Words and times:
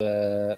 Uh, 0.00 0.54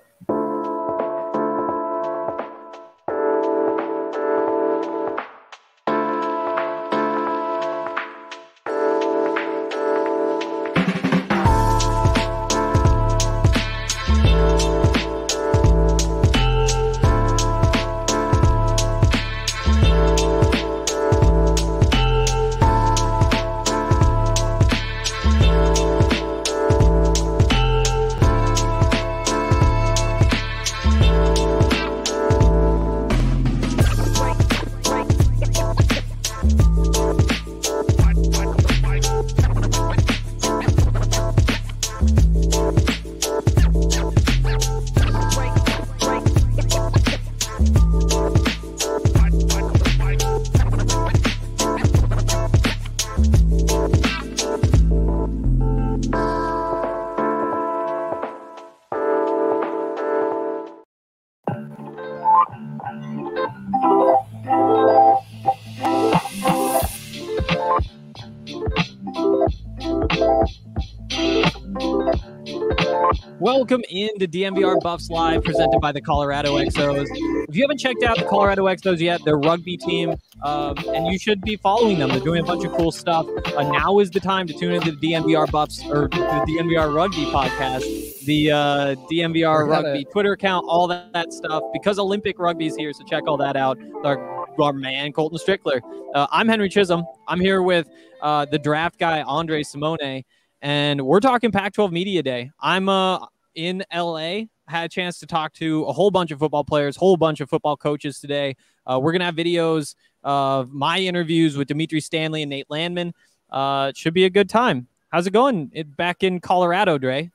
Welcome 73.71 73.85
into 73.89 74.27
DNVR 74.27 74.81
Buffs 74.81 75.11
Live, 75.11 75.45
presented 75.45 75.79
by 75.79 75.93
the 75.93 76.01
Colorado 76.01 76.57
XOs. 76.57 77.07
If 77.49 77.55
you 77.55 77.63
haven't 77.63 77.79
checked 77.79 78.03
out 78.03 78.17
the 78.17 78.25
Colorado 78.25 78.65
XOs 78.65 78.99
yet, 78.99 79.25
their 79.25 79.37
rugby 79.37 79.77
team, 79.77 80.17
um, 80.43 80.77
and 80.89 81.07
you 81.07 81.21
should 81.21 81.41
be 81.43 81.55
following 81.55 82.01
them. 82.01 82.09
They're 82.09 82.19
doing 82.19 82.41
a 82.41 82.45
bunch 82.45 82.65
of 82.65 82.73
cool 82.73 82.91
stuff. 82.91 83.29
Uh, 83.57 83.71
now 83.71 84.01
is 84.01 84.11
the 84.11 84.19
time 84.19 84.49
to 84.49 84.55
tune 84.55 84.73
into 84.73 84.91
the 84.91 85.13
DNVR 85.13 85.49
Buffs 85.53 85.85
or 85.87 86.09
the 86.09 86.17
DNVR 86.49 86.93
Rugby 86.93 87.27
podcast, 87.27 88.25
the 88.25 88.51
uh, 88.51 88.97
DNVR 89.09 89.69
Rugby 89.69 90.05
Twitter 90.07 90.33
account, 90.33 90.67
all 90.69 90.89
that, 90.89 91.13
that, 91.13 91.33
stuff. 91.33 91.63
Because 91.73 92.01
Olympic 92.01 92.41
Rugby 92.41 92.67
is 92.67 92.75
here, 92.75 92.93
so 92.93 93.05
check 93.05 93.23
all 93.29 93.37
that 93.37 93.55
out. 93.55 93.79
Our, 94.03 94.19
our 94.61 94.73
man 94.73 95.13
Colton 95.13 95.39
Strickler. 95.39 95.81
Uh, 96.13 96.27
I'm 96.33 96.49
Henry 96.49 96.71
Chisholm. 96.71 97.05
I'm 97.29 97.39
here 97.39 97.63
with 97.63 97.89
uh, 98.21 98.47
the 98.47 98.59
draft 98.59 98.99
guy 98.99 99.23
Andre 99.23 99.63
Simone 99.63 100.25
and 100.61 101.01
we're 101.01 101.21
talking 101.21 101.53
Pac 101.53 101.73
12 101.73 101.93
Media 101.93 102.23
Day. 102.23 102.51
I'm 102.61 102.89
uh, 102.89 103.27
in 103.55 103.85
LA. 103.95 104.43
Had 104.69 104.85
a 104.85 104.89
chance 104.89 105.19
to 105.21 105.27
talk 105.27 105.53
to 105.55 105.85
a 105.85 105.93
whole 105.93 106.11
bunch 106.11 106.31
of 106.31 106.39
football 106.39 106.65
players, 106.65 106.97
whole 106.97 107.17
bunch 107.17 107.41
of 107.41 107.51
football 107.51 107.77
coaches 107.77 108.21
today. 108.21 108.57
Uh, 108.87 108.99
we're 109.03 109.13
gonna 109.13 109.25
have 109.25 109.35
videos 109.35 109.95
of 110.23 110.71
my 110.71 110.99
interviews 110.99 111.57
with 111.57 111.69
Dimitri 111.69 112.01
Stanley 112.01 112.43
and 112.43 112.51
Nate 112.51 112.71
Landman. 112.71 113.13
Uh, 113.51 113.89
it 113.91 113.97
should 113.97 114.15
be 114.15 114.25
a 114.25 114.31
good 114.31 114.49
time. 114.49 114.87
How's 115.11 115.27
it 115.27 115.33
going? 115.33 115.71
It 115.73 115.97
back 115.97 116.23
in 116.23 116.41
Colorado, 116.41 116.99
Dre? 116.99 117.31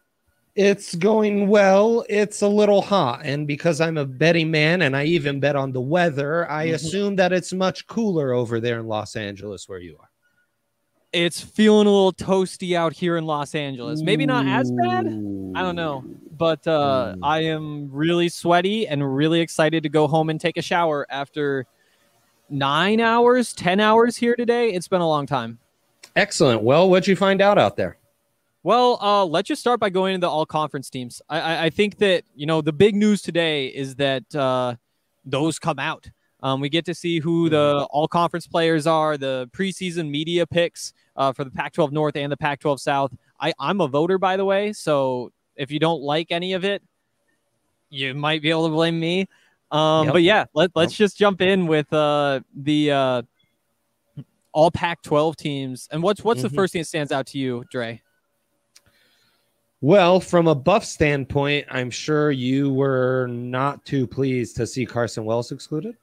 It's 0.55 0.95
going 0.95 1.49
well. 1.49 2.05
It's 2.07 2.41
a 2.41 2.47
little 2.47 2.81
hot, 2.81 3.21
and 3.25 3.45
because 3.45 3.81
I'm 3.81 3.97
a 3.97 4.05
betting 4.05 4.49
man 4.49 4.83
and 4.83 4.95
I 4.95 5.03
even 5.03 5.41
bet 5.41 5.57
on 5.57 5.73
the 5.73 5.81
weather, 5.81 6.49
I 6.49 6.67
mm-hmm. 6.67 6.75
assume 6.75 7.15
that 7.17 7.33
it's 7.33 7.51
much 7.51 7.87
cooler 7.87 8.31
over 8.31 8.61
there 8.61 8.79
in 8.79 8.87
Los 8.87 9.17
Angeles 9.17 9.67
where 9.67 9.79
you 9.79 9.97
are 9.99 10.09
it's 11.15 11.39
feeling 11.39 11.87
a 11.87 11.89
little 11.89 12.13
toasty 12.13 12.75
out 12.75 12.93
here 12.93 13.15
in 13.15 13.25
Los 13.25 13.55
Angeles. 13.55 14.01
Maybe 14.01 14.25
not 14.25 14.45
as 14.45 14.71
bad. 14.71 15.07
I 15.55 15.61
don't 15.61 15.75
know. 15.75 16.03
But 16.37 16.67
uh, 16.67 17.15
I 17.23 17.43
am 17.43 17.89
really 17.89 18.27
sweaty 18.27 18.87
and 18.87 19.15
really 19.15 19.39
excited 19.39 19.83
to 19.83 19.89
go 19.89 20.07
home 20.07 20.29
and 20.29 20.39
take 20.39 20.57
a 20.57 20.61
shower 20.61 21.07
after 21.09 21.65
nine 22.49 22.99
hours, 22.99 23.53
10 23.53 23.79
hours 23.79 24.17
here 24.17 24.35
today. 24.35 24.73
It's 24.73 24.89
been 24.89 24.99
a 24.99 25.07
long 25.07 25.25
time. 25.25 25.59
Excellent. 26.17 26.61
Well, 26.61 26.89
what'd 26.89 27.07
you 27.07 27.15
find 27.15 27.41
out 27.41 27.57
out 27.57 27.77
there? 27.77 27.97
Well, 28.63 28.99
uh, 29.01 29.25
let's 29.25 29.47
just 29.47 29.61
start 29.61 29.79
by 29.79 29.89
going 29.89 30.15
into 30.15 30.25
the 30.25 30.31
all 30.31 30.45
conference 30.45 30.89
teams. 30.89 31.21
I, 31.29 31.39
I, 31.39 31.63
I, 31.65 31.69
think 31.69 31.99
that, 31.99 32.23
you 32.35 32.47
know, 32.47 32.61
the 32.61 32.73
big 32.73 32.95
news 32.95 33.21
today 33.21 33.67
is 33.67 33.95
that 33.95 34.35
uh, 34.35 34.75
those 35.23 35.59
come 35.59 35.79
out. 35.79 36.09
Um, 36.41 36.59
we 36.61 36.69
get 36.69 36.85
to 36.85 36.95
see 36.95 37.19
who 37.19 37.49
the 37.49 37.75
mm-hmm. 37.75 37.85
all 37.91 38.07
conference 38.07 38.47
players 38.47 38.87
are, 38.87 39.17
the 39.17 39.49
preseason 39.53 40.09
media 40.09 40.45
picks 40.45 40.93
uh, 41.15 41.33
for 41.33 41.43
the 41.43 41.51
Pac 41.51 41.73
12 41.73 41.91
North 41.91 42.15
and 42.15 42.31
the 42.31 42.37
Pac 42.37 42.59
12 42.59 42.81
South. 42.81 43.13
I, 43.39 43.53
I'm 43.59 43.81
a 43.81 43.87
voter, 43.87 44.17
by 44.17 44.37
the 44.37 44.45
way. 44.45 44.73
So 44.73 45.31
if 45.55 45.71
you 45.71 45.79
don't 45.79 46.01
like 46.01 46.31
any 46.31 46.53
of 46.53 46.63
it, 46.63 46.81
you 47.89 48.13
might 48.13 48.41
be 48.41 48.49
able 48.49 48.67
to 48.67 48.73
blame 48.73 48.99
me. 48.99 49.27
Um, 49.71 50.05
yep. 50.05 50.13
But 50.13 50.23
yeah, 50.23 50.45
let, 50.53 50.71
let's 50.75 50.93
yep. 50.93 50.97
just 50.97 51.17
jump 51.17 51.41
in 51.41 51.67
with 51.67 51.91
uh, 51.91 52.41
the 52.55 52.91
uh, 52.91 53.21
all 54.53 54.71
Pac 54.71 55.01
12 55.01 55.35
teams. 55.35 55.87
And 55.91 56.01
what's 56.03 56.23
what's 56.23 56.39
mm-hmm. 56.39 56.47
the 56.47 56.53
first 56.53 56.73
thing 56.73 56.81
that 56.81 56.87
stands 56.87 57.11
out 57.11 57.27
to 57.27 57.37
you, 57.37 57.65
Dre? 57.71 58.01
Well, 59.81 60.19
from 60.19 60.47
a 60.47 60.55
buff 60.55 60.85
standpoint, 60.85 61.67
I'm 61.69 61.91
sure 61.91 62.31
you 62.31 62.73
were 62.73 63.27
not 63.27 63.85
too 63.85 64.07
pleased 64.07 64.55
to 64.55 64.65
see 64.65 64.85
Carson 64.85 65.25
Wells 65.25 65.51
excluded. 65.51 65.95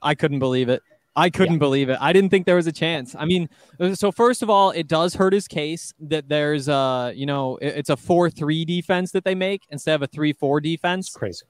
I 0.00 0.14
couldn't 0.14 0.38
believe 0.38 0.68
it. 0.68 0.82
I 1.18 1.30
couldn't 1.30 1.54
yeah. 1.54 1.58
believe 1.58 1.88
it. 1.88 1.98
I 2.00 2.12
didn't 2.12 2.30
think 2.30 2.46
there 2.46 2.54
was 2.54 2.68
a 2.68 2.72
chance. 2.72 3.16
I 3.18 3.24
mean, 3.24 3.48
so 3.94 4.12
first 4.12 4.40
of 4.40 4.48
all, 4.48 4.70
it 4.70 4.86
does 4.86 5.14
hurt 5.14 5.32
his 5.32 5.48
case 5.48 5.92
that 5.98 6.28
there's 6.28 6.68
a, 6.68 7.12
you 7.12 7.26
know, 7.26 7.58
it's 7.60 7.90
a 7.90 7.96
4-3 7.96 8.64
defense 8.64 9.10
that 9.10 9.24
they 9.24 9.34
make 9.34 9.62
instead 9.70 9.96
of 9.96 10.02
a 10.02 10.08
3-4 10.08 10.62
defense. 10.62 11.08
It's 11.08 11.16
crazy. 11.16 11.44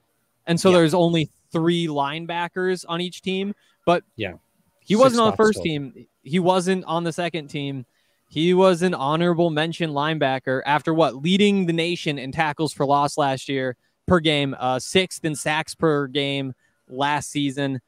And 0.47 0.59
so 0.59 0.71
yeah. 0.71 0.77
there's 0.77 0.95
only 0.95 1.29
three 1.51 1.85
linebackers 1.85 2.83
on 2.89 2.99
each 2.99 3.21
team, 3.21 3.53
but 3.85 4.03
yeah. 4.15 4.33
He 4.79 4.95
Six 4.95 5.03
wasn't 5.03 5.21
on 5.21 5.31
the 5.31 5.37
first 5.37 5.61
team. 5.61 6.07
He 6.23 6.39
wasn't 6.39 6.83
on 6.85 7.03
the 7.03 7.13
second 7.13 7.49
team. 7.49 7.85
He 8.27 8.55
was 8.55 8.81
an 8.81 8.95
honorable 8.95 9.51
mention 9.51 9.91
linebacker 9.91 10.63
after 10.65 10.95
what 10.95 11.17
leading 11.17 11.67
the 11.67 11.73
nation 11.73 12.17
in 12.17 12.31
tackles 12.31 12.73
for 12.73 12.87
loss 12.87 13.19
last 13.19 13.47
year 13.47 13.75
per 14.07 14.19
game, 14.19 14.55
uh, 14.59 14.79
sixth 14.79 15.23
in 15.23 15.35
sacks 15.35 15.75
per 15.75 16.07
game 16.07 16.53
last 16.87 17.29
season. 17.29 17.81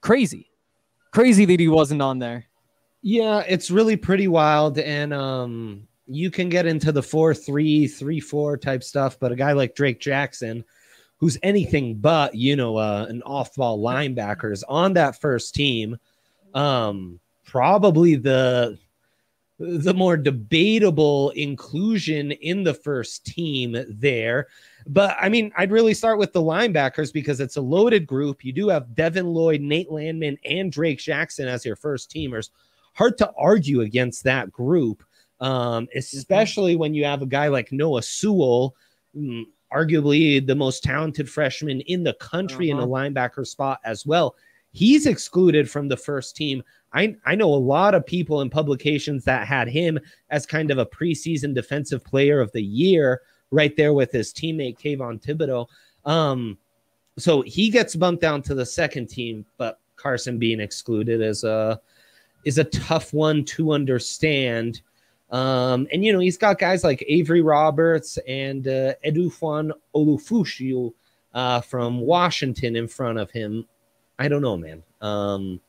Crazy 0.00 0.50
crazy 1.14 1.44
that 1.44 1.60
he 1.60 1.68
wasn't 1.68 2.02
on 2.02 2.18
there. 2.18 2.44
Yeah, 3.00 3.44
it's 3.46 3.70
really 3.70 3.96
pretty 3.96 4.26
wild. 4.26 4.78
And 4.78 5.14
um, 5.14 5.86
you 6.06 6.30
can 6.30 6.48
get 6.48 6.66
into 6.66 6.90
the 6.90 7.02
4 7.02 7.32
3, 7.32 7.86
3 7.86 8.20
4 8.20 8.56
type 8.56 8.82
stuff, 8.82 9.18
but 9.20 9.30
a 9.30 9.36
guy 9.36 9.52
like 9.52 9.76
Drake 9.76 10.00
Jackson, 10.00 10.64
who's 11.18 11.38
anything 11.42 11.96
but, 11.96 12.34
you 12.34 12.56
know, 12.56 12.76
uh, 12.76 13.06
an 13.08 13.22
off 13.22 13.54
ball 13.54 13.78
linebacker, 13.78 14.52
is 14.52 14.64
on 14.64 14.94
that 14.94 15.20
first 15.20 15.54
team. 15.54 15.96
Um, 16.52 17.20
probably 17.44 18.16
the 18.16 18.78
the 19.60 19.94
more 19.94 20.16
debatable 20.16 21.30
inclusion 21.30 22.32
in 22.32 22.64
the 22.64 22.74
first 22.74 23.24
team 23.24 23.76
there. 23.88 24.48
But 24.86 25.16
I 25.20 25.28
mean, 25.28 25.52
I'd 25.56 25.72
really 25.72 25.94
start 25.94 26.18
with 26.18 26.32
the 26.32 26.42
linebackers 26.42 27.12
because 27.12 27.40
it's 27.40 27.56
a 27.56 27.60
loaded 27.60 28.06
group. 28.06 28.44
You 28.44 28.52
do 28.52 28.68
have 28.68 28.94
Devin 28.94 29.26
Lloyd, 29.26 29.60
Nate 29.60 29.90
Landman, 29.90 30.36
and 30.44 30.70
Drake 30.70 30.98
Jackson 30.98 31.48
as 31.48 31.64
your 31.64 31.76
first 31.76 32.10
teamers. 32.10 32.50
Hard 32.92 33.16
to 33.18 33.32
argue 33.36 33.80
against 33.80 34.24
that 34.24 34.52
group, 34.52 35.02
um, 35.40 35.88
especially 35.96 36.76
when 36.76 36.94
you 36.94 37.04
have 37.04 37.22
a 37.22 37.26
guy 37.26 37.48
like 37.48 37.72
Noah 37.72 38.02
Sewell, 38.02 38.76
mm, 39.16 39.44
arguably 39.72 40.46
the 40.46 40.54
most 40.54 40.84
talented 40.84 41.28
freshman 41.28 41.80
in 41.82 42.04
the 42.04 42.14
country 42.14 42.70
uh-huh. 42.70 42.82
in 42.82 42.88
the 42.88 42.94
linebacker 42.94 43.46
spot 43.46 43.80
as 43.84 44.04
well. 44.04 44.36
He's 44.70 45.06
excluded 45.06 45.70
from 45.70 45.88
the 45.88 45.96
first 45.96 46.36
team. 46.36 46.62
I, 46.92 47.16
I 47.24 47.34
know 47.34 47.52
a 47.52 47.56
lot 47.56 47.94
of 47.94 48.06
people 48.06 48.40
in 48.40 48.50
publications 48.50 49.24
that 49.24 49.46
had 49.46 49.68
him 49.68 49.98
as 50.30 50.46
kind 50.46 50.70
of 50.70 50.78
a 50.78 50.86
preseason 50.86 51.54
defensive 51.54 52.04
player 52.04 52.40
of 52.40 52.52
the 52.52 52.62
year 52.62 53.22
right 53.54 53.76
there 53.76 53.92
with 53.92 54.10
his 54.10 54.32
teammate 54.32 54.78
Kayvon 54.78 55.22
Thibodeaux. 55.22 55.66
Um, 56.04 56.58
so 57.16 57.42
he 57.42 57.70
gets 57.70 57.94
bumped 57.94 58.20
down 58.20 58.42
to 58.42 58.54
the 58.54 58.66
second 58.66 59.08
team, 59.08 59.46
but 59.56 59.78
Carson 59.96 60.38
being 60.38 60.60
excluded 60.60 61.20
is 61.20 61.44
a 61.44 61.80
is 62.44 62.58
a 62.58 62.64
tough 62.64 63.14
one 63.14 63.44
to 63.44 63.72
understand. 63.72 64.82
Um, 65.30 65.86
and 65.92 66.04
you 66.04 66.12
know 66.12 66.18
he's 66.18 66.36
got 66.36 66.58
guys 66.58 66.84
like 66.84 67.04
Avery 67.08 67.40
Roberts 67.40 68.18
and 68.28 68.66
uh, 68.68 68.94
Ulofoshio 69.04 70.92
uh, 71.32 71.60
from 71.60 72.00
Washington 72.00 72.76
in 72.76 72.88
front 72.88 73.18
of 73.18 73.30
him. 73.30 73.66
I 74.18 74.28
don't 74.28 74.42
know, 74.42 74.56
man. 74.56 74.82
Um, 75.00 75.60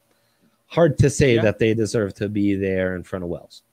hard 0.67 0.97
to 0.99 1.09
say 1.09 1.35
yeah. 1.35 1.41
that 1.43 1.59
they 1.59 1.73
deserve 1.73 2.13
to 2.15 2.29
be 2.29 2.55
there 2.55 2.95
in 2.95 3.03
front 3.03 3.23
of 3.23 3.29
Wells. 3.29 3.63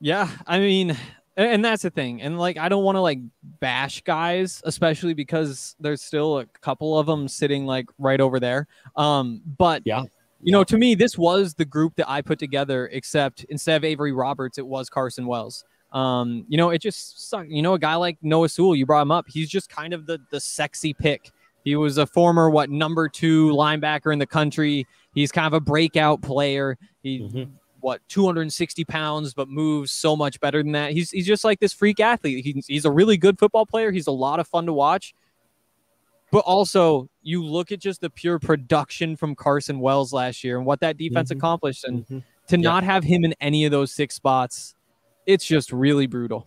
Yeah, 0.00 0.28
I 0.46 0.58
mean, 0.58 0.96
And, 1.40 1.54
and 1.54 1.64
that's 1.64 1.82
the 1.82 1.90
thing. 1.90 2.20
And 2.20 2.38
like, 2.38 2.58
I 2.58 2.68
don't 2.68 2.84
want 2.84 2.96
to 2.96 3.00
like 3.00 3.18
bash 3.60 4.02
guys, 4.02 4.60
especially 4.64 5.14
because 5.14 5.74
there's 5.80 6.02
still 6.02 6.40
a 6.40 6.44
couple 6.60 6.98
of 6.98 7.06
them 7.06 7.28
sitting 7.28 7.64
like 7.64 7.86
right 7.98 8.20
over 8.20 8.38
there. 8.38 8.66
Um, 8.96 9.40
but 9.56 9.80
Yeah. 9.86 10.02
you 10.42 10.52
know, 10.52 10.64
to 10.64 10.76
me, 10.76 10.94
this 10.94 11.16
was 11.16 11.54
the 11.54 11.64
group 11.64 11.96
that 11.96 12.10
I 12.10 12.20
put 12.20 12.38
together, 12.38 12.88
except 12.92 13.44
instead 13.44 13.76
of 13.76 13.84
Avery 13.84 14.12
Roberts, 14.12 14.58
it 14.58 14.66
was 14.66 14.90
Carson 14.90 15.26
Wells. 15.26 15.64
Um, 15.92 16.44
you 16.46 16.58
know, 16.58 16.68
it 16.70 16.82
just 16.82 17.28
sucked. 17.30 17.48
You 17.48 17.62
know, 17.62 17.72
a 17.72 17.78
guy 17.78 17.94
like 17.94 18.18
Noah 18.20 18.50
Sewell, 18.50 18.76
you 18.76 18.84
brought 18.84 19.02
him 19.02 19.10
up. 19.10 19.24
He's 19.26 19.48
just 19.48 19.70
kind 19.70 19.94
of 19.94 20.04
the 20.06 20.20
the 20.30 20.40
sexy 20.40 20.92
pick. 20.92 21.30
He 21.64 21.74
was 21.74 21.96
a 21.98 22.06
former 22.06 22.48
what 22.50 22.68
number 22.70 23.08
two 23.08 23.48
linebacker 23.52 24.12
in 24.12 24.18
the 24.18 24.26
country. 24.26 24.86
He's 25.14 25.32
kind 25.32 25.46
of 25.46 25.52
a 25.54 25.60
breakout 25.60 26.22
player. 26.22 26.78
He 27.02 27.20
Mhm. 27.20 27.50
What 27.80 28.00
260 28.08 28.84
pounds, 28.84 29.34
but 29.34 29.48
moves 29.48 29.92
so 29.92 30.16
much 30.16 30.38
better 30.40 30.62
than 30.62 30.72
that. 30.72 30.92
He's 30.92 31.10
he's 31.10 31.26
just 31.26 31.44
like 31.44 31.60
this 31.60 31.72
freak 31.72 32.00
athlete. 32.00 32.44
He's 32.44 32.66
he's 32.66 32.84
a 32.84 32.90
really 32.90 33.16
good 33.16 33.38
football 33.38 33.66
player. 33.66 33.90
He's 33.90 34.06
a 34.06 34.12
lot 34.12 34.40
of 34.40 34.46
fun 34.48 34.66
to 34.66 34.72
watch. 34.72 35.14
But 36.32 36.40
also, 36.40 37.08
you 37.22 37.44
look 37.44 37.72
at 37.72 37.80
just 37.80 38.00
the 38.00 38.08
pure 38.10 38.38
production 38.38 39.16
from 39.16 39.34
Carson 39.34 39.80
Wells 39.80 40.12
last 40.12 40.44
year 40.44 40.58
and 40.58 40.64
what 40.64 40.78
that 40.80 40.96
defense 40.96 41.30
Mhm. 41.30 41.36
accomplished, 41.36 41.84
and 41.84 42.06
Mhm. 42.06 42.22
to 42.46 42.56
Yeah. 42.56 42.62
not 42.62 42.84
have 42.84 43.02
him 43.02 43.24
in 43.24 43.34
any 43.40 43.64
of 43.64 43.72
those 43.72 43.90
six 43.92 44.14
spots, 44.14 44.76
it's 45.26 45.44
just 45.44 45.72
really 45.72 46.06
brutal. 46.06 46.46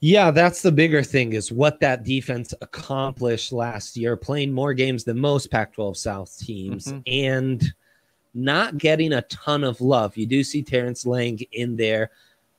Yeah, 0.00 0.30
that's 0.30 0.62
the 0.62 0.70
bigger 0.72 1.02
thing 1.02 1.32
is 1.32 1.50
what 1.50 1.80
that 1.80 2.04
defense 2.04 2.54
accomplished 2.60 3.52
last 3.52 3.96
year, 3.96 4.16
playing 4.16 4.52
more 4.52 4.72
games 4.74 5.04
than 5.04 5.18
most 5.18 5.50
Pac 5.50 5.72
12 5.74 5.96
South 5.96 6.36
teams 6.38 6.86
Mhm. 6.86 7.02
and 7.06 7.74
not 8.34 8.78
getting 8.78 9.12
a 9.12 9.22
ton 9.22 9.64
of 9.64 9.80
love. 9.80 10.16
You 10.16 10.26
do 10.26 10.42
see 10.44 10.62
Terrence 10.62 11.06
Lang 11.06 11.38
in 11.52 11.76
there, 11.76 12.10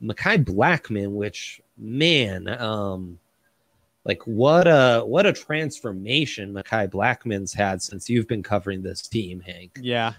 Mekhi 0.02 0.44
Blackmon, 0.44 1.12
which 1.12 1.62
man, 1.78 2.48
um, 2.62 3.20
like 4.06 4.22
what 4.26 4.68
a 4.68 5.02
what 5.06 5.26
a 5.26 5.34
transformation 5.34 6.54
Mekhi 6.54 6.90
Blackmon's 6.90 7.54
had 7.54 7.82
since 7.82 8.10
you've 8.10 8.28
been 8.28 8.44
covering 8.44 8.82
this 8.82 9.02
team, 9.04 9.40
Hank. 9.42 9.78
Yeah, 9.82 10.14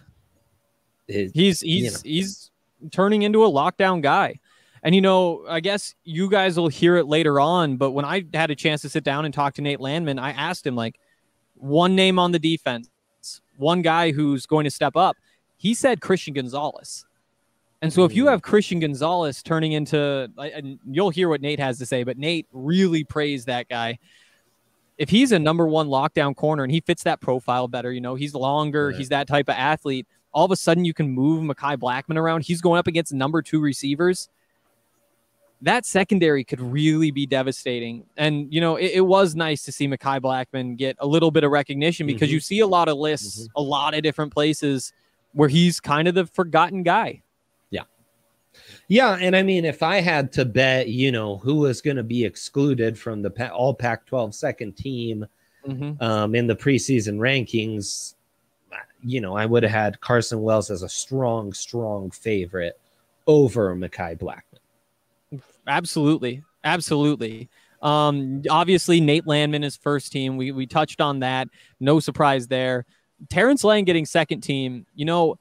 It- 1.09 1.33
he's 1.35 1.63
You 1.63 1.85
he's 1.85 1.93
know. 1.95 2.01
he's 2.11 2.51
turning 2.93 3.23
into 3.23 3.45
a 3.45 3.49
lockdown 3.51 4.01
guy. 4.03 4.39
And 4.83 4.95
you 4.95 5.03
know, 5.03 5.45
I 5.47 5.61
guess 5.61 5.95
you 6.05 6.31
guys 6.31 6.57
will 6.57 6.69
hear 6.69 6.97
it 6.97 7.07
later 7.07 7.39
on, 7.39 7.77
but 7.77 7.91
when 7.91 8.05
I 8.07 8.25
had 8.33 8.51
a 8.51 8.55
chance 8.55 8.81
to 8.83 8.89
sit 8.89 9.05
down 9.05 9.27
and 9.27 9.35
talk 9.35 9.53
to 9.55 9.63
Nate 9.63 9.81
Landman, 9.81 10.19
I 10.19 10.31
asked 10.31 10.67
him 10.67 10.75
like 10.75 10.99
one 11.57 11.95
name 11.95 12.19
on 12.19 12.33
the 12.33 12.39
defense, 12.39 12.89
one 13.59 13.83
guy 13.83 14.13
who's 14.13 14.47
going 14.47 14.65
to 14.65 14.71
step 14.71 14.97
up. 14.97 15.17
He 15.61 15.75
said 15.75 16.01
Christian 16.01 16.33
Gonzalez. 16.33 17.05
And 17.83 17.93
so 17.93 18.05
if 18.05 18.15
you 18.15 18.25
Hmm. 18.25 18.31
have 18.31 18.41
Christian 18.43 18.81
Gonzalez 18.81 19.43
turning 19.43 19.73
into 19.73 20.31
and 20.39 20.79
you'll 20.91 21.11
hear 21.11 21.29
what 21.29 21.43
Nate 21.43 21.61
has 21.61 21.77
to 21.79 21.87
say, 21.87 22.03
but 22.03 22.17
Nate 22.17 22.47
really 22.51 23.05
praised 23.05 23.47
that 23.47 23.69
guy. 23.69 23.99
If 24.97 25.11
he's 25.11 25.33
a 25.33 25.39
number 25.39 25.67
one 25.69 25.89
lockdown 25.89 26.35
corner 26.35 26.63
and 26.63 26.73
he 26.73 26.81
fits 26.81 27.03
that 27.03 27.21
profile 27.21 27.69
better, 27.69 27.93
you 27.93 28.01
know, 28.01 28.15
he's 28.15 28.35
longer, 28.35 28.87
Right. 28.89 28.97
he's 28.97 29.11
that 29.11 29.27
type 29.29 29.49
of 29.51 29.55
athlete. 29.55 30.07
All 30.33 30.47
of 30.47 30.51
a 30.51 30.57
sudden, 30.57 30.87
you 30.87 30.95
can 30.95 31.11
move 31.11 31.43
Mekhi 31.45 31.77
Blackmon 31.77 32.17
around. 32.17 32.45
He's 32.45 32.63
going 32.63 32.79
up 32.79 32.87
against 32.87 33.13
number 33.13 33.43
two 33.43 33.61
receivers. 33.61 34.31
That 35.63 35.85
secondary 35.85 36.43
could 36.43 36.61
really 36.61 37.11
be 37.11 37.27
devastating. 37.27 38.05
And, 38.17 38.53
you 38.53 38.63
know, 38.63 38.77
it, 38.77 38.93
it 38.95 39.01
was 39.03 39.35
nice 39.35 39.63
to 39.65 39.73
see 39.73 39.87
Mekhi 39.89 40.21
Blackmon 40.21 40.77
get 40.79 40.97
a 41.01 41.07
little 41.07 41.31
bit 41.31 41.45
of 41.45 41.51
recognition 41.51 42.07
because 42.07 42.31
Mhm. 42.31 42.33
you 42.33 42.41
see 42.41 42.61
a 42.61 42.67
lot 42.67 42.89
of 42.89 42.97
lists, 42.97 43.41
Mm-hmm. 43.43 43.53
a 43.57 43.63
lot 43.63 43.95
of 43.95 44.03
different 44.03 44.33
places 44.33 44.93
where 45.33 45.49
he's 45.49 45.81
kind 45.81 46.09
of 46.09 46.15
the 46.15 46.27
forgotten 46.27 46.83
guy. 46.83 47.23
Yeah, 47.71 47.83
Yeah. 48.89 49.17
and 49.21 49.35
I 49.37 49.43
mean, 49.43 49.65
if 49.65 49.83
I 49.83 50.01
had 50.01 50.33
to 50.33 50.45
bet, 50.45 50.89
you 50.89 51.13
know, 51.13 51.37
who 51.39 51.57
was 51.57 51.81
going 51.81 51.97
to 51.97 52.03
be 52.03 52.25
excluded 52.25 52.99
from 52.99 53.23
the 53.23 53.53
All 53.53 53.75
Pac-12 53.75 54.35
second 54.35 54.77
team 54.77 55.27
Mm-hmm. 55.67 56.03
um, 56.03 56.35
in 56.35 56.47
the 56.47 56.57
preseason 56.57 57.19
rankings, 57.19 58.15
you 59.05 59.21
know, 59.21 59.37
I 59.37 59.45
would 59.45 59.63
have 59.63 59.71
had 59.73 60.01
Carson 60.01 60.41
Wells 60.41 60.71
as 60.71 60.83
a 60.83 60.89
strong, 60.89 61.53
strong 61.53 62.11
favorite 62.11 62.81
over 63.27 63.77
Mekhi 63.77 64.19
Blackmon. 64.19 65.43
Absolutely. 65.67 66.43
Absolutely. 66.65 67.51
Um, 67.83 68.43
obviously, 68.51 69.01
Nate 69.01 69.27
Landman 69.27 69.63
is 69.65 69.77
first 69.77 70.13
team. 70.13 70.37
We, 70.39 70.53
we 70.53 70.67
touched 70.67 71.01
on 71.03 71.21
that. 71.21 71.49
No 71.79 72.01
surprise 72.01 72.49
there. 72.49 72.85
Terrence 73.29 73.65
Lang 73.65 73.85
getting 73.85 74.07
second 74.07 74.41
team. 74.41 74.87
You 74.95 75.05
know, 75.05 75.39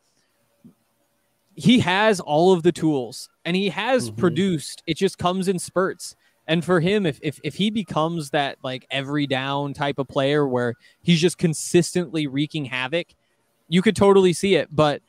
he 1.55 1.79
has 1.79 2.19
all 2.19 2.53
of 2.53 2.63
the 2.63 2.71
tools 2.71 3.29
and 3.45 3.55
he 3.55 3.69
has 3.69 4.11
Mhm. 4.11 4.17
produced. 4.17 4.83
It 4.87 4.97
just 4.97 5.17
comes 5.17 5.47
in 5.47 5.59
spurts. 5.59 6.15
And 6.47 6.65
for 6.65 6.79
him, 6.79 7.05
if, 7.05 7.19
if 7.21 7.39
if 7.43 7.55
he 7.55 7.69
becomes 7.69 8.31
that 8.31 8.57
like 8.63 8.85
every 8.89 9.27
down 9.27 9.73
type 9.73 9.99
of 9.99 10.07
player 10.07 10.47
where 10.47 10.73
he's 11.01 11.21
just 11.21 11.37
consistently 11.37 12.25
wreaking 12.27 12.65
havoc, 12.65 13.07
you 13.67 13.81
could 13.81 13.95
totally 13.95 14.33
see 14.33 14.55
it. 14.55 14.67
But 14.71 15.01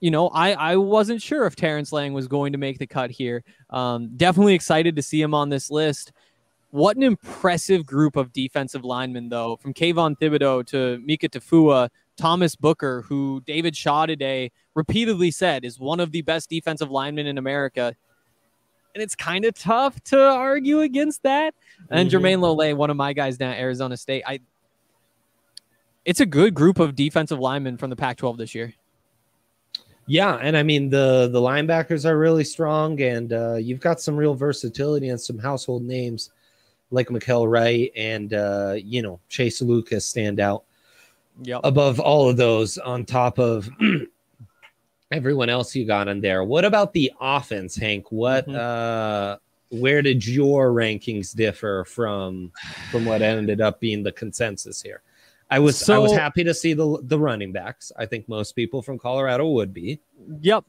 you 0.00 0.10
know, 0.10 0.28
I 0.28 0.52
I 0.52 0.76
wasn't 0.76 1.22
sure 1.22 1.46
if 1.46 1.54
Terrence 1.54 1.92
Lang 1.92 2.12
was 2.12 2.26
going 2.26 2.52
to 2.52 2.58
make 2.58 2.78
the 2.78 2.86
cut 2.88 3.10
here. 3.10 3.44
Um, 3.70 4.10
definitely 4.16 4.54
excited 4.54 4.96
to 4.96 5.02
see 5.02 5.20
him 5.22 5.32
on 5.32 5.48
this 5.48 5.70
list. 5.70 6.12
What 6.74 6.96
an 6.96 7.04
impressive 7.04 7.86
group 7.86 8.16
of 8.16 8.32
defensive 8.32 8.84
linemen, 8.84 9.28
though, 9.28 9.54
from 9.54 9.72
Kayvon 9.72 10.18
Thibodeaux 10.18 10.66
to 10.66 11.00
Mika 11.04 11.28
Tafua, 11.28 11.88
Thomas 12.16 12.56
Booker, 12.56 13.02
who 13.02 13.40
David 13.46 13.76
Shaw 13.76 14.06
today 14.06 14.50
repeatedly 14.74 15.30
said 15.30 15.64
is 15.64 15.78
one 15.78 16.00
of 16.00 16.10
the 16.10 16.22
best 16.22 16.50
defensive 16.50 16.90
linemen 16.90 17.28
in 17.28 17.38
America. 17.38 17.94
And 18.92 19.04
it's 19.04 19.14
kind 19.14 19.44
of 19.44 19.54
tough 19.54 20.02
to 20.06 20.20
argue 20.20 20.80
against 20.80 21.22
that. 21.22 21.54
And 21.90 22.10
Mhm. 22.10 22.14
Jermayne 22.14 22.40
Lole, 22.40 22.74
one 22.74 22.90
of 22.90 22.96
my 22.96 23.12
guys 23.12 23.38
down 23.38 23.52
at 23.52 23.60
Arizona 23.60 23.96
State, 23.96 24.24
I. 24.26 24.40
It's 26.04 26.18
a 26.18 26.26
good 26.26 26.54
group 26.54 26.80
of 26.80 26.96
defensive 26.96 27.38
linemen 27.38 27.76
from 27.76 27.90
the 27.90 27.96
Pac-12 27.96 28.36
this 28.36 28.52
year. 28.52 28.74
Yeah, 30.08 30.38
and 30.42 30.56
I 30.56 30.64
mean 30.64 30.90
the 30.90 31.28
the 31.32 31.40
linebackers 31.40 32.04
are 32.04 32.18
really 32.18 32.42
strong, 32.42 33.00
and 33.00 33.32
uh, 33.32 33.54
you've 33.54 33.78
got 33.78 34.00
some 34.00 34.16
real 34.16 34.34
versatility 34.34 35.10
and 35.10 35.20
some 35.20 35.38
household 35.38 35.84
names 35.84 36.30
like 36.94 37.08
Mykael 37.08 37.50
Wright 37.50 37.90
and 37.96 38.32
uh, 38.32 38.74
you 38.78 39.02
know 39.02 39.20
Chase 39.28 39.60
Lucas 39.60 40.06
stand 40.06 40.40
out. 40.40 40.64
Yep. 41.42 41.62
above 41.64 41.98
all 41.98 42.28
of 42.30 42.36
those 42.36 42.78
on 42.78 43.04
top 43.04 43.40
of 43.40 43.68
everyone 45.10 45.48
else 45.48 45.74
you 45.74 45.84
got 45.84 46.08
in 46.08 46.20
there. 46.20 46.44
What 46.44 46.64
about 46.64 46.92
the 46.92 47.12
offense, 47.20 47.74
Hank? 47.76 48.10
What 48.10 48.46
Mhm. 48.46 48.54
uh 48.56 49.38
where 49.70 50.02
did 50.02 50.24
your 50.24 50.70
rankings 50.72 51.34
differ 51.34 51.84
from 51.86 52.52
from 52.92 53.04
what 53.04 53.20
ended 53.22 53.60
up 53.60 53.80
being 53.80 54.04
the 54.04 54.12
consensus 54.12 54.80
here? 54.80 55.02
I 55.50 55.58
was 55.58 55.88
I 55.90 55.98
was 55.98 56.12
happy 56.12 56.44
to 56.44 56.54
see 56.54 56.72
the 56.72 56.98
the 57.02 57.18
running 57.18 57.50
backs. 57.52 57.90
I 57.96 58.06
think 58.06 58.28
most 58.28 58.52
people 58.54 58.80
from 58.82 58.98
Colorado 58.98 59.48
would 59.48 59.74
be. 59.74 60.00
Yep. 60.40 60.64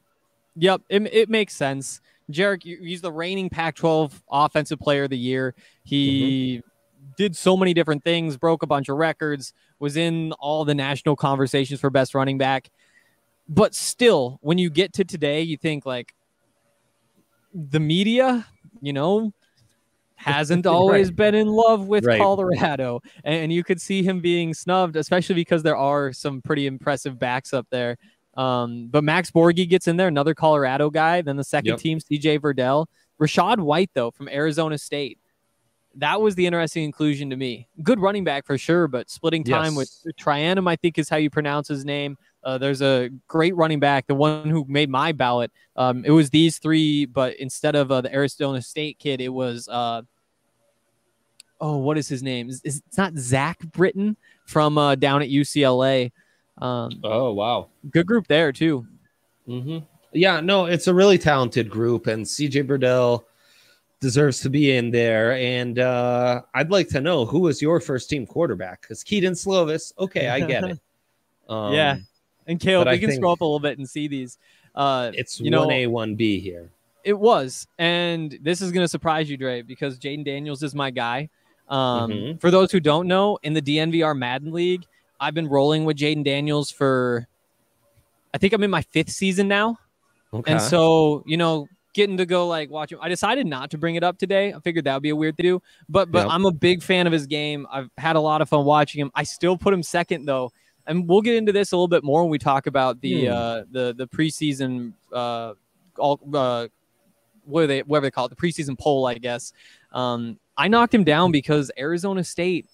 Yep. 0.58 0.82
It, 0.90 1.14
it 1.14 1.30
makes 1.30 1.56
sense. 1.56 2.02
Jarek, 2.32 2.64
he's 2.64 3.02
the 3.02 3.12
reigning 3.12 3.50
Pac 3.50 3.76
12 3.76 4.24
offensive 4.32 4.80
player 4.80 5.04
of 5.04 5.10
the 5.10 5.18
year. 5.18 5.54
He 5.84 6.58
mm-hmm. 6.58 7.12
did 7.18 7.36
so 7.36 7.56
many 7.56 7.74
different 7.74 8.04
things, 8.04 8.38
broke 8.38 8.64
a 8.64 8.68
bunch 8.68 8.90
of 8.90 8.98
records, 8.98 9.54
was 9.80 9.96
in 9.98 10.32
all 10.34 10.66
the 10.66 10.76
national 10.76 11.16
conversations 11.16 11.80
for 11.80 11.90
best 11.90 12.16
running 12.16 12.38
back. 12.38 12.70
But 13.48 13.76
still, 13.76 14.40
when 14.42 14.58
you 14.58 14.70
get 14.70 14.94
to 14.94 15.04
today, 15.04 15.42
you 15.42 15.58
think 15.58 15.86
like 15.86 16.16
the 17.54 17.80
media, 17.80 18.48
you 18.82 18.94
know, 18.94 19.32
hasn't 20.16 20.66
always 20.66 21.10
Right. 21.10 21.16
been 21.16 21.36
in 21.36 21.48
love 21.48 21.88
with 21.88 22.06
Right. 22.06 22.20
Colorado. 22.20 23.02
And 23.24 23.54
you 23.54 23.64
could 23.64 23.80
see 23.80 24.02
him 24.02 24.22
being 24.22 24.54
snubbed, 24.54 24.96
especially 24.96 25.36
because 25.36 25.62
there 25.62 25.78
are 25.78 26.12
some 26.14 26.42
pretty 26.42 26.66
impressive 26.66 27.20
backs 27.20 27.54
up 27.54 27.68
there. 27.70 27.98
Um, 28.36 28.88
but 28.88 29.04
Max 29.04 29.32
Borghi 29.32 29.68
gets 29.68 29.88
in 29.88 29.98
there, 29.98 30.08
another 30.08 30.34
Colorado 30.34 30.90
guy. 30.90 31.22
Then 31.22 31.38
the 31.38 31.44
second 31.44 31.70
Yep. 31.72 31.80
team, 31.80 32.00
CJ 32.00 32.40
Verdell. 32.40 32.88
Rachaad 33.20 33.60
White, 33.60 33.92
though, 33.94 34.12
from 34.12 34.28
Arizona 34.28 34.78
State. 34.78 35.20
That 35.98 36.20
was 36.20 36.36
the 36.36 36.46
interesting 36.46 36.84
inclusion 36.84 37.30
to 37.30 37.38
me. 37.38 37.70
Good 37.82 38.02
running 38.02 38.26
back 38.26 38.46
for 38.46 38.58
sure, 38.58 38.90
but 38.90 39.10
splitting 39.10 39.46
time 39.46 39.76
Yes. 39.76 40.02
with 40.06 40.16
Trayanum, 40.18 40.68
I 40.70 40.76
think 40.76 40.98
is 40.98 41.08
how 41.08 41.16
you 41.16 41.30
pronounce 41.30 41.70
his 41.70 41.86
name. 41.86 42.18
Uh, 42.44 42.58
there's 42.58 42.82
a 42.82 43.10
great 43.30 43.56
running 43.56 43.80
back, 43.80 44.06
the 44.06 44.14
one 44.14 44.50
who 44.50 44.66
made 44.68 44.90
my 44.90 45.14
ballot. 45.14 45.52
Um, 45.78 46.04
it 46.04 46.12
was 46.12 46.30
these 46.30 46.60
three, 46.60 47.06
but 47.06 47.38
instead 47.38 47.76
of 47.76 47.90
uh, 47.92 48.02
the 48.02 48.14
Arizona 48.14 48.62
State 48.62 49.00
kid, 49.00 49.22
it 49.22 49.30
was 49.30 49.70
uh, 49.70 50.02
oh, 51.62 51.78
what 51.78 51.98
is 51.98 52.08
his 52.10 52.22
name? 52.22 52.50
Is- 52.50 52.62
it's 52.66 52.98
not 52.98 53.16
Zach 53.16 53.60
Britton 53.60 54.18
from 54.46 54.78
uh, 54.78 54.96
down 54.96 55.22
at 55.22 55.30
UCLA. 55.30 56.12
Um, 56.58 56.92
Oh 57.04 57.34
wow. 57.34 57.68
good 57.92 58.06
group 58.08 58.28
there 58.28 58.52
too. 58.52 58.86
hmm 59.46 59.80
Yeah, 60.14 60.40
no, 60.40 60.66
it's 60.66 60.88
a 60.88 60.94
really 60.94 61.18
talented 61.18 61.70
group, 61.70 62.08
and 62.08 62.26
CJ 62.26 62.64
Verdell 62.68 63.24
deserves 64.00 64.40
to 64.42 64.50
be 64.50 64.76
in 64.76 64.92
there. 64.92 65.34
And 65.34 65.80
uh, 65.80 66.42
I'd 66.54 66.72
like 66.72 66.88
to 66.90 67.02
know 67.02 67.26
who 67.26 67.40
was 67.40 67.62
your 67.62 67.80
first 67.80 68.10
team 68.10 68.26
quarterback? 68.26 68.82
Because 68.82 69.04
Kedon 69.04 69.34
Slovis, 69.34 69.94
okay, 70.00 70.30
I 70.30 70.40
get 70.42 70.64
it. 70.64 70.80
Um, 71.48 71.74
Yeah. 71.74 71.98
And 72.48 72.60
Caleb, 72.60 72.88
we 72.90 72.98
can 72.98 73.12
scroll 73.12 73.34
up 73.34 73.42
a 73.42 73.44
little 73.46 73.60
bit 73.60 73.78
and 73.78 73.88
see 73.88 74.08
these. 74.08 74.40
Uh, 74.74 75.12
it's 75.14 75.40
You 75.40 75.52
know- 75.52 75.70
A, 75.70 75.86
one 75.88 76.16
B 76.16 76.40
here. 76.40 76.72
It 77.04 77.14
was, 77.20 77.68
and 77.78 78.36
this 78.42 78.62
is 78.62 78.72
gonna 78.72 78.88
surprise 78.88 79.30
you, 79.30 79.38
Dre, 79.38 79.62
because 79.62 80.00
Jayden 80.00 80.26
Daniels 80.26 80.64
is 80.64 80.74
my 80.74 80.90
guy. 80.90 81.30
Um, 81.70 82.10
Mhm. 82.12 82.42
For 82.42 82.50
those 82.50 82.72
who 82.72 82.80
don't 82.80 83.08
know, 83.08 83.38
in 83.44 83.54
the 83.54 83.62
DNVR 83.62 84.16
Madden 84.18 84.52
League, 84.52 84.86
I've 85.26 85.34
been 85.34 85.48
rolling 85.48 85.86
with 85.86 85.98
Jayden 85.98 86.24
Daniels 86.24 86.70
for, 86.72 87.28
I 88.34 88.38
think 88.38 88.54
I'm 88.54 88.64
in 88.64 88.70
my 88.70 88.82
fifth 88.84 89.10
season 89.10 89.48
now. 89.48 89.80
Okay. 90.34 90.52
And 90.52 90.62
so, 90.62 91.24
you 91.26 91.38
know, 91.38 91.68
getting 91.94 92.18
to 92.18 92.26
go 92.26 92.48
like 92.48 92.70
watch 92.70 92.92
him. 92.92 93.00
I 93.02 93.08
decided 93.10 93.48
not 93.48 93.72
to 93.72 93.78
bring 93.78 93.96
it 93.96 94.04
up 94.04 94.18
today. 94.18 94.54
I 94.54 94.60
figured 94.60 94.84
that 94.86 94.94
would 94.94 95.04
be 95.04 95.10
a 95.12 95.16
weird 95.16 95.38
to 95.38 95.44
do. 95.44 95.62
But 95.88 96.12
but 96.12 96.26
Yep. 96.26 96.28
I'm 96.32 96.46
a 96.46 96.52
big 96.52 96.84
fan 96.84 97.08
of 97.08 97.14
his 97.14 97.26
game. 97.26 97.66
I've 97.72 97.90
had 97.98 98.18
a 98.18 98.20
lot 98.20 98.42
of 98.42 98.50
fun 98.50 98.66
watching 98.66 99.00
him. 99.02 99.12
I 99.16 99.24
still 99.24 99.58
put 99.58 99.74
him 99.74 99.82
second 99.82 100.26
though. 100.26 100.52
And 100.88 101.08
we'll 101.10 101.22
get 101.22 101.36
into 101.36 101.52
this 101.54 101.72
a 101.72 101.76
little 101.78 101.88
bit 101.88 102.04
more 102.04 102.22
when 102.22 102.30
we 102.30 102.38
talk 102.38 102.68
about 102.68 103.00
the 103.02 103.26
Hmm. 103.28 103.34
uh 103.34 103.62
the 103.72 103.96
the 103.98 104.08
preseason 104.08 104.94
uh 105.14 105.54
all 105.98 106.20
uh 106.34 106.68
what 107.46 107.64
are 107.64 107.68
they 107.68 107.80
whatever 107.84 108.08
they 108.08 108.12
call 108.12 108.26
it, 108.26 108.30
the 108.30 108.36
preseason 108.36 108.78
poll, 108.78 109.08
I 109.08 109.16
guess. 109.16 109.54
Um 109.94 110.38
I 110.58 110.68
knocked 110.68 110.94
him 110.94 111.04
down 111.06 111.32
because 111.32 111.72
Arizona 111.78 112.24
State 112.24 112.68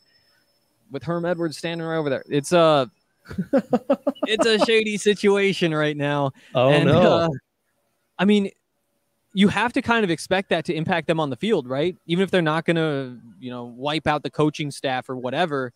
with 0.92 1.04
Herm 1.04 1.26
Edwards 1.26 1.58
standing 1.58 1.86
right 1.86 1.98
over 1.98 2.10
there. 2.10 2.24
It's 2.30 2.52
a 2.52 2.90
it's 4.28 4.46
a 4.46 4.60
shady 4.66 4.98
situation 4.98 5.74
right 5.74 5.96
now. 5.96 6.32
oh 6.54 6.70
And, 6.70 6.86
no. 6.86 7.02
uh, 7.02 7.30
I 8.18 8.26
mean, 8.26 8.52
you 9.34 9.48
have 9.48 9.74
to 9.74 9.82
kind 9.82 10.04
of 10.04 10.10
expect 10.12 10.50
that 10.50 10.66
to 10.66 10.74
impact 10.74 11.08
them 11.08 11.20
on 11.20 11.30
the 11.30 11.36
field, 11.36 11.68
right? 11.68 11.96
Even 12.06 12.24
if 12.24 12.32
they're 12.32 12.42
not 12.42 12.66
going 12.66 12.76
to, 12.76 13.18
you 13.40 13.50
know, 13.50 13.64
wipe 13.64 14.08
out 14.08 14.24
the 14.24 14.30
coaching 14.30 14.72
staff 14.72 15.10
or 15.10 15.16
whatever. 15.16 15.72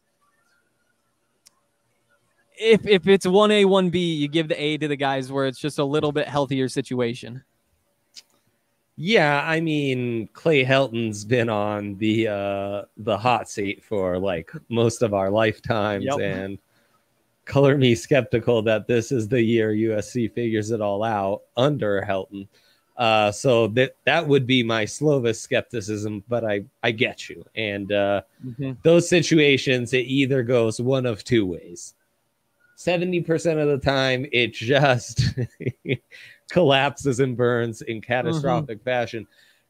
If 2.58 2.86
if 2.88 3.08
it's 3.08 3.26
one 3.26 3.52
A 3.52 3.66
one 3.66 3.90
B, 3.90 4.14
you 4.16 4.28
give 4.28 4.48
the 4.48 4.62
A 4.62 4.78
to 4.78 4.88
the 4.88 4.96
guys 4.96 5.32
where 5.32 5.46
it's 5.46 5.60
just 5.60 5.80
a 5.80 5.84
little 5.84 6.12
bit 6.12 6.28
healthier 6.28 6.70
situation. 6.70 7.44
Yeah, 8.98 9.44
I 9.46 9.60
mean 9.60 10.30
Clay 10.34 10.64
Helton's 10.64 11.26
been 11.26 11.50
on 11.50 11.98
the 11.98 12.28
uh 12.30 12.82
the 12.98 13.18
hot 13.18 13.50
seat 13.50 13.84
for 13.84 14.18
like 14.18 14.52
most 14.70 15.02
of 15.02 15.14
our 15.14 15.30
lifetimes 15.30 16.06
Yep. 16.06 16.20
and 16.20 16.58
color 17.44 17.78
me 17.78 17.94
skeptical 17.94 18.62
that 18.64 18.88
this 18.88 19.12
is 19.12 19.28
the 19.28 19.42
year 19.42 19.74
USC 19.74 20.32
figures 20.34 20.72
it 20.72 20.80
all 20.82 21.04
out 21.04 21.42
under 21.58 22.02
Helton. 22.08 22.48
Uh 22.96 23.34
so 23.34 23.68
that 23.68 23.98
that 24.06 24.26
would 24.26 24.48
be 24.48 24.64
my 24.64 24.86
slowest 24.86 25.42
skepticism, 25.42 26.24
but 26.30 26.46
I 26.46 26.64
I 26.82 26.92
get 26.92 27.28
you. 27.28 27.44
And 27.56 27.92
uh 27.92 28.22
those 28.82 29.10
situations 29.10 29.92
it 29.94 30.06
either 30.08 30.42
goes 30.42 30.80
one 30.80 31.06
of 31.06 31.24
two 31.26 31.46
ways. 31.46 31.96
70% 32.78 33.62
of 33.62 33.68
the 33.70 33.78
time 33.86 34.26
it 34.32 34.54
just 34.54 35.34
collapses 36.50 37.20
and 37.20 37.36
burns 37.36 37.82
in 37.82 38.02
catastrophic 38.02 38.82
fashion. 38.84 39.28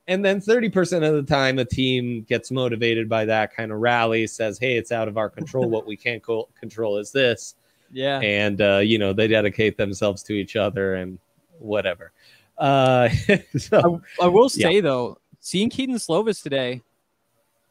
And 0.08 0.24
then 0.24 0.40
30% 0.40 1.08
of 1.08 1.16
the 1.16 1.24
time, 1.24 1.58
a 1.58 1.66
team 1.66 2.24
gets 2.24 2.52
motivated 2.52 3.10
by 3.10 3.26
that 3.26 3.56
kind 3.56 3.72
of 3.72 3.80
rally, 3.80 4.28
says, 4.28 4.60
Hey, 4.60 4.78
it's 4.78 4.92
out 4.92 5.08
of 5.08 5.18
our 5.18 5.30
control. 5.30 5.70
what 5.70 5.88
we 5.88 5.98
can't 5.98 6.22
co- 6.22 6.50
control 6.60 6.98
is 6.98 7.12
this. 7.12 7.56
Yeah. 7.92 8.20
And, 8.20 8.62
uh, 8.62 8.78
you 8.78 9.00
know, 9.00 9.14
they 9.14 9.28
dedicate 9.28 9.78
themselves 9.78 10.22
to 10.24 10.34
each 10.34 10.56
other 10.56 10.96
and 10.96 11.18
whatever. 11.60 12.12
Uh, 12.58 13.10
so, 13.58 14.02
I 14.22 14.28
will 14.28 14.50
say 14.50 14.80
though, 14.80 15.18
seeing 15.40 15.70
Kedon 15.70 15.96
Slovis 15.96 16.42
today, 16.44 16.82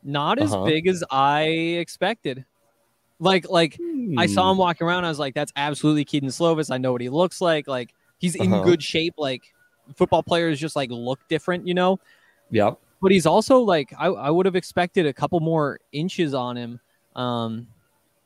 not 0.02 0.38
as 0.38 0.52
Uh-huh. 0.52 0.64
big 0.64 0.87
as 0.88 1.04
I 1.11 1.42
expected. 1.44 2.44
Like 3.20 3.49
like 3.49 3.78
I 4.18 4.26
saw 4.26 4.46
hmm, 4.46 4.50
him 4.52 4.58
walking 4.58 4.87
around. 4.87 5.04
I 5.04 5.08
was 5.08 5.18
like, 5.18 5.34
that's 5.34 5.52
absolutely 5.56 6.04
Kedon 6.04 6.30
Slovis. 6.30 6.70
I 6.70 6.78
know 6.78 6.92
what 6.92 7.00
he 7.00 7.08
looks 7.08 7.40
like. 7.40 7.68
Like 7.68 7.94
he's 8.25 8.35
in 8.37 8.52
Uh-huh. 8.52 8.62
good 8.64 8.83
shape. 8.83 9.14
Like 9.19 9.43
football 9.97 10.23
players 10.23 10.59
just 10.59 10.76
like 10.76 10.90
look 10.90 11.21
different, 11.28 11.66
you 11.69 11.75
know. 11.75 12.00
Yep. 12.50 12.78
But 13.02 13.12
he's 13.12 13.26
also 13.26 13.59
like 13.59 13.93
I, 13.99 14.07
I 14.07 14.31
would 14.31 14.47
have 14.47 14.57
expected 14.57 15.07
a 15.07 15.12
couple 15.12 15.40
more 15.40 15.78
inches 15.93 16.33
on 16.35 16.57
him. 16.57 16.81
Um, 17.14 17.66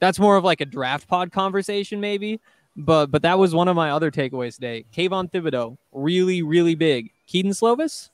that's 0.01 0.19
more 0.21 0.37
of 0.37 0.45
like 0.45 0.61
a 0.61 0.65
draft 0.67 1.09
pod 1.09 1.33
conversation, 1.33 2.01
maybe. 2.01 2.41
But 2.77 3.07
but 3.11 3.23
that 3.23 3.39
was 3.39 3.55
one 3.55 3.67
of 3.67 3.75
my 3.75 3.91
other 3.91 4.11
takeaways 4.13 4.55
today. 4.55 4.85
Kayvon 4.95 5.31
Thibodeaux, 5.33 5.77
really 5.93 6.43
really 6.43 6.77
big. 6.77 7.11
Kedon 7.27 7.51
Slovis, 7.53 8.11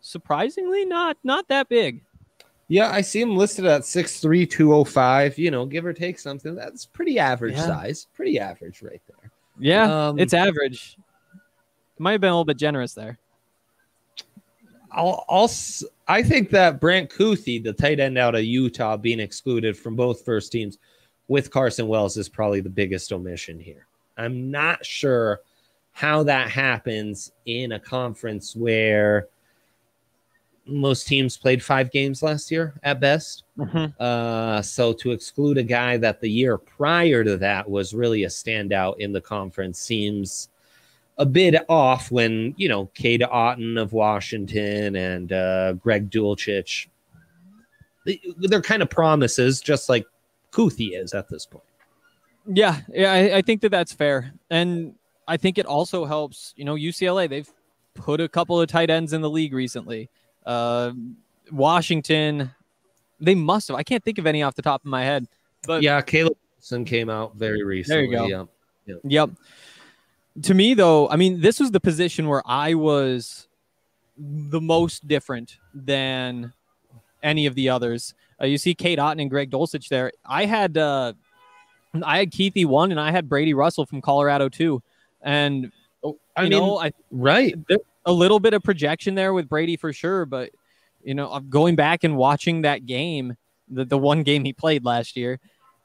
surprisingly 0.00 0.84
not 0.86 1.18
not 1.22 1.46
that 1.48 1.68
big. 1.68 2.00
Yeah, 2.68 2.90
I 2.90 3.00
see 3.02 3.20
him 3.20 3.36
listed 3.36 3.64
at 3.64 3.82
6'3, 3.82 4.44
205, 4.50 5.38
you 5.38 5.52
know, 5.52 5.66
give 5.66 5.86
or 5.86 5.92
take 5.92 6.18
something. 6.18 6.56
That's 6.56 6.84
pretty 6.84 7.16
average 7.16 7.54
Yeah. 7.54 7.66
size. 7.66 8.08
Pretty 8.12 8.40
average 8.40 8.82
right 8.82 9.00
there. 9.06 9.30
Yeah, 9.60 10.08
Um, 10.08 10.18
it's 10.18 10.34
average. 10.34 10.96
Might 11.98 12.12
have 12.12 12.20
been 12.20 12.30
a 12.30 12.32
little 12.32 12.44
bit 12.44 12.58
generous 12.58 12.94
there. 12.94 13.18
I'll, 14.92 15.24
I'll 15.28 15.50
I 16.08 16.22
think 16.22 16.50
that 16.50 16.80
Brant 16.80 17.10
Kuithe, 17.10 17.64
the 17.64 17.72
tight 17.72 18.00
end 18.00 18.16
out 18.18 18.34
of 18.34 18.44
Utah, 18.44 18.96
being 18.96 19.20
excluded 19.20 19.76
from 19.76 19.96
both 19.96 20.24
first 20.24 20.52
teams 20.52 20.78
with 21.28 21.50
Carson 21.50 21.88
Wells 21.88 22.16
is 22.16 22.28
probably 22.28 22.60
the 22.60 22.70
biggest 22.70 23.12
omission 23.12 23.58
here. 23.58 23.86
I'm 24.16 24.50
not 24.50 24.84
sure 24.84 25.40
how 25.92 26.22
that 26.22 26.50
happens 26.50 27.32
in 27.46 27.72
a 27.72 27.80
conference 27.80 28.54
where 28.54 29.28
most 30.66 31.06
teams 31.06 31.36
played 31.36 31.62
five 31.62 31.90
games 31.90 32.22
last 32.22 32.50
year 32.50 32.74
at 32.82 33.00
best. 33.00 33.44
Uh, 34.00 34.60
so 34.62 34.92
to 34.92 35.12
exclude 35.12 35.58
a 35.58 35.62
guy 35.62 35.96
that 35.96 36.20
the 36.20 36.30
year 36.30 36.58
prior 36.58 37.24
to 37.24 37.36
that 37.36 37.68
was 37.68 37.94
really 37.94 38.24
a 38.24 38.28
standout 38.28 38.98
in 38.98 39.12
the 39.12 39.20
conference 39.20 39.78
seems 39.78 40.48
a 41.18 41.26
bit 41.26 41.54
off 41.68 42.10
when, 42.10 42.54
you 42.56 42.68
know, 42.68 42.86
Cade 42.94 43.22
Otten 43.22 43.78
of 43.78 43.92
Washington 43.92 44.96
and 44.96 45.32
uh, 45.32 45.72
Greg 45.74 46.10
Dulcich, 46.10 46.88
they- 48.04 48.20
they're 48.38 48.60
kind 48.62 48.82
of 48.82 48.90
promises, 48.90 49.60
just 49.60 49.88
like 49.88 50.04
Kuithe 50.52 50.90
is 51.02 51.14
at 51.14 51.28
this 51.28 51.46
point. 51.46 51.64
Yeah, 52.46 52.80
yeah, 52.92 53.12
I, 53.12 53.36
I 53.38 53.42
think 53.42 53.60
that 53.62 53.70
that's 53.70 53.92
fair, 53.92 54.32
and 54.50 54.94
I 55.26 55.36
think 55.36 55.58
it 55.58 55.66
also 55.66 56.04
helps. 56.04 56.54
You 56.56 56.64
know, 56.64 56.74
UCLA 56.76 57.28
they've 57.28 57.50
put 57.94 58.20
a 58.20 58.28
couple 58.28 58.60
of 58.60 58.68
tight 58.68 58.88
ends 58.88 59.12
in 59.12 59.20
the 59.20 59.28
league 59.30 59.52
recently. 59.52 60.08
Uh, 60.44 60.92
Washington, 61.50 62.52
they 63.18 63.34
must 63.34 63.66
have. 63.68 63.76
I 63.76 63.82
can't 63.82 64.04
think 64.04 64.18
of 64.18 64.26
any 64.26 64.44
off 64.44 64.54
the 64.54 64.62
top 64.62 64.82
of 64.82 64.86
my 64.86 65.02
head, 65.02 65.26
but 65.66 65.82
yeah, 65.82 66.00
Caleb 66.02 66.36
Wilson 66.56 66.84
came 66.84 67.10
out 67.10 67.34
very 67.34 67.64
recently. 67.64 68.06
There 68.14 68.22
you 68.22 68.28
go. 68.30 68.48
Yeah. 68.86 68.94
Yep. 69.02 69.30
To 70.42 70.54
me, 70.54 70.74
though, 70.74 71.08
I 71.08 71.16
mean, 71.16 71.40
this 71.40 71.60
was 71.60 71.70
the 71.70 71.80
position 71.80 72.28
where 72.28 72.42
I 72.44 72.74
was 72.74 73.48
the 74.18 74.60
most 74.60 75.06
different 75.08 75.58
than 75.74 76.52
any 77.22 77.46
of 77.46 77.54
the 77.54 77.68
others. 77.68 78.14
Uh, 78.40 78.46
you 78.46 78.58
see 78.58 78.74
Cade 78.74 78.98
Otten 78.98 79.20
and 79.20 79.30
Greg 79.30 79.50
Dulcich 79.50 79.88
there. 79.88 80.12
I 80.24 80.44
had 80.44 80.76
uh, 80.76 81.14
I 82.02 82.18
had 82.18 82.30
Kuithe 82.30 82.66
one, 82.66 82.90
and 82.90 83.00
I 83.00 83.10
had 83.10 83.28
Brady 83.28 83.54
Russell 83.54 83.86
from 83.86 84.00
Colorado 84.02 84.48
two, 84.48 84.82
and 85.22 85.72
Oh, 86.04 86.18
I 86.36 86.42
mean, 86.42 86.50
know, 86.50 86.78
I 86.78 86.92
right. 87.10 87.56
a 88.04 88.12
little 88.12 88.38
bit 88.38 88.54
of 88.54 88.62
projection 88.62 89.14
there 89.14 89.32
with 89.32 89.48
Brady 89.48 89.76
for 89.76 89.92
sure, 89.92 90.24
but 90.24 90.50
you 91.02 91.14
know, 91.14 91.40
going 91.40 91.74
back 91.74 92.04
and 92.04 92.16
watching 92.16 92.62
that 92.62 92.86
game, 92.86 93.36
the 93.68 93.84
the 93.84 93.98
one 93.98 94.22
game 94.22 94.44
he 94.44 94.52
played 94.52 94.84
last 94.84 95.16
year, 95.16 95.40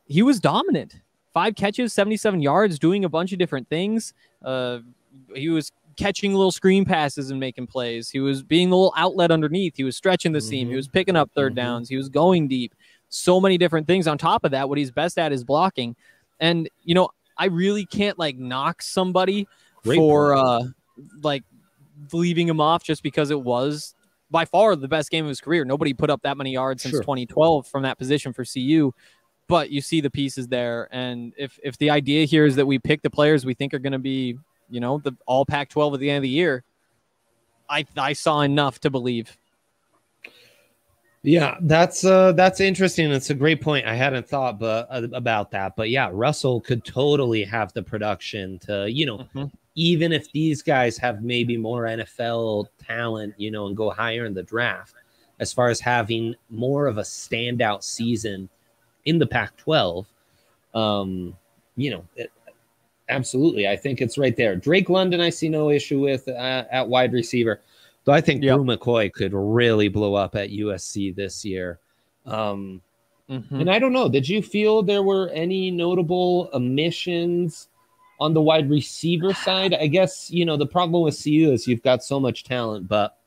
he 0.05 0.21
was 0.21 0.39
dominant. 0.39 0.95
Five 1.33 1.55
catches, 1.55 1.93
77 1.93 2.41
yards, 2.41 2.77
doing 2.79 3.05
a 3.05 3.09
bunch 3.09 3.31
of 3.31 3.39
different 3.39 3.67
things. 3.69 4.13
Uh, 4.43 4.79
he 5.35 5.49
was 5.49 5.71
catching 5.97 6.33
little 6.33 6.51
screen 6.51 6.83
passes 6.85 7.31
and 7.31 7.39
making 7.39 7.67
plays. 7.67 8.09
He 8.09 8.19
was 8.19 8.43
being 8.43 8.69
the 8.69 8.75
little 8.75 8.93
outlet 8.97 9.31
underneath. 9.31 9.75
He 9.77 9.83
was 9.83 9.95
stretching 9.95 10.31
the 10.31 10.41
seam. 10.41 10.67
He 10.67 10.73
Mhm. 10.73 10.77
was 10.77 10.87
picking 10.87 11.15
up 11.15 11.29
3rd 11.35 11.53
Mhm. 11.53 11.57
downs. 11.57 11.89
He 11.89 11.95
was 11.97 12.09
going 12.09 12.47
deep. 12.47 12.73
So 13.09 13.39
many 13.41 13.57
different 13.57 13.87
things. 13.87 14.07
On 14.07 14.17
top 14.17 14.43
of 14.43 14.51
that, 14.51 14.67
what 14.69 14.77
he's 14.77 14.91
best 14.91 15.17
at 15.19 15.31
is 15.31 15.43
blocking. 15.43 15.95
And 16.39 16.69
you 16.83 16.95
know, 16.95 17.09
I 17.37 17.45
really 17.45 17.85
can't 17.85 18.17
like 18.17 18.37
knock 18.37 18.81
somebody 18.81 19.47
Great 19.83 19.97
for 19.97 20.33
uh 20.33 20.63
like 21.21 21.43
leaving 22.13 22.47
him 22.47 22.59
off 22.61 22.83
just 22.83 23.03
because 23.03 23.29
it 23.31 23.41
was 23.41 23.93
by 24.31 24.45
far 24.45 24.75
the 24.75 24.87
best 24.87 25.11
game 25.11 25.25
of 25.25 25.29
his 25.29 25.41
career. 25.41 25.65
Nobody 25.65 25.93
put 25.93 26.09
up 26.09 26.21
that 26.23 26.37
many 26.37 26.53
yards 26.53 26.83
since 26.83 26.91
Sure. 26.93 27.01
2012 27.01 27.67
from 27.67 27.83
that 27.83 27.97
position 27.97 28.31
for 28.33 28.45
CU. 28.45 28.93
But 29.51 29.69
you 29.69 29.81
see 29.81 29.99
the 29.99 30.09
pieces 30.09 30.47
there, 30.47 30.87
and 30.93 31.33
if 31.37 31.59
if 31.61 31.77
the 31.77 31.89
idea 31.89 32.23
here 32.23 32.45
is 32.45 32.55
that 32.55 32.65
we 32.65 32.79
pick 32.79 33.01
the 33.01 33.09
players 33.09 33.45
we 33.45 33.53
think 33.53 33.73
are 33.73 33.79
going 33.79 33.91
to 33.91 33.99
be, 33.99 34.39
you 34.69 34.79
know, 34.79 34.99
the 34.99 35.11
all 35.25 35.45
Pac-12 35.45 35.93
at 35.95 35.99
the 35.99 36.09
end 36.09 36.19
of 36.19 36.23
the 36.23 36.29
year, 36.29 36.63
I 37.69 37.85
I 37.97 38.13
saw 38.13 38.39
enough 38.43 38.79
to 38.79 38.89
believe. 38.89 39.37
Yeah, 41.21 41.57
that's 41.63 42.05
uh 42.05 42.31
that's 42.31 42.61
interesting. 42.61 43.11
It's 43.11 43.29
a 43.29 43.33
great 43.33 43.59
point. 43.59 43.85
I 43.85 43.93
hadn't 43.93 44.25
thought 44.25 44.57
but 44.57 44.87
uh, 44.89 45.07
about 45.11 45.51
that. 45.51 45.75
But 45.75 45.89
yeah, 45.89 46.09
Russell 46.13 46.61
could 46.61 46.85
totally 46.85 47.43
have 47.43 47.73
the 47.73 47.83
production 47.83 48.57
to, 48.59 48.89
you 48.89 49.05
know, 49.05 49.27
Mhm. 49.35 49.51
even 49.75 50.13
if 50.13 50.31
these 50.31 50.61
guys 50.61 50.97
have 50.97 51.23
maybe 51.23 51.57
more 51.57 51.83
NFL 51.87 52.67
talent, 52.79 53.33
you 53.37 53.51
know, 53.51 53.67
and 53.67 53.75
go 53.75 53.89
higher 53.89 54.23
in 54.23 54.33
the 54.33 54.43
draft, 54.43 54.95
as 55.39 55.51
far 55.51 55.67
as 55.67 55.81
having 55.81 56.35
more 56.49 56.87
of 56.87 56.97
a 56.97 57.03
standout 57.03 57.83
season 57.83 58.47
in 59.05 59.19
the 59.19 59.27
Pac-12, 59.27 60.05
um, 60.73 61.35
you 61.75 61.91
know, 61.91 62.03
it, 62.15 62.31
absolutely. 63.09 63.67
I 63.67 63.75
think 63.75 64.01
it's 64.01 64.17
right 64.17 64.35
there. 64.35 64.55
Drake 64.55 64.89
London, 64.89 65.19
I 65.21 65.29
see 65.29 65.49
no 65.49 65.69
issue 65.69 65.99
with 65.99 66.27
uh, 66.27 66.65
at 66.71 66.87
wide 66.87 67.13
receiver. 67.13 67.61
Though 68.05 68.13
I 68.13 68.21
think 68.21 68.43
Yep. 68.43 68.59
McCoy 68.59 69.11
could 69.11 69.33
really 69.33 69.87
blow 69.87 70.15
up 70.15 70.35
at 70.35 70.49
USC 70.49 71.15
this 71.15 71.45
year. 71.45 71.79
Um, 72.25 72.81
Mhm. 73.31 73.61
And 73.61 73.69
I 73.69 73.79
don't 73.79 73.93
know, 73.93 74.09
did 74.09 74.27
you 74.27 74.41
feel 74.41 74.83
there 74.83 75.03
were 75.03 75.29
any 75.29 75.71
notable 75.71 76.49
omissions 76.53 77.69
on 78.19 78.33
the 78.33 78.41
wide 78.41 78.69
receiver 78.69 79.33
side? 79.33 79.73
I 79.73 79.87
guess, 79.87 80.29
you 80.29 80.43
know, 80.43 80.57
the 80.57 80.65
problem 80.65 81.01
with 81.01 81.17
CU 81.17 81.51
is 81.51 81.65
you've 81.65 81.81
got 81.81 82.03
so 82.03 82.19
much 82.19 82.43
talent, 82.43 82.89
but 82.89 83.17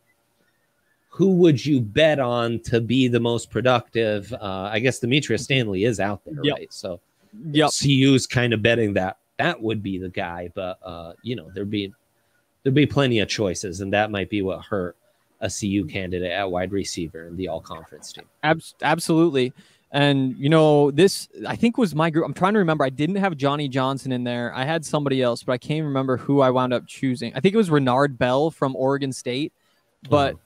who 1.15 1.29
would 1.37 1.65
you 1.65 1.81
bet 1.81 2.19
on 2.19 2.59
to 2.59 2.81
be 2.81 3.07
the 3.07 3.21
most 3.21 3.49
productive? 3.51 4.33
Uh, 4.33 4.69
I 4.73 4.81
guess 4.81 4.99
Dimitri 4.99 5.39
Stanley 5.39 5.85
is 5.85 6.01
out 6.01 6.25
there, 6.25 6.35
Yep. 6.43 6.57
right? 6.59 6.73
So 6.73 6.99
Yep. 7.53 7.71
CU's 7.71 8.27
kind 8.27 8.53
of 8.53 8.63
betting 8.63 8.95
that 8.95 9.19
that 9.39 9.61
would 9.63 9.81
be 9.83 9.99
the 9.99 10.09
guy, 10.09 10.51
but 10.55 10.79
uh, 10.83 11.13
you 11.23 11.35
know, 11.37 11.51
there'd 11.55 11.71
be 11.71 11.93
there'd 12.63 12.75
be 12.75 12.87
plenty 12.87 13.19
of 13.21 13.29
choices, 13.29 13.81
and 13.81 13.93
that 13.93 14.11
might 14.11 14.29
be 14.31 14.43
what 14.43 14.63
hurt 14.65 14.97
a 15.41 15.51
CU 15.51 15.85
candidate 15.85 16.31
at 16.33 16.51
wide 16.51 16.73
receiver 16.73 17.27
in 17.27 17.37
the 17.37 17.47
all 17.49 17.61
conference 17.61 18.13
team. 18.13 18.25
Abs- 18.43 18.75
absolutely. 18.83 19.53
And 19.93 20.37
you 20.37 20.49
know, 20.49 20.91
this 20.91 21.29
I 21.47 21.55
think 21.57 21.79
was 21.79 21.95
my 21.95 22.11
group. 22.11 22.25
I'm 22.25 22.35
trying 22.35 22.55
to 22.55 22.59
remember. 22.61 22.85
I 22.85 22.91
didn't 22.91 23.17
have 23.17 23.37
Johnny 23.37 23.69
Johnson 23.69 24.11
in 24.13 24.25
there. 24.25 24.53
I 24.55 24.65
had 24.65 24.85
somebody 24.85 25.21
else, 25.23 25.43
but 25.45 25.53
I 25.53 25.59
can't 25.59 25.85
remember 25.85 26.17
who 26.17 26.41
I 26.41 26.51
wound 26.51 26.73
up 26.73 26.87
choosing. 26.87 27.33
I 27.35 27.41
think 27.41 27.55
it 27.55 27.59
was 27.59 27.71
Renard 27.71 28.19
Bell 28.19 28.51
from 28.51 28.75
Oregon 28.77 29.13
State, 29.13 29.53
but 30.09 30.35
Mhm. 30.35 30.39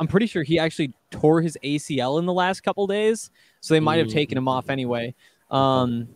I'm 0.00 0.06
pretty 0.08 0.26
sure 0.26 0.42
he 0.42 0.58
actually 0.58 0.92
tore 1.10 1.40
his 1.40 1.56
ACL 1.62 2.18
in 2.18 2.26
the 2.26 2.32
last 2.32 2.62
couple 2.62 2.86
days, 2.86 3.30
so 3.60 3.74
they 3.74 3.80
might 3.80 3.98
have 3.98 4.08
taken 4.08 4.36
him 4.36 4.48
off 4.48 4.68
anyway. 4.68 5.14
Um, 5.50 6.08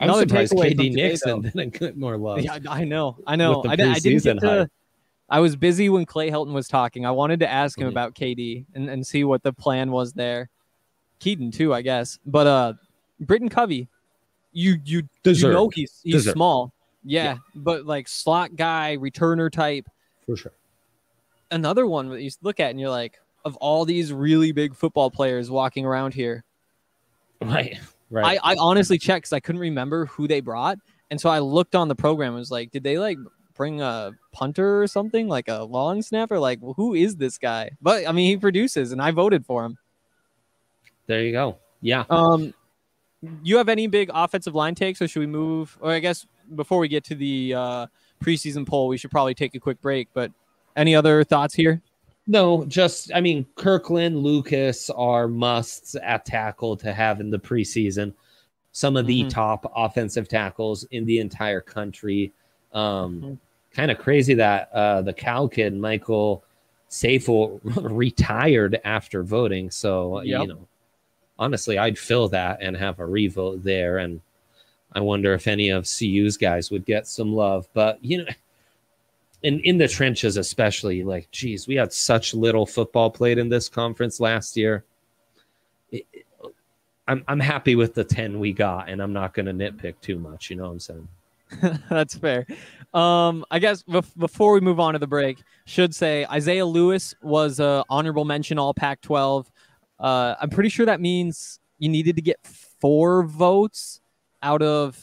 I'm 0.00 0.08
Another 0.08 0.22
surprised 0.22 0.52
KD 0.54 0.70
today, 0.70 0.88
Nixon 0.90 1.42
though. 1.42 1.48
didn't 1.50 1.78
get 1.78 1.96
more 1.96 2.16
love. 2.16 2.40
yeah, 2.40 2.58
I 2.68 2.84
know, 2.84 3.16
I 3.26 3.36
know. 3.36 3.62
I, 3.66 3.72
I 3.72 3.76
didn't 3.76 4.22
get 4.24 4.40
to. 4.40 4.46
hype. 4.46 4.70
I 5.30 5.40
was 5.40 5.54
busy 5.56 5.88
when 5.88 6.04
Clay 6.04 6.30
Helton 6.30 6.52
was 6.52 6.66
talking. 6.68 7.06
I 7.06 7.10
wanted 7.10 7.40
to 7.40 7.50
ask 7.50 7.78
him 7.78 7.86
Mhm. 7.86 7.90
about 7.92 8.14
KD 8.14 8.64
and, 8.74 8.88
and 8.90 9.06
see 9.06 9.24
what 9.24 9.42
the 9.42 9.52
plan 9.52 9.90
was 9.90 10.12
there. 10.12 10.48
Keaton 11.18 11.50
too, 11.50 11.72
I 11.72 11.82
guess. 11.82 12.18
But 12.26 12.46
uh 12.46 12.72
Britain 13.20 13.48
Covey, 13.48 13.88
you 14.52 14.76
you 14.84 15.02
you 15.24 15.48
know 15.50 15.68
he's 15.68 16.00
he's 16.02 16.14
Deserved. 16.14 16.34
small. 16.36 16.72
Yeah, 17.04 17.36
but 17.54 17.86
like 17.86 18.08
slot 18.08 18.56
guy, 18.56 18.96
returner 18.98 19.50
type. 19.50 19.86
for 20.26 20.36
sure. 20.36 20.52
Another 21.54 21.86
one 21.86 22.08
that 22.10 22.22
you 22.22 22.30
look 22.42 22.60
at 22.60 22.70
and 22.70 22.80
you're 22.80 22.90
like, 22.90 23.18
of 23.44 23.56
all 23.56 23.84
these 23.84 24.12
really 24.12 24.52
big 24.52 24.74
football 24.74 25.10
players 25.10 25.50
walking 25.50 25.84
around 25.86 26.14
here, 26.14 26.44
Right, 27.40 27.78
right. 28.10 28.38
I, 28.42 28.52
I 28.52 28.56
honestly 28.58 28.98
checked 28.98 29.24
because 29.24 29.32
I 29.32 29.40
couldn't 29.40 29.60
remember 29.60 30.06
who 30.06 30.26
they 30.26 30.40
brought. 30.40 30.78
And 31.10 31.20
so 31.20 31.28
I 31.28 31.40
looked 31.40 31.74
on 31.74 31.88
the 31.88 31.94
program 31.94 32.28
and 32.28 32.38
was 32.38 32.50
like, 32.50 32.70
did 32.70 32.82
they 32.82 32.98
like 32.98 33.18
bring 33.54 33.80
a 33.82 34.12
punter 34.32 34.82
or 34.82 34.86
something? 34.86 35.28
Like 35.28 35.48
a 35.48 35.64
long 35.64 36.02
snapper? 36.02 36.38
Like, 36.38 36.60
well, 36.62 36.74
who 36.74 36.94
is 36.94 37.16
this 37.16 37.38
guy? 37.38 37.70
But 37.82 38.08
I 38.08 38.12
mean, 38.12 38.30
he 38.30 38.36
produces 38.36 38.92
and 38.92 39.02
I 39.02 39.10
voted 39.10 39.44
for 39.44 39.64
him. 39.64 39.78
there 41.06 41.22
you 41.22 41.32
go. 41.32 41.58
Yeah. 41.82 42.04
Um, 42.08 42.54
you 43.42 43.58
have 43.58 43.68
any 43.68 43.86
big 43.86 44.10
offensive 44.12 44.54
line 44.54 44.74
takes, 44.74 45.00
or 45.02 45.08
should 45.08 45.20
we 45.20 45.26
move? 45.26 45.76
Or 45.80 45.92
I 45.92 45.98
guess 45.98 46.26
before 46.54 46.78
we 46.78 46.88
get 46.88 47.04
to 47.04 47.14
the 47.14 47.54
uh, 47.54 47.86
preseason 48.22 48.66
poll, 48.66 48.88
we 48.88 48.96
should 48.96 49.10
probably 49.10 49.34
take 49.34 49.54
a 49.54 49.60
quick 49.60 49.80
break. 49.82 50.08
But 50.14 50.32
any 50.76 50.94
other 50.94 51.24
thoughts 51.24 51.54
here? 51.54 51.80
No, 52.26 52.64
just 52.66 53.12
I 53.14 53.20
mean, 53.20 53.44
Kirkland, 53.54 54.18
Lucas 54.18 54.88
are 54.90 55.28
musts 55.28 55.94
at 56.02 56.24
tackle 56.24 56.76
to 56.78 56.92
have 56.92 57.20
in 57.20 57.30
the 57.30 57.38
preseason. 57.38 58.12
Some 58.72 58.96
of 58.96 59.06
the 59.06 59.24
Mhm. 59.24 59.30
top 59.30 59.70
offensive 59.76 60.26
tackles 60.28 60.84
in 60.90 61.04
the 61.04 61.18
entire 61.18 61.60
country. 61.60 62.32
Um, 62.72 63.20
Mhm. 63.20 63.38
Kind 63.72 63.90
of 63.90 63.98
crazy 63.98 64.34
that 64.34 64.70
uh, 64.72 65.02
the 65.02 65.12
Cal 65.12 65.48
kid 65.48 65.74
Michael 65.74 66.44
Saffell 66.88 67.60
retired 67.92 68.80
after 68.84 69.22
voting. 69.22 69.70
So 69.70 70.22
Yep. 70.22 70.40
you 70.42 70.46
know, 70.48 70.68
honestly, 71.38 71.76
I'd 71.76 71.98
fill 71.98 72.28
that 72.28 72.58
and 72.62 72.76
have 72.76 73.00
a 73.00 73.06
revote 73.06 73.62
there. 73.64 73.98
And 73.98 74.20
I 74.92 75.00
wonder 75.00 75.34
if 75.34 75.46
any 75.48 75.68
of 75.70 75.86
CU's 75.86 76.36
guys 76.36 76.70
would 76.70 76.84
get 76.86 77.06
some 77.06 77.32
love. 77.34 77.68
But 77.74 77.98
you 78.02 78.18
know, 78.18 78.32
in 79.44 79.60
in 79.60 79.78
the 79.78 79.86
trenches 79.86 80.36
especially 80.36 81.04
like 81.04 81.30
geez 81.30 81.68
we 81.68 81.74
had 81.76 81.92
such 81.92 82.34
little 82.34 82.66
football 82.66 83.10
played 83.10 83.38
in 83.38 83.48
this 83.48 83.68
conference 83.68 84.18
last 84.18 84.56
year 84.56 84.84
It- 85.92 86.06
it- 86.12 86.26
i'm 87.06 87.22
i'm 87.28 87.38
happy 87.40 87.76
with 87.76 87.94
the 87.94 88.02
10 88.04 88.38
we 88.40 88.52
got 88.52 88.88
and 88.88 89.00
i'm 89.00 89.12
not 89.12 89.32
going 89.34 89.46
to 89.46 89.52
nitpick 89.52 89.94
too 90.00 90.18
much 90.18 90.50
you 90.50 90.56
know 90.56 90.64
what 90.64 90.70
i'm 90.72 90.80
saying 90.80 91.08
That's 91.88 92.16
fair. 92.16 92.46
Um, 92.94 93.44
I 93.50 93.60
guess 93.60 93.82
bef- 93.84 94.16
before 94.18 94.54
we 94.54 94.60
move 94.60 94.80
on 94.80 94.94
to 94.94 94.98
the 94.98 95.06
break, 95.06 95.38
should 95.66 95.94
say 95.94 96.24
Isaiah 96.26 96.66
Lewis 96.66 97.14
was 97.22 97.60
a 97.60 97.84
honorable 97.88 98.24
mention 98.24 98.58
All 98.58 98.74
Pac-12. 98.74 99.46
Uh, 100.00 100.34
I'm 100.40 100.50
pretty 100.50 100.70
sure 100.70 100.84
that 100.86 101.00
means 101.00 101.60
you 101.78 101.90
needed 101.90 102.16
to 102.16 102.22
get 102.22 102.38
four 102.80 103.22
votes 103.24 104.00
out 104.42 104.62
of 104.62 104.98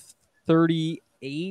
38, 0.47 1.01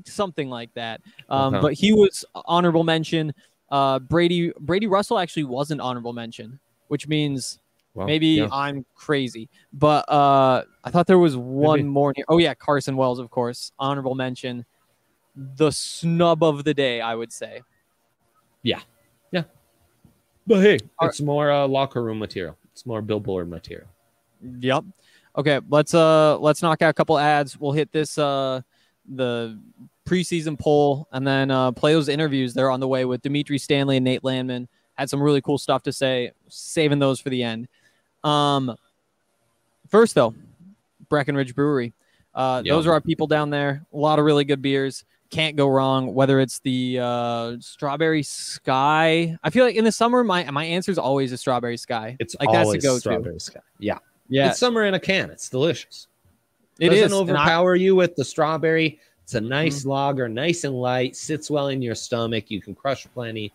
something 0.07 0.49
like 0.49 0.73
that. 0.75 1.01
Um, 1.29 1.55
Okay. 1.55 1.63
But 1.63 1.73
he 1.75 1.93
was 1.93 2.25
honorable 2.35 2.85
mention. 2.85 3.33
Uh, 3.71 3.99
Brady 3.99 4.53
Brady 4.61 4.87
Russell 4.87 5.19
actually 5.19 5.45
wasn't 5.45 5.81
honorable 5.81 6.13
mention, 6.13 6.59
which 6.89 7.07
means 7.07 7.61
well, 7.95 8.07
Maybe 8.07 8.27
yeah. 8.29 8.49
I'm 8.53 8.85
crazy, 8.95 9.49
but 9.73 10.09
uh, 10.09 10.63
I 10.85 10.91
thought 10.91 11.07
there 11.09 11.19
was 11.19 11.37
one 11.37 11.81
Maybe. 11.81 11.89
more. 11.89 12.13
Near. 12.17 12.25
Oh 12.29 12.39
yeah, 12.39 12.55
Carson 12.55 12.97
Wells, 12.97 13.19
of 13.19 13.31
course, 13.31 13.73
honorable 13.79 14.15
mention. 14.15 14.65
The 15.57 15.71
snub 15.73 16.43
of 16.43 16.63
the 16.65 16.75
day, 16.75 17.01
I 17.01 17.15
would 17.17 17.33
say. 17.33 17.63
Yeah, 18.63 18.81
yeah. 19.33 19.43
But 20.47 20.61
hey 20.63 20.79
Are- 20.99 21.09
it's 21.09 21.21
more 21.21 21.51
uh, 21.51 21.67
locker 21.67 22.03
room 22.03 22.19
material 22.19 22.57
it's 22.73 22.85
more 22.87 23.03
billboard 23.03 23.49
material 23.49 23.89
Yep. 24.61 24.85
Okay, 25.37 25.61
let's 25.69 25.93
uh 25.95 26.39
let's 26.39 26.63
knock 26.63 26.83
out 26.83 26.91
a 26.91 26.95
couple 26.95 27.19
ads. 27.19 27.59
We'll 27.59 27.73
hit 27.73 27.93
this 27.93 28.19
uh 28.19 28.63
the 29.09 29.59
preseason 30.07 30.59
poll 30.59 31.07
and 31.13 31.25
then 31.27 31.51
uh 31.51 31.71
play 31.73 31.93
those 31.93 32.09
interviews. 32.09 32.53
They're 32.55 32.71
on 32.71 32.81
the 32.81 32.89
way 32.89 33.05
with 33.05 33.23
Dimitri 33.23 33.59
Stanley 33.59 33.97
and 33.97 34.05
Nate 34.05 34.25
Landman. 34.25 34.69
Had 34.95 35.09
some 35.09 35.23
really 35.23 35.41
cool 35.41 35.59
stuff 35.59 35.83
to 35.85 35.93
say. 35.93 36.33
Saving 36.49 36.99
those 36.99 37.21
for 37.21 37.31
the 37.31 37.43
end. 37.43 37.69
Um, 38.25 38.77
first 39.89 40.15
though, 40.15 40.35
Breckenridge 41.09 41.55
Brewery. 41.55 41.93
Uh, 42.35 42.63
those 42.63 42.87
are 42.87 42.93
our 42.93 43.01
people 43.01 43.27
down 43.27 43.51
there. 43.51 43.85
A 43.93 43.97
lot 43.97 44.19
of 44.19 44.25
really 44.25 44.45
good 44.45 44.63
beers. 44.63 45.05
Can't 45.31 45.57
go 45.57 45.69
wrong. 45.69 46.13
Whether 46.15 46.41
it's 46.41 46.59
the 46.61 46.99
uh, 47.01 47.57
strawberry 47.61 48.23
sky, 48.25 49.37
I 49.45 49.51
feel 49.51 49.65
like 49.65 49.77
in 49.77 49.85
the 49.85 49.93
summer 49.93 50.23
my 50.25 50.49
my 50.51 50.65
answer 50.65 50.91
is 50.91 50.99
always 50.99 51.33
a 51.33 51.37
strawberry 51.37 51.77
sky. 51.77 52.17
it's 52.19 52.35
like 52.41 52.51
that's 52.53 52.73
a 52.73 52.79
go-to. 52.79 53.01
strawberry 53.01 53.39
sky 53.41 53.61
yeah 53.79 53.99
Yeah, 54.29 54.51
it's 54.51 54.59
summer 54.59 54.85
in 54.85 54.95
a 54.95 55.01
can 55.01 55.31
it's 55.31 55.49
delicious 55.49 56.09
it 56.81 56.89
doesn't 56.89 57.05
is. 57.07 57.13
and 57.13 57.31
I- 57.31 57.43
overpower 57.43 57.75
you 57.77 57.95
with 57.95 58.17
the 58.17 58.25
strawberry 58.25 58.99
it's 59.23 59.35
a 59.35 59.41
nice 59.41 59.81
Mm-hmm. 59.81 59.91
lager 59.91 60.29
nice 60.29 60.65
and 60.65 60.75
light 60.75 61.15
sits 61.17 61.51
well 61.51 61.69
in 61.69 61.81
your 61.83 61.95
stomach 61.95 62.51
you 62.51 62.61
can 62.61 62.75
crush 62.75 63.07
plenty 63.15 63.53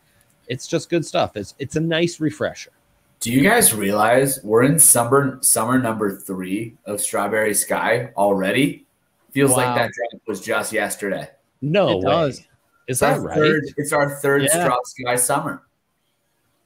it's 0.47 0.67
just 0.67 0.89
good 0.89 1.05
stuff 1.05 1.35
it's 1.35 1.53
it's 1.59 1.75
a 1.75 1.79
nice 1.81 2.19
refresher 2.19 2.71
Do 3.19 3.31
you 3.31 3.41
guys 3.41 3.73
realize 3.73 4.39
we're 4.43 4.63
in 4.63 4.77
summer 4.79 5.39
summer 5.41 5.79
number 5.79 6.15
three 6.15 6.75
of 6.85 7.01
Strawberry 7.01 7.53
Sky 7.55 8.11
already? 8.15 8.85
Feels 9.31 9.51
Wow. 9.51 9.57
like 9.57 9.75
that 9.75 9.91
drink 9.93 10.21
was 10.27 10.41
just 10.41 10.71
yesterday. 10.71 11.29
no 11.61 11.89
It 11.89 11.95
way 12.05 12.11
does. 12.11 12.37
is 12.39 12.47
It's 12.87 12.99
that 12.99 13.13
our 13.13 13.21
right 13.21 13.35
third. 13.35 13.63
It's 13.77 13.91
our 13.93 14.09
third 14.21 14.43
Yeah. 14.43 14.63
Straw 14.63 14.77
Sky 14.85 15.15
summer. 15.15 15.63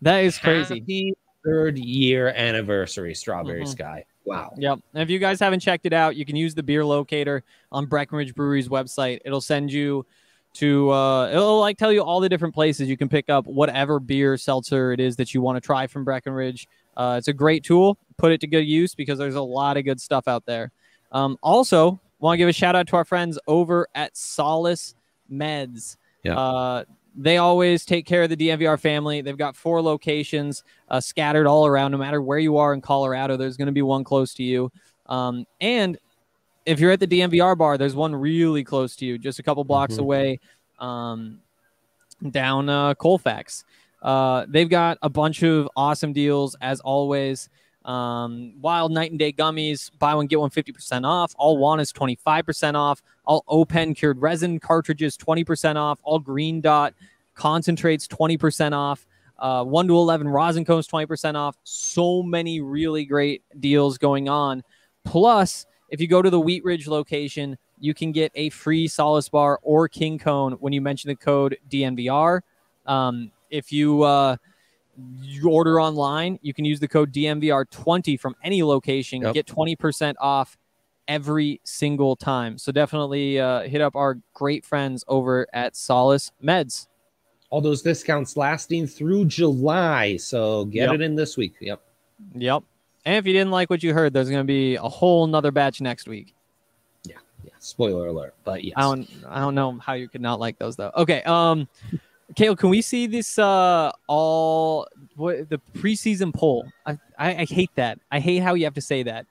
That 0.02 0.20
is 0.26 0.38
crazy. 0.38 0.80
Happy 0.80 1.14
third 1.46 1.78
year 1.78 2.28
anniversary 2.30 3.14
strawberry 3.16 3.64
Mhm. 3.64 3.68
sky 3.70 4.06
wow 4.30 4.54
Yep. 4.58 4.80
And 4.94 5.04
if 5.04 5.10
you 5.10 5.20
guys 5.20 5.40
haven't 5.40 5.60
checked 5.60 5.86
it 5.86 5.94
out, 5.94 6.16
you 6.16 6.26
can 6.26 6.36
use 6.36 6.56
the 6.56 6.64
beer 6.64 6.86
locator 6.86 7.44
on 7.72 7.86
Breckenridge 7.86 8.36
Brewery's 8.36 8.70
website. 8.70 9.20
It'll 9.26 9.42
send 9.42 9.72
you 9.72 10.06
to 10.52 10.90
uh 10.90 11.30
it'll 11.30 11.60
like 11.60 11.78
tell 11.78 11.94
you 11.94 12.02
all 12.02 12.20
the 12.20 12.30
different 12.30 12.56
places 12.56 12.90
you 12.90 12.98
can 12.98 13.08
pick 13.08 13.30
up 13.30 13.46
whatever 13.46 14.00
beer 14.00 14.36
seltzer 14.36 14.92
it 14.92 15.00
is 15.00 15.16
that 15.18 15.32
you 15.34 15.42
want 15.42 15.56
to 15.56 15.62
try 15.62 15.88
from 15.88 16.04
Breckenridge. 16.04 16.68
Uh, 16.98 17.16
it's 17.18 17.28
a 17.28 17.34
great 17.34 17.64
tool. 17.64 17.98
Put 18.18 18.32
it 18.32 18.42
to 18.42 18.48
good 18.48 18.66
use 18.66 18.96
because 18.96 19.18
there's 19.18 19.36
a 19.36 19.42
lot 19.42 19.78
of 19.78 19.86
good 19.86 20.02
stuff 20.02 20.28
out 20.28 20.46
there. 20.46 20.72
Um, 21.12 21.38
also, 21.42 22.00
want 22.20 22.34
to 22.34 22.38
give 22.38 22.50
a 22.50 22.54
shout 22.54 22.76
out 22.76 22.88
to 22.88 22.96
our 22.96 23.06
friends 23.06 23.40
over 23.48 23.88
at 23.96 24.16
Solace 24.18 24.96
Meds. 25.32 25.98
Yeah. 26.24 26.38
Uh, 26.38 26.84
they 27.16 27.38
always 27.38 27.86
take 27.86 28.06
care 28.06 28.24
of 28.24 28.30
the 28.30 28.38
DNVR 28.38 28.80
family. 28.80 29.22
They've 29.22 29.38
got 29.38 29.56
four 29.56 29.82
locations 29.82 30.64
uh, 30.90 31.00
scattered 31.02 31.48
all 31.48 31.66
around. 31.66 31.92
No 31.92 31.98
matter 31.98 32.22
where 32.22 32.40
you 32.40 32.58
are 32.58 32.74
in 32.74 32.82
Colorado, 32.82 33.36
there's 33.38 33.58
going 33.58 33.66
to 33.68 33.72
be 33.72 33.82
one 33.82 34.04
close 34.04 34.34
to 34.36 34.44
you. 34.44 34.72
Um, 35.08 35.46
and 35.60 35.98
if 36.66 36.80
you're 36.80 36.92
at 36.92 37.00
the 37.00 37.08
DNVR 37.08 37.58
bar, 37.58 37.78
there's 37.78 37.96
one 37.96 38.16
really 38.16 38.64
close 38.64 38.96
to 38.98 39.06
you, 39.06 39.18
just 39.18 39.40
a 39.40 39.44
couple 39.44 39.64
blocks 39.64 39.96
Mhm. 39.96 40.00
away, 40.00 40.40
um, 40.80 41.40
down 42.32 42.70
uh, 42.70 42.94
Colfax. 42.96 43.64
Uh, 44.02 44.46
they've 44.48 44.70
got 44.70 44.98
a 45.02 45.10
bunch 45.10 45.44
of 45.44 45.68
awesome 45.76 46.14
deals 46.14 46.56
as 46.62 46.80
always. 46.82 47.50
Um, 47.90 48.54
Wild 48.62 48.92
Night 48.92 49.10
and 49.10 49.18
Day 49.18 49.34
gummies, 49.34 49.90
buy 49.98 50.14
one 50.14 50.28
get 50.28 50.40
one 50.40 50.52
50% 50.52 51.08
off. 51.08 51.34
All 51.40 51.58
one 51.58 51.80
is 51.80 51.92
25% 51.92 52.76
off. 52.76 53.02
All 53.26 53.44
Open 53.48 53.96
cured 53.96 54.22
resin 54.22 54.60
cartridges 54.60 55.18
20% 55.18 55.76
off. 55.76 56.00
All 56.04 56.20
Green 56.20 56.62
Dot 56.62 56.94
concentrates 57.34 58.08
20% 58.08 58.74
off. 58.74 59.08
Uh, 59.40 59.64
1 59.64 59.88
to 59.88 59.96
11 59.96 60.28
rosin 60.28 60.66
cones 60.66 60.88
20% 60.88 61.34
off. 61.34 61.58
So 61.64 62.22
many 62.22 62.62
really 62.62 63.06
great 63.06 63.42
deals 63.60 63.98
going 63.98 64.30
on. 64.30 64.64
Plus, 65.04 65.66
if 65.90 66.00
you 66.00 66.08
go 66.08 66.22
to 66.22 66.30
the 66.30 66.40
Wheat 66.40 66.64
Ridge 66.64 66.88
location, 66.88 67.58
you 67.80 67.96
can 67.96 68.12
get 68.12 68.32
a 68.36 68.50
free 68.50 68.88
Solace 68.88 69.30
bar 69.30 69.60
or 69.64 69.88
King 69.88 70.20
Cone 70.20 70.54
when 70.54 70.74
you 70.74 70.82
mention 70.82 71.08
the 71.08 71.16
code 71.16 71.58
DNVR. 71.72 72.42
Um, 72.86 73.32
if 73.50 73.72
you 73.72 74.04
uh, 74.04 74.36
you 75.22 75.50
order 75.50 75.80
online, 75.80 76.40
you 76.42 76.54
can 76.54 76.66
use 76.66 76.80
the 76.80 76.88
code 76.88 77.12
DNVR20 77.14 78.20
from 78.20 78.36
any 78.44 78.64
location, 78.64 79.22
Yep. 79.22 79.34
get 79.34 79.46
20% 79.48 80.16
off 80.20 80.58
every 81.08 81.60
single 81.64 82.16
time. 82.16 82.58
So 82.58 82.72
definitely 82.72 83.40
uh, 83.40 83.62
hit 83.62 83.82
up 83.82 83.96
our 83.96 84.20
great 84.34 84.66
friends 84.66 85.04
over 85.08 85.48
at 85.54 85.76
Solace 85.76 86.32
Meds. 86.44 86.88
All 87.50 87.62
those 87.62 87.82
discounts 87.82 88.38
lasting 88.38 88.86
through 88.88 89.26
July. 89.26 90.18
So 90.18 90.66
get 90.66 90.90
Yep. 90.90 90.96
it 90.96 91.02
in 91.02 91.16
this 91.16 91.36
week. 91.36 91.56
Yep. 91.60 91.82
Yep. 92.36 92.64
And 93.06 93.16
if 93.16 93.26
you 93.26 93.34
didn't 93.34 93.50
like 93.52 93.70
what 93.72 93.82
you 93.82 93.94
heard, 93.94 94.14
there's 94.14 94.30
going 94.30 94.42
to 94.42 94.44
be 94.48 94.76
a 94.76 94.82
whole 94.84 95.26
nother 95.26 95.52
batch 95.52 95.82
next 95.82 96.08
week. 96.08 96.36
Yeah. 97.06 97.16
Yeah. 97.44 97.52
Spoiler 97.60 98.08
alert. 98.08 98.36
But 98.44 98.64
yes. 98.64 98.74
I 98.78 98.82
don't 98.82 99.10
I 99.28 99.40
don't 99.40 99.56
know 99.56 99.80
how 99.80 99.94
you 99.94 100.08
could 100.10 100.22
not 100.22 100.40
like 100.40 100.60
those 100.60 100.76
though. 100.76 100.92
Okay, 100.96 101.24
um 101.24 101.68
Kale, 102.36 102.56
can 102.56 102.70
we 102.70 102.82
see 102.82 103.08
this 103.08 103.40
uh 103.40 103.92
all 104.08 104.88
what 105.16 105.50
the 105.50 105.60
preseason 105.76 106.34
poll? 106.34 106.66
I, 106.86 106.98
I 107.18 107.36
I 107.38 107.46
hate 107.46 107.72
that. 107.76 108.00
I 108.12 108.20
hate 108.20 108.40
how 108.40 108.54
you 108.54 108.66
have 108.66 108.76
to 108.76 108.82
say 108.82 109.04
that. 109.04 109.26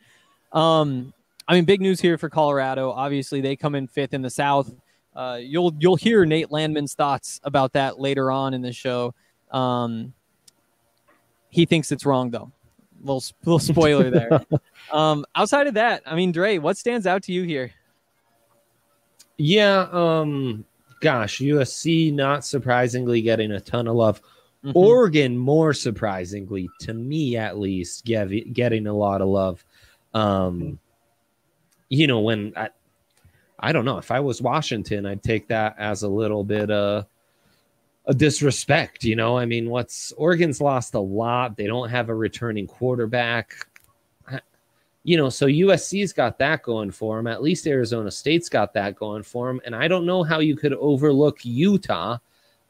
Um 0.53 1.13
I 1.47 1.55
mean 1.55 1.65
big 1.65 1.81
news 1.81 2.01
here 2.01 2.19
for 2.19 2.29
Colorado. 2.29 2.91
Obviously 2.91 3.41
they 3.41 3.57
come 3.57 3.75
in 3.75 3.87
fifth 3.87 4.15
in 4.15 4.23
the 4.23 4.31
South. 4.31 4.75
Uh 5.15 5.39
you'll 5.41 5.75
you'll 5.79 5.97
hear 5.97 6.25
Nate 6.25 6.51
Landman's 6.51 6.95
thoughts 6.95 7.41
about 7.45 7.73
that 7.75 8.01
later 8.01 8.31
on 8.31 8.55
in 8.55 8.63
the 8.63 8.73
show. 8.73 9.15
Um 9.51 10.13
he 11.51 11.65
thinks 11.67 11.93
it's 11.93 12.05
wrong 12.05 12.31
though. 12.31 12.51
Little 13.01 13.23
little 13.45 13.59
spoiler 13.61 14.11
there. 14.11 14.45
um 14.93 15.25
outside 15.35 15.67
of 15.69 15.75
that, 15.75 16.03
I 16.05 16.15
mean 16.17 16.33
Dre, 16.33 16.59
what 16.59 16.77
stands 16.77 17.07
out 17.07 17.23
to 17.25 17.33
you 17.33 17.45
here? 17.45 17.71
Yeah, 19.39 19.87
um, 19.93 20.65
gosh, 21.01 21.39
USC 21.39 22.13
not 22.13 22.45
surprisingly 22.45 23.23
getting 23.23 23.53
a 23.53 23.61
ton 23.61 23.89
of 23.89 23.97
love. 23.97 24.21
Mhm. 24.65 24.73
Oregon, 24.75 25.39
more 25.39 25.73
surprisingly, 25.73 26.69
to 26.81 26.95
me 26.95 27.37
at 27.37 27.59
least, 27.59 28.05
get, 28.05 28.27
getting 28.53 28.87
a 28.87 28.93
lot 28.93 29.21
of 29.21 29.29
love. 29.29 29.65
Um, 30.15 30.79
you 31.89 32.07
know, 32.07 32.21
when 32.21 32.53
I, 32.57 32.71
I 33.61 33.73
don't 33.73 33.85
know 33.85 33.99
if 33.99 34.11
I 34.11 34.21
was 34.21 34.43
Washington, 34.43 35.07
I'd 35.07 35.23
take 35.23 35.49
that 35.49 35.77
as 35.79 36.03
a 36.03 36.09
little 36.09 36.45
bit 36.45 36.71
uh, 36.71 37.05
a 38.07 38.15
disrespect. 38.15 39.05
You 39.05 39.17
know, 39.17 39.39
I 39.39 39.47
mean, 39.47 39.71
what's 39.71 40.13
Oregon's 40.13 40.61
lost 40.61 40.95
a 40.95 41.01
lot. 41.01 41.57
They 41.57 41.67
don't 41.67 41.89
have 41.89 42.09
a 42.09 42.15
returning 42.15 42.67
quarterback. 42.67 43.68
You 45.05 45.17
know, 45.17 45.29
so 45.29 45.47
USC's 45.47 46.13
got 46.13 46.39
that 46.39 46.63
going 46.63 46.91
for 46.91 47.17
them. 47.17 47.27
At 47.27 47.43
least 47.43 47.67
Arizona 47.67 48.11
State's 48.11 48.49
got 48.49 48.75
that 48.75 48.97
going 48.97 49.23
for 49.23 49.47
them. 49.47 49.61
And 49.65 49.75
I 49.75 49.89
don't 49.89 50.05
know 50.05 50.23
how 50.23 50.41
you 50.41 50.57
could 50.57 50.75
overlook 50.75 51.45
Utah 51.45 52.19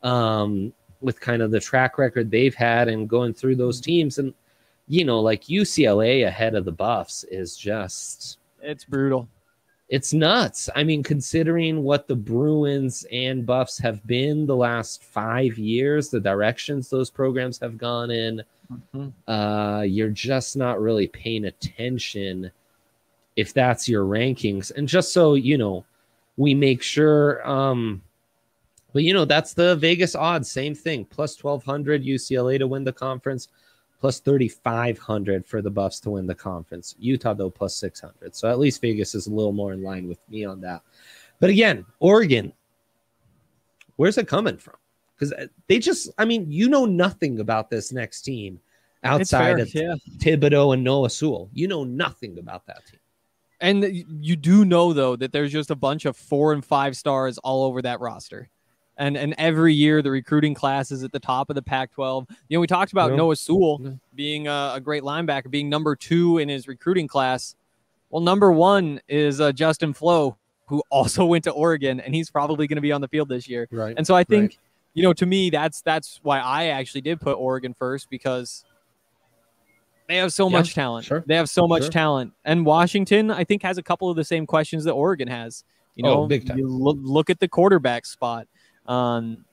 um, 0.03 0.73
with 1.01 1.21
kind 1.21 1.43
of 1.43 1.51
the 1.51 1.61
track 1.61 1.99
record 1.99 2.31
they've 2.31 2.55
had 2.55 2.88
and 2.88 3.09
going 3.09 3.35
through 3.35 3.57
those 3.57 3.81
teams. 3.81 4.19
And, 4.19 4.35
you 4.87 5.05
know, 5.05 5.21
like 5.21 5.45
UCLA 5.45 6.27
ahead 6.27 6.55
of 6.55 6.64
the 6.64 6.73
Buffs 6.73 7.25
is 7.25 7.57
just 7.57 8.38
It's 8.62 8.85
brutal. 8.85 9.29
It's 9.88 10.12
nuts. 10.12 10.68
I 10.77 10.85
mean, 10.85 11.03
considering 11.03 11.83
what 11.83 12.07
the 12.07 12.16
Bruins 12.16 13.07
and 13.11 13.46
Buffs 13.46 13.79
have 13.79 14.07
been 14.07 14.46
the 14.46 14.57
last 14.57 15.03
five 15.03 15.57
years, 15.57 16.11
the 16.11 16.20
directions 16.20 16.90
those 16.90 17.11
programs 17.11 17.59
have 17.61 17.79
gone 17.79 18.11
in, 18.11 18.42
Mhm. 18.94 19.12
uh, 19.27 19.83
you're 19.83 20.11
just 20.11 20.57
not 20.57 20.81
really 20.81 21.07
paying 21.07 21.46
attention 21.46 22.51
if 23.37 23.55
that's 23.55 23.88
your 23.88 24.05
rankings. 24.05 24.70
And 24.77 24.87
just 24.87 25.12
so 25.12 25.35
you 25.35 25.57
know, 25.57 25.85
we 26.37 26.55
make 26.55 26.83
sure. 26.83 27.46
Um, 27.48 28.03
but 28.92 29.05
you 29.05 29.14
know, 29.14 29.24
that's 29.24 29.55
the 29.55 29.77
Vegas 29.77 30.14
odds. 30.14 30.51
Same 30.51 30.74
thing. 30.74 31.05
Plus 31.07 31.35
twelve 31.37 31.64
hundred 31.64 32.05
UCLA 32.05 32.59
to 32.59 32.66
win 32.66 32.85
the 32.85 32.92
conference. 32.92 33.48
Plus 34.01 34.21
thirty 34.21 34.49
five 34.49 34.99
hundred 34.99 35.45
for 35.45 35.61
the 35.61 35.71
Buffs 35.71 35.99
to 36.01 36.11
win 36.11 36.27
the 36.27 36.35
conference. 36.35 36.95
Utah 36.99 37.35
though 37.35 37.51
plus 37.51 37.75
six 37.75 38.01
hundred. 38.01 38.37
So 38.37 38.49
at 38.49 38.59
least 38.59 38.81
Vegas 38.81 39.15
is 39.15 39.27
a 39.27 39.33
little 39.33 39.53
more 39.53 39.73
in 39.73 39.83
line 39.83 40.09
with 40.09 40.19
me 40.29 40.45
on 40.45 40.61
that. 40.61 40.83
But 41.41 41.51
again, 41.51 41.85
Oregon. 41.99 42.53
Where's 43.97 44.17
it 44.17 44.29
coming 44.29 44.57
from? 44.57 44.77
Because 45.17 45.33
uh, 45.33 45.47
they 45.67 45.81
just, 45.81 46.11
I 46.19 46.25
mean, 46.25 46.47
you 46.49 46.69
know 46.69 46.85
nothing 46.85 47.41
about 47.41 47.69
this 47.69 47.93
next 47.93 48.23
team 48.23 48.61
outside 49.03 49.57
fair, 49.57 49.59
of 49.59 49.75
yeah. 49.75 49.95
Thibodeaux 50.19 50.75
and 50.75 50.85
Noah 50.85 51.11
Sewell. 51.11 51.51
You 51.53 51.67
know 51.67 51.83
nothing 51.83 52.39
about 52.39 52.65
that 52.67 52.87
team. 52.87 53.01
And 53.61 53.83
uh, 53.83 53.89
you 54.21 54.37
do 54.37 54.65
know 54.65 54.93
though 54.93 55.17
that 55.17 55.33
there's 55.33 55.51
just 55.51 55.73
a 55.73 55.75
bunch 55.75 56.05
of 56.05 56.17
four 56.17 56.53
and 56.53 56.65
five 56.65 56.97
stars 56.97 57.39
all 57.39 57.65
over 57.65 57.83
that 57.83 57.99
roster. 57.99 58.49
And 58.99 59.17
and 59.17 59.35
every 59.39 59.73
year 59.75 60.03
the 60.03 60.11
recruiting 60.11 60.55
class 60.55 60.91
is 60.91 61.05
at 61.05 61.13
the 61.13 61.21
top 61.21 61.51
of 61.51 61.55
the 61.55 61.63
Pac-12. 61.63 62.29
You 62.49 62.57
know, 62.57 62.61
we 62.61 62.67
talked 62.67 62.91
about 62.93 63.11
Yeah. 63.11 63.17
Noah 63.17 63.37
Sewell 63.37 63.81
Yeah. 63.83 63.91
being 64.15 64.49
a, 64.49 64.73
a 64.75 64.81
great 64.81 65.05
linebacker, 65.05 65.51
being 65.51 65.69
number 65.69 65.95
two 65.95 66.39
in 66.39 66.49
his 66.49 66.67
recruiting 66.67 67.07
class. 67.07 67.55
Well, 68.11 68.23
number 68.23 68.51
one 68.51 69.01
is 69.09 69.41
uh, 69.41 69.53
Justin 69.53 69.93
Flowe, 69.93 70.37
who 70.67 70.83
also 70.91 71.25
went 71.27 71.45
to 71.45 71.53
Oregon, 71.53 72.01
and 72.01 72.13
he's 72.15 72.29
probably 72.31 72.67
going 72.67 72.77
to 72.77 72.83
be 72.83 72.91
on 72.91 73.01
the 73.01 73.09
field 73.09 73.29
this 73.29 73.49
year. 73.49 73.69
Right. 73.71 73.95
And 73.97 74.05
so 74.07 74.17
I 74.17 74.25
think, 74.25 74.59
you 74.95 75.05
know, 75.05 75.13
to 75.13 75.27
me, 75.27 75.51
that's 75.51 75.81
that's 75.83 76.19
why 76.25 76.41
I 76.41 76.67
actually 76.67 77.03
did 77.03 77.21
put 77.21 77.35
Oregon 77.35 77.75
first 77.75 78.11
because 78.11 78.65
they 80.09 80.17
have 80.17 80.33
so 80.33 80.49
Yeah, 80.49 80.57
much 80.59 80.75
talent. 80.75 81.05
sure, 81.07 81.23
They 81.27 81.37
have 81.37 81.49
so 81.49 81.69
much 81.69 81.83
sure. 81.85 81.91
talent. 81.91 82.33
And 82.45 82.67
Washington, 82.67 83.31
I 83.31 83.45
think, 83.45 83.63
has 83.63 83.79
a 83.79 83.83
couple 83.83 84.11
of 84.11 84.17
the 84.17 84.25
same 84.25 84.45
questions 84.47 84.85
that 84.85 84.93
Oregon 84.93 85.29
has. 85.29 85.63
You 85.95 86.05
Oh, 86.07 86.23
know, 86.23 86.27
big 86.27 86.47
time. 86.47 86.59
you 86.59 86.67
look, 86.69 86.97
look 87.01 87.29
at 87.31 87.41
the 87.41 87.49
quarterback 87.49 88.07
spot. 88.07 88.49
Um, 88.88 89.44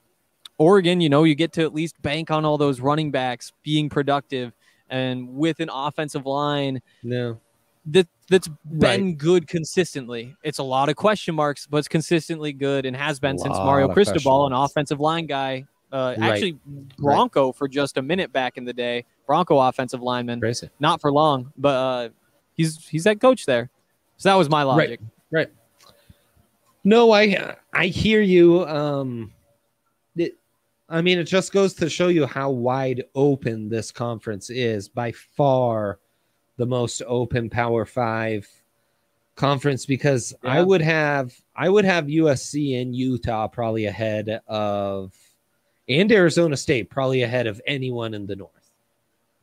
Oregon, 0.58 1.02
you 1.02 1.10
know, 1.10 1.24
you 1.26 1.36
get 1.36 1.52
to 1.54 1.64
at 1.64 1.74
least 1.74 2.02
bank 2.02 2.32
on 2.32 2.46
all 2.46 2.58
those 2.58 2.80
running 2.80 3.12
backs 3.12 3.52
being 3.62 3.90
productive 3.90 4.54
and 4.90 5.36
with 5.36 5.60
an 5.60 5.70
offensive 5.72 6.26
line 6.26 6.82
no. 7.04 7.40
that 7.88 8.08
that's 8.30 8.48
been 8.48 9.06
Right. 9.06 9.18
good 9.18 9.48
consistently. 9.48 10.36
It's 10.44 10.60
a 10.60 10.64
lot 10.64 10.90
of 10.90 10.96
question 10.96 11.36
marks, 11.36 11.68
but 11.68 11.78
it's 11.78 11.88
consistently 11.88 12.54
good 12.54 12.86
and 12.86 12.96
has 12.96 13.20
been 13.20 13.38
since 13.38 13.56
Mario 13.56 13.90
Cristobal, 13.90 14.48
an 14.48 14.54
offensive 14.54 15.00
line 15.00 15.28
guy. 15.28 15.66
Uh, 15.92 16.16
Right. 16.18 16.32
Actually, 16.32 16.58
Bronco 16.98 17.52
for 17.52 17.68
just 17.68 17.98
a 17.98 18.02
minute 18.02 18.32
back 18.34 18.58
in 18.58 18.66
the 18.66 18.74
day. 18.74 19.06
Bronco 19.28 19.60
offensive 19.60 20.02
lineman, 20.02 20.40
Crazy. 20.40 20.70
not 20.80 21.02
for 21.02 21.12
long, 21.12 21.52
but 21.58 21.76
uh, 21.76 22.10
he's 22.54 22.88
he's 22.88 23.04
that 23.04 23.22
coach 23.22 23.46
there. 23.46 23.70
So 24.18 24.30
that 24.30 24.36
was 24.36 24.50
my 24.50 24.64
logic. 24.64 25.00
Right. 25.32 25.50
No, 26.86 27.12
I 27.12 27.56
I 27.74 27.88
hear 27.88 28.22
you. 28.22 28.64
Um, 28.66 29.34
it, 30.16 30.38
I 30.88 31.02
mean, 31.02 31.18
it 31.18 31.24
just 31.24 31.52
goes 31.52 31.74
to 31.76 31.90
show 31.90 32.08
you 32.08 32.28
how 32.28 32.52
wide 32.52 33.04
open 33.16 33.68
this 33.68 33.92
conference 33.92 34.52
is. 34.52 34.88
By 34.88 35.12
far, 35.12 36.00
the 36.58 36.66
most 36.68 37.02
open 37.08 37.50
Power 37.50 37.86
Five 37.86 38.48
conference 39.36 39.86
because 39.86 40.34
I 40.44 40.62
would 40.62 40.82
have 40.82 41.34
I 41.56 41.70
would 41.70 41.86
have 41.86 42.06
USC 42.06 42.80
and 42.80 42.96
Utah 42.96 43.48
probably 43.48 43.86
ahead 43.86 44.42
of, 44.48 45.12
and 45.90 46.12
Arizona 46.12 46.56
State 46.56 46.92
probably 46.92 47.24
ahead 47.24 47.48
of 47.48 47.60
anyone 47.66 48.14
in 48.14 48.28
the 48.28 48.36
North. 48.36 48.52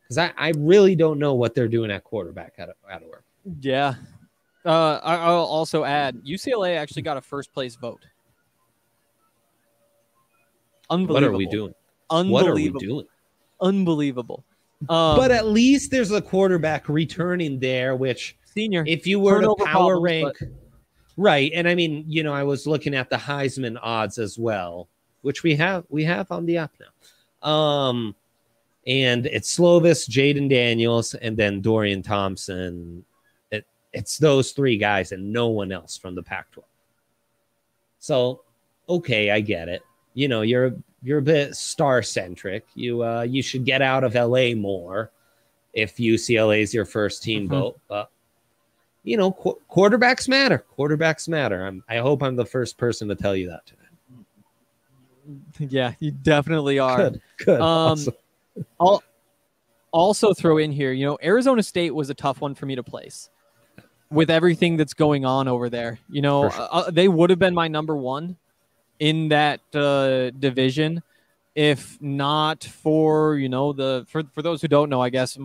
Because 0.03 0.17
I, 0.19 0.33
I 0.37 0.53
really 0.57 0.95
don't 0.95 1.19
know 1.19 1.35
what 1.35 1.57
they're 1.57 1.69
doing 1.69 1.91
at 1.91 2.05
quarterback 2.05 2.55
out 2.61 2.69
of, 2.69 2.77
out 2.89 3.03
of 3.03 3.09
work. 3.09 3.25
Yeah. 3.61 3.95
Uh, 4.65 5.01
I, 5.03 5.17
I'll 5.17 5.45
also 5.45 5.85
add 5.85 6.23
UCLA 6.25 6.77
actually 6.77 7.03
got 7.03 7.17
a 7.17 7.21
first 7.21 7.53
place 7.53 7.75
vote. 7.75 8.05
Unbelievable. 10.89 11.15
What 11.15 11.35
are 11.35 11.37
we 11.37 11.47
doing? 11.47 11.75
Unbelievable. 12.11 12.33
What 12.33 12.51
are 12.51 12.55
we 12.55 12.71
doing? 12.71 13.07
Unbelievable. 13.61 14.45
Um, 14.89 15.17
but 15.17 15.31
at 15.31 15.47
least 15.47 15.91
there's 15.91 16.11
a 16.11 16.21
quarterback 16.21 16.89
returning 16.89 17.59
there, 17.59 17.97
which 17.97 18.37
senior. 18.45 18.85
if 18.87 19.07
you 19.07 19.21
were 19.21 19.41
to 19.41 19.55
power 19.65 20.01
problems, 20.01 20.41
rank, 20.41 20.53
right? 21.17 21.53
And 21.55 21.69
I 21.69 21.75
mean, 21.75 22.05
you 22.09 22.23
know, 22.23 22.33
I 22.33 22.43
was 22.43 22.67
looking 22.67 22.95
at 22.95 23.09
the 23.09 23.17
Heisman 23.17 23.79
odds 23.81 24.19
as 24.19 24.39
well, 24.39 24.89
which 25.23 25.43
we 25.43 25.55
have 25.57 25.85
we 25.89 26.05
have 26.05 26.31
on 26.33 26.47
the 26.47 26.59
app 26.59 26.73
now. 26.81 27.49
Um, 27.49 28.15
and 28.87 29.27
it's 29.27 29.57
Slovis, 29.57 30.09
Jayden 30.09 30.51
Daniels, 30.51 31.15
and 31.15 31.37
then 31.37 31.61
Dorian 31.61 32.03
Thompson. 32.03 33.05
It, 33.93 33.99
it's 34.01 34.19
those 34.19 34.53
three 34.53 34.77
guys 34.77 35.13
and 35.13 35.33
no 35.33 35.49
one 35.49 35.73
else 35.73 35.97
from 35.97 36.15
the 36.15 36.23
Pac-12. 36.23 36.63
So, 37.99 38.43
okay, 38.89 39.31
I 39.31 39.41
get 39.41 39.69
it. 39.69 39.83
You 40.15 40.29
know, 40.29 40.43
you're 40.43 40.75
you're 41.03 41.19
a 41.19 41.23
bit 41.23 41.57
star 41.57 42.03
centric. 42.03 42.67
You 42.75 43.03
uh 43.03 43.23
you 43.23 43.43
should 43.43 43.65
get 43.65 43.81
out 43.83 44.05
of 44.05 44.15
LA 44.15 44.55
more 44.55 45.11
if 45.73 45.97
UCLA 45.97 46.61
is 46.61 46.75
your 46.75 46.85
first 46.85 47.23
team 47.23 47.47
Mhm. 47.47 47.51
vote. 47.51 47.81
But 47.89 48.11
you 49.05 49.17
know, 49.17 49.33
qu- 49.33 49.59
quarterbacks 49.71 50.29
matter. 50.29 50.65
Quarterbacks 50.79 51.29
matter. 51.29 51.65
I'm 51.65 51.83
I 51.89 51.99
hope 51.99 52.23
I'm 52.23 52.37
the 52.37 52.45
first 52.45 52.77
person 52.77 53.09
to 53.09 53.15
tell 53.15 53.35
you 53.37 53.49
that 53.51 53.67
today. 53.67 53.79
yeah, 55.71 55.95
you 56.01 56.11
definitely 56.11 56.79
are. 56.79 56.97
Good, 57.11 57.21
good. 57.39 57.61
Um, 57.61 57.93
awesome. 57.93 58.15
I'll 58.81 59.03
also 59.93 60.35
throw 60.35 60.59
in 60.59 60.73
here, 60.73 60.93
you 60.93 61.07
know, 61.07 61.19
Arizona 61.23 61.63
State 61.63 61.95
was 61.95 62.11
a 62.11 62.15
tough 62.15 62.41
one 62.41 62.55
for 62.55 62.67
me 62.67 62.75
to 62.75 62.83
place 62.83 63.31
with 64.13 64.31
everything 64.31 64.77
that's 64.77 64.95
going 64.95 65.25
on 65.25 65.49
over 65.49 65.69
there. 65.71 65.99
You 66.11 66.23
know, 66.23 66.51
sure. 66.51 66.69
uh, 66.71 66.91
they 66.91 67.09
would 67.09 67.31
have 67.31 67.39
been 67.39 67.55
my 67.55 67.69
number 67.69 67.97
one 67.97 68.37
in 68.99 69.29
that 69.29 69.61
uh, 69.75 70.31
division 70.39 71.03
if 71.55 72.01
not 72.01 72.65
for 72.65 73.37
you 73.37 73.49
know 73.49 73.75
the 73.75 74.07
for, 74.09 74.23
for 74.35 74.41
those 74.41 74.63
who 74.63 74.69
don't 74.69 74.89
know 74.89 75.03
i 75.03 75.11
guess 75.11 75.37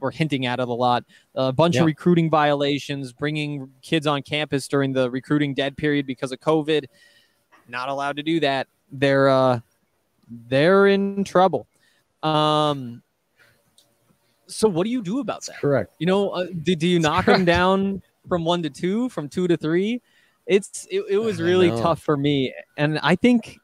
we're 0.00 0.10
hinting 0.10 0.44
at 0.44 0.58
it 0.58 0.66
a 0.66 0.72
lot 0.72 1.04
a 1.36 1.52
bunch 1.52 1.76
Yeah. 1.76 1.82
of 1.82 1.86
recruiting 1.86 2.28
violations 2.28 3.12
bringing 3.12 3.70
kids 3.80 4.08
on 4.08 4.22
campus 4.22 4.66
during 4.66 4.92
the 4.92 5.08
recruiting 5.08 5.54
dead 5.54 5.76
period 5.76 6.04
because 6.04 6.32
of 6.32 6.40
covid 6.40 6.86
not 7.68 7.88
allowed 7.88 8.16
to 8.16 8.24
do 8.24 8.40
that 8.40 8.66
they're 8.90 9.28
uh 9.28 9.60
they're 10.48 10.88
in 10.88 11.22
trouble 11.22 11.68
um 12.24 13.00
so 14.48 14.68
what 14.68 14.82
do 14.82 14.90
you 14.90 15.00
do 15.00 15.20
about 15.20 15.44
that 15.44 15.60
Correct. 15.60 15.92
you 15.98 16.06
know, 16.06 16.30
uh, 16.30 16.46
do, 16.62 16.74
do 16.74 16.88
you 16.88 16.98
knock 16.98 17.26
them 17.26 17.44
down 17.44 18.02
from 18.28 18.44
one 18.44 18.62
to 18.62 18.70
two, 18.70 19.08
from 19.08 19.28
two 19.28 19.48
to 19.48 19.56
three? 19.56 20.00
It's 20.46 20.86
it, 20.90 21.04
it 21.08 21.18
was 21.18 21.40
really 21.40 21.70
tough 21.70 22.02
for 22.02 22.16
me, 22.16 22.52
and 22.76 22.98
I 23.02 23.14
think, 23.16 23.58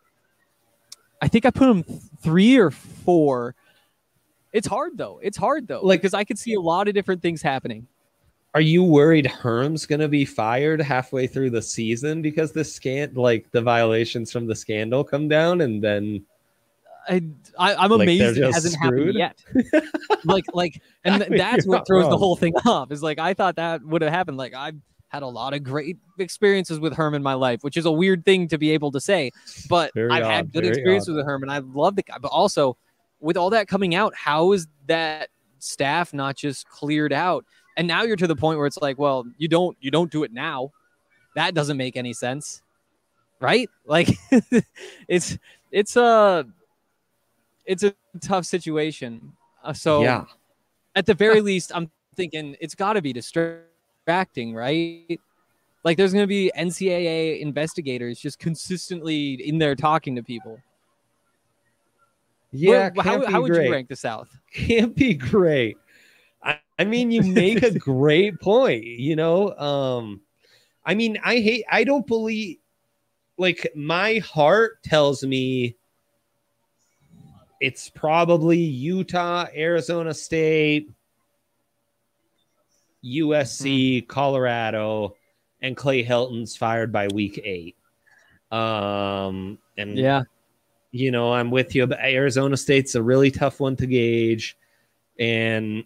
I 1.20 1.28
think 1.28 1.44
I 1.44 1.50
put 1.50 1.66
them 1.66 1.82
three 2.22 2.56
or 2.56 2.70
four. 2.70 3.54
It's 4.52 4.66
hard 4.66 4.96
though. 4.96 5.20
It's 5.22 5.36
hard 5.36 5.66
though, 5.66 5.80
Like- 5.82 6.00
because 6.00 6.14
I 6.14 6.24
could 6.24 6.38
see 6.38 6.54
a 6.54 6.60
lot 6.60 6.88
of 6.88 6.94
different 6.94 7.20
things 7.20 7.42
happening. 7.42 7.86
Are 8.54 8.60
you 8.62 8.82
worried 8.82 9.26
Herm's 9.26 9.86
gonna 9.86 10.08
be 10.08 10.24
fired 10.24 10.80
halfway 10.80 11.26
through 11.26 11.50
the 11.50 11.62
season 11.62 12.22
because 12.22 12.50
the 12.52 12.64
scan 12.64 13.12
like 13.14 13.50
the 13.50 13.60
violations 13.60 14.32
from 14.32 14.46
the 14.46 14.54
scandal 14.56 15.04
come 15.04 15.28
down 15.28 15.60
and 15.60 15.82
then 15.84 16.24
I, 17.08 17.22
I 17.58 17.74
I'm 17.74 17.90
Like, 17.90 18.02
amazed 18.02 18.38
it 18.38 18.52
hasn't 18.52 18.74
screwed? 18.74 19.14
happened 19.16 19.72
yet. 19.72 19.82
like 20.24 20.44
like, 20.52 20.80
and 21.04 21.22
I 21.22 21.28
mean, 21.28 21.38
that's 21.38 21.66
what 21.66 21.86
throws 21.86 22.08
the 22.08 22.18
whole 22.18 22.36
thing 22.36 22.54
off. 22.66 22.90
Is 22.92 23.02
like 23.02 23.18
I 23.18 23.34
thought 23.34 23.56
that 23.56 23.82
would 23.82 24.02
have 24.02 24.12
happened. 24.12 24.36
Like 24.36 24.54
I've 24.54 24.76
had 25.08 25.22
a 25.22 25.26
lot 25.26 25.54
of 25.54 25.62
great 25.62 25.96
experiences 26.18 26.78
with 26.78 26.92
Herm 26.94 27.14
in 27.14 27.22
my 27.22 27.32
life, 27.34 27.62
which 27.62 27.76
is 27.78 27.86
a 27.86 27.90
weird 27.92 28.24
thing 28.26 28.46
to 28.48 28.58
be 28.58 28.70
able 28.72 28.90
to 28.92 29.00
say. 29.00 29.30
But 29.68 29.92
Very 29.94 30.10
I've 30.10 30.24
odd, 30.24 30.30
had 30.30 30.52
good 30.52 30.66
experiences 30.66 31.14
with 31.16 31.24
Herm, 31.24 31.42
and 31.42 31.50
I 31.50 31.58
love 31.58 31.96
the 31.96 32.02
guy. 32.02 32.18
But 32.20 32.28
also, 32.28 32.76
with 33.20 33.36
all 33.36 33.50
that 33.50 33.68
coming 33.68 33.94
out, 33.94 34.14
how 34.14 34.52
is 34.52 34.66
that 34.86 35.30
staff 35.60 36.12
not 36.12 36.36
just 36.36 36.68
cleared 36.68 37.12
out? 37.12 37.44
And 37.78 37.88
now 37.88 38.02
you're 38.02 38.16
to 38.16 38.26
the 38.26 38.36
point 38.36 38.58
where 38.58 38.66
it's 38.66 38.78
like, 38.78 38.98
well, 38.98 39.24
you 39.38 39.48
don't 39.48 39.76
you 39.80 39.90
don't 39.90 40.10
do 40.12 40.24
it 40.24 40.32
now. 40.32 40.72
That 41.36 41.54
doesn't 41.54 41.76
make 41.76 41.96
any 41.96 42.12
sense, 42.12 42.60
right? 43.40 43.70
Like, 43.86 44.08
it's 45.08 45.38
it's 45.70 45.96
a 45.96 46.44
it's 47.68 47.84
a 47.84 47.94
tough 48.20 48.46
situation. 48.46 49.32
Uh, 49.62 49.72
so 49.72 50.02
yeah. 50.02 50.24
at 50.96 51.06
the 51.06 51.14
very 51.14 51.40
least, 51.40 51.70
I'm 51.74 51.90
thinking 52.16 52.56
it's 52.60 52.74
got 52.74 52.94
to 52.94 53.02
be 53.02 53.12
distracting, 53.12 54.54
right? 54.54 55.20
Like 55.84 55.96
there's 55.96 56.12
going 56.12 56.24
to 56.24 56.28
be 56.28 56.50
NCAA 56.56 57.40
investigators 57.40 58.18
just 58.18 58.38
consistently 58.38 59.34
in 59.34 59.58
there 59.58 59.76
talking 59.76 60.16
to 60.16 60.22
people. 60.22 60.58
Yeah, 62.50 62.90
Where- 62.94 63.04
how, 63.04 63.26
how 63.26 63.42
would 63.42 63.54
you 63.54 63.70
rank 63.70 63.88
the 63.88 63.96
South? 63.96 64.28
can't 64.52 64.96
be 64.96 65.14
great. 65.14 65.76
I, 66.42 66.58
I 66.78 66.84
mean, 66.84 67.10
you 67.10 67.22
make 67.22 67.62
a 67.62 67.70
great 67.78 68.40
point, 68.40 68.84
you 68.84 69.14
know. 69.14 69.54
Um, 69.56 70.22
I 70.86 70.94
mean, 70.94 71.18
I 71.22 71.36
hate 71.36 71.64
I 71.70 71.84
don't 71.84 72.06
believe 72.06 72.56
like 73.36 73.70
my 73.76 74.18
heart 74.18 74.82
tells 74.82 75.22
me 75.22 75.76
it's 77.60 77.88
probably 77.88 78.58
Utah, 78.58 79.46
Arizona 79.54 80.14
State, 80.14 80.90
USC, 83.04 84.06
Colorado, 84.06 85.16
and 85.60 85.76
Clay 85.76 86.02
Helton's 86.02 86.56
fired 86.56 86.92
by 86.92 87.08
week 87.08 87.40
eight. 87.44 87.76
Um, 88.50 89.58
and 89.76 89.96
Yeah, 89.98 90.22
you 90.90 91.10
know, 91.10 91.32
I'm 91.32 91.50
with 91.50 91.74
you. 91.74 91.86
But 91.86 92.00
Arizona 92.00 92.56
State's 92.56 92.94
a 92.94 93.02
really 93.02 93.30
tough 93.30 93.60
one 93.60 93.76
to 93.76 93.86
gauge. 93.86 94.56
And 95.18 95.84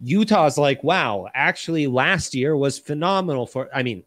Utah's 0.00 0.58
like, 0.58 0.84
wow, 0.84 1.28
actually, 1.34 1.86
last 1.86 2.34
year 2.34 2.56
was 2.56 2.78
phenomenal 2.78 3.46
for, 3.46 3.68
I 3.74 3.82
mean, 3.82 4.04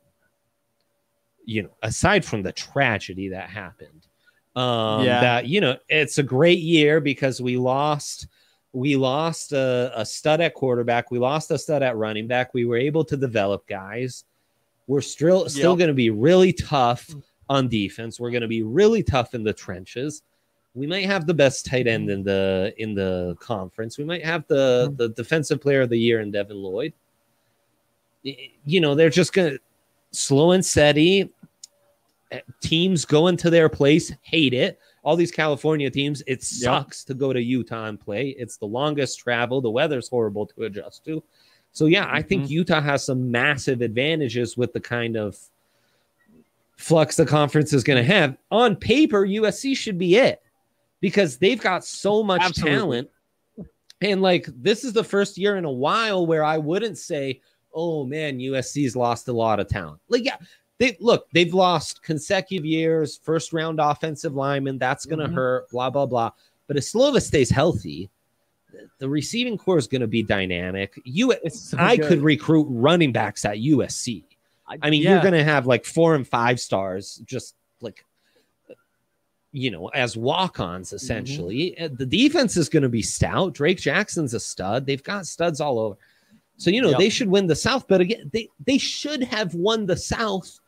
you 1.45 1.63
know, 1.63 1.71
aside 1.81 2.23
from 2.23 2.41
the 2.41 2.51
tragedy 2.51 3.29
that 3.29 3.49
happened, 3.49 4.07
um, 4.55 5.03
Yeah. 5.05 5.21
that, 5.21 5.47
you 5.47 5.61
know, 5.61 5.77
it's 5.89 6.17
a 6.17 6.23
great 6.23 6.59
year 6.59 6.99
because 7.01 7.41
we 7.41 7.57
lost. 7.57 8.27
We 8.75 8.95
lost 8.95 9.51
a, 9.53 9.91
a 9.95 10.03
stud 10.05 10.41
at 10.41 10.55
quarterback. 10.55 11.11
We 11.11 11.19
lost 11.19 11.51
a 11.51 11.59
stud 11.59 11.83
at 11.83 11.95
running 11.95 12.25
back. 12.27 12.53
We 12.55 12.65
were 12.65 12.77
able 12.77 13.05
to 13.05 13.15
develop 13.15 13.67
guys. 13.67 14.23
We're 14.87 15.01
still 15.01 15.47
still 15.47 15.71
Yep. 15.73 15.77
going 15.79 15.87
to 15.89 15.93
be 15.93 16.09
really 16.09 16.53
tough 16.53 17.07
on 17.49 17.67
defense. 17.67 18.19
We're 18.19 18.31
going 18.31 18.41
to 18.41 18.47
be 18.47 18.63
really 18.63 19.03
tough 19.03 19.35
in 19.35 19.43
the 19.43 19.53
trenches. 19.53 20.23
We 20.73 20.87
might 20.87 21.05
have 21.05 21.27
the 21.27 21.35
best 21.35 21.67
tight 21.67 21.85
end 21.85 22.09
in 22.09 22.23
the 22.23 22.73
in 22.77 22.95
the 22.95 23.37
conference. 23.39 23.99
We 23.99 24.05
might 24.05 24.25
have 24.25 24.43
the 24.47 24.91
the 24.97 25.09
defensive 25.09 25.61
player 25.61 25.81
of 25.81 25.89
the 25.89 25.99
year 25.99 26.19
in 26.21 26.31
Devin 26.31 26.57
Lloyd. 26.57 26.93
You 28.23 28.81
know, 28.81 28.95
they're 28.95 29.09
just 29.09 29.33
going 29.33 29.51
to 29.53 29.59
slow 30.11 30.51
and 30.51 30.65
steady. 30.65 31.29
Teams 32.61 33.05
go 33.05 33.27
into 33.27 33.49
their 33.49 33.69
place, 33.69 34.11
hate 34.21 34.53
it. 34.53 34.79
All 35.03 35.15
these 35.15 35.31
California 35.31 35.89
teams, 35.89 36.23
it 36.27 36.41
sucks 36.43 37.03
to 37.05 37.13
go 37.13 37.33
to 37.33 37.41
Utah 37.41 37.85
and 37.85 37.99
play. 37.99 38.29
It's 38.37 38.57
the 38.57 38.65
longest 38.65 39.19
travel. 39.19 39.59
The 39.61 39.69
weather's 39.69 40.07
horrible 40.07 40.45
to 40.47 40.63
adjust 40.63 41.03
to. 41.05 41.21
So 41.73 41.85
yeah, 41.87 42.07
I 42.09 42.21
think 42.21 42.43
Mhm. 42.45 42.49
Utah 42.49 42.81
has 42.81 43.03
some 43.03 43.29
massive 43.31 43.81
advantages 43.81 44.55
with 44.55 44.71
the 44.73 44.79
kind 44.79 45.17
of 45.17 45.37
flux 46.77 47.15
the 47.15 47.25
conference 47.25 47.73
is 47.73 47.83
going 47.83 47.97
to 47.97 48.03
have. 48.03 48.37
On 48.51 48.75
paper, 48.75 49.25
USC 49.25 49.75
should 49.75 49.97
be 49.97 50.15
it 50.15 50.41
because 51.01 51.37
they've 51.37 51.59
got 51.61 51.83
so 51.85 52.23
much 52.23 52.41
Absolutely. 52.41 52.75
talent. 52.75 53.09
And 54.01 54.21
like 54.21 54.47
this 54.61 54.83
is 54.83 54.93
the 54.93 55.03
first 55.03 55.37
year 55.37 55.55
in 55.57 55.65
a 55.65 55.71
while 55.71 56.25
where 56.25 56.43
I 56.43 56.57
wouldn't 56.57 56.97
say, 56.97 57.41
"Oh 57.73 58.05
man, 58.05 58.39
USC's 58.39 58.95
lost 58.95 59.27
a 59.29 59.33
lot 59.33 59.59
of 59.61 59.67
talent." 59.67 59.99
Like 60.09 60.25
yeah, 60.25 60.35
they 60.83 60.97
look, 60.99 61.27
they've 61.31 61.53
lost 61.53 62.03
consecutive 62.03 62.65
years, 62.65 63.17
first 63.23 63.53
round 63.53 63.79
offensive 63.79 64.33
lineman, 64.35 64.77
that's 64.77 65.05
going 65.05 65.19
to 65.19 65.27
Mhm. 65.27 65.33
hurt, 65.35 65.69
blah 65.71 65.89
blah 65.89 66.05
blah. 66.05 66.31
But 66.67 66.77
if 66.77 66.83
Slova 66.83 67.21
stays 67.21 67.49
healthy, 67.49 68.09
the 68.99 69.07
receiving 69.07 69.57
core 69.57 69.77
is 69.77 69.87
going 69.87 70.01
to 70.01 70.07
be 70.07 70.23
dynamic. 70.23 70.99
You 71.05 71.33
so 71.49 71.77
I 71.79 71.95
good. 71.97 72.07
could 72.07 72.21
recruit 72.21 72.67
running 72.69 73.11
backs 73.11 73.45
at 73.45 73.57
USC. 73.59 74.23
I 74.81 74.89
mean, 74.89 75.03
yeah. 75.03 75.11
you're 75.11 75.21
going 75.21 75.33
to 75.33 75.43
have 75.43 75.67
like 75.67 75.85
four 75.85 76.15
and 76.15 76.27
five 76.27 76.59
stars, 76.59 77.21
just 77.25 77.55
like, 77.81 78.03
you 79.51 79.69
know, 79.71 79.87
as 79.89 80.17
walk 80.17 80.59
ons, 80.59 80.87
Mm-hmm. 80.87 80.95
essentially. 80.95 81.79
Uh, 81.79 81.89
The 81.93 82.05
defense 82.05 82.57
is 82.57 82.69
going 82.69 82.83
to 82.83 82.89
be 82.89 83.01
stout. 83.03 83.53
Drake 83.53 83.77
Jackson's 83.77 84.33
a 84.33 84.39
stud. 84.39 84.85
They've 84.85 85.03
got 85.03 85.27
studs 85.27 85.61
all 85.61 85.77
over. 85.79 85.95
So, 86.57 86.69
you 86.71 86.81
know, 86.81 86.89
Yep. 86.91 86.99
they 86.99 87.09
should 87.09 87.27
win 87.29 87.45
the 87.47 87.55
South. 87.55 87.87
But 87.87 88.01
again, 88.01 88.29
they, 88.33 88.47
they 88.65 88.77
should 88.79 89.21
have 89.23 89.53
won 89.53 89.85
the 89.85 89.97
South. 89.97 90.59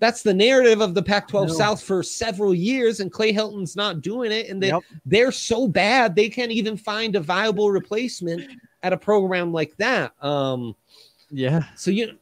That's 0.00 0.22
the 0.22 0.32
narrative 0.34 0.80
of 0.80 0.94
the 0.94 1.02
Pac 1.02 1.26
12 1.28 1.50
South 1.50 1.82
for 1.82 2.02
several 2.04 2.54
years, 2.54 3.00
and 3.00 3.10
Clay 3.10 3.32
Helton's 3.32 3.74
not 3.74 4.00
doing 4.00 4.30
it. 4.30 4.48
And 4.48 4.62
they, 4.62 4.68
Yep. 4.68 4.82
they're 5.04 5.32
so 5.32 5.66
bad, 5.66 6.14
they 6.14 6.28
can't 6.28 6.52
even 6.52 6.76
find 6.76 7.16
a 7.16 7.20
viable 7.20 7.70
replacement 7.72 8.48
at 8.84 8.92
a 8.92 8.96
program 8.96 9.52
like 9.52 9.76
that. 9.78 10.12
Um, 10.24 10.76
yeah. 11.30 11.64
so 11.74 11.90
you 11.90 12.16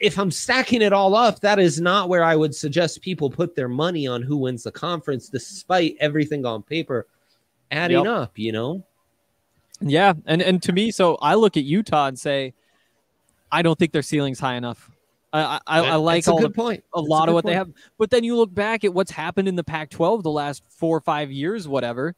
if 0.00 0.18
I'm 0.18 0.30
stacking 0.30 0.80
it 0.80 0.92
all 0.94 1.14
up, 1.14 1.40
that 1.40 1.58
is 1.58 1.80
not 1.80 2.08
where 2.08 2.24
I 2.24 2.34
would 2.34 2.54
suggest 2.54 3.02
people 3.02 3.28
put 3.28 3.54
their 3.54 3.68
money 3.68 4.06
on 4.06 4.22
who 4.22 4.38
wins 4.38 4.62
the 4.62 4.72
conference, 4.72 5.28
despite 5.28 5.96
everything 6.00 6.46
on 6.46 6.62
paper 6.62 7.06
adding 7.70 7.98
Yep. 7.98 8.06
up, 8.06 8.38
you 8.38 8.52
know? 8.52 8.82
Yeah, 9.80 10.14
and 10.24 10.40
and 10.40 10.62
to 10.62 10.72
me, 10.72 10.90
so 10.90 11.16
I 11.16 11.34
look 11.34 11.58
at 11.58 11.64
Utah 11.64 12.06
and 12.06 12.18
say, 12.18 12.54
I 13.52 13.60
don't 13.60 13.78
think 13.78 13.92
their 13.92 14.00
ceiling's 14.02 14.40
high 14.40 14.54
enough. 14.54 14.90
I 15.42 15.60
I, 15.66 15.80
I, 15.80 15.94
like 15.96 16.18
That's 16.24 16.28
a 16.28 16.32
all 16.32 16.38
good 16.38 16.50
the, 16.52 16.54
point. 16.54 16.84
a 16.94 17.00
That's 17.00 17.08
lot 17.08 17.22
good 17.22 17.28
of 17.30 17.34
what 17.34 17.44
they 17.46 17.54
have, 17.54 17.70
but 17.98 18.10
then 18.10 18.24
you 18.24 18.36
look 18.36 18.52
back 18.54 18.84
at 18.84 18.92
what's 18.94 19.10
happened 19.10 19.48
in 19.48 19.56
the 19.56 19.64
Pac-12 19.64 20.22
the 20.22 20.30
last 20.30 20.62
four 20.68 20.96
or 20.96 21.00
five 21.00 21.30
years, 21.30 21.66
whatever, 21.68 22.14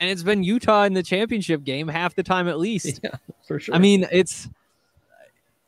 and 0.00 0.10
it's 0.10 0.22
been 0.22 0.42
Utah 0.42 0.84
in 0.84 0.94
the 0.94 1.02
championship 1.02 1.64
game 1.64 1.88
half 1.88 2.14
the 2.14 2.22
time 2.22 2.48
at 2.48 2.58
least. 2.58 3.00
Yeah, 3.04 3.10
for 3.46 3.58
sure. 3.60 3.74
I 3.74 3.78
mean, 3.78 4.06
it's 4.10 4.48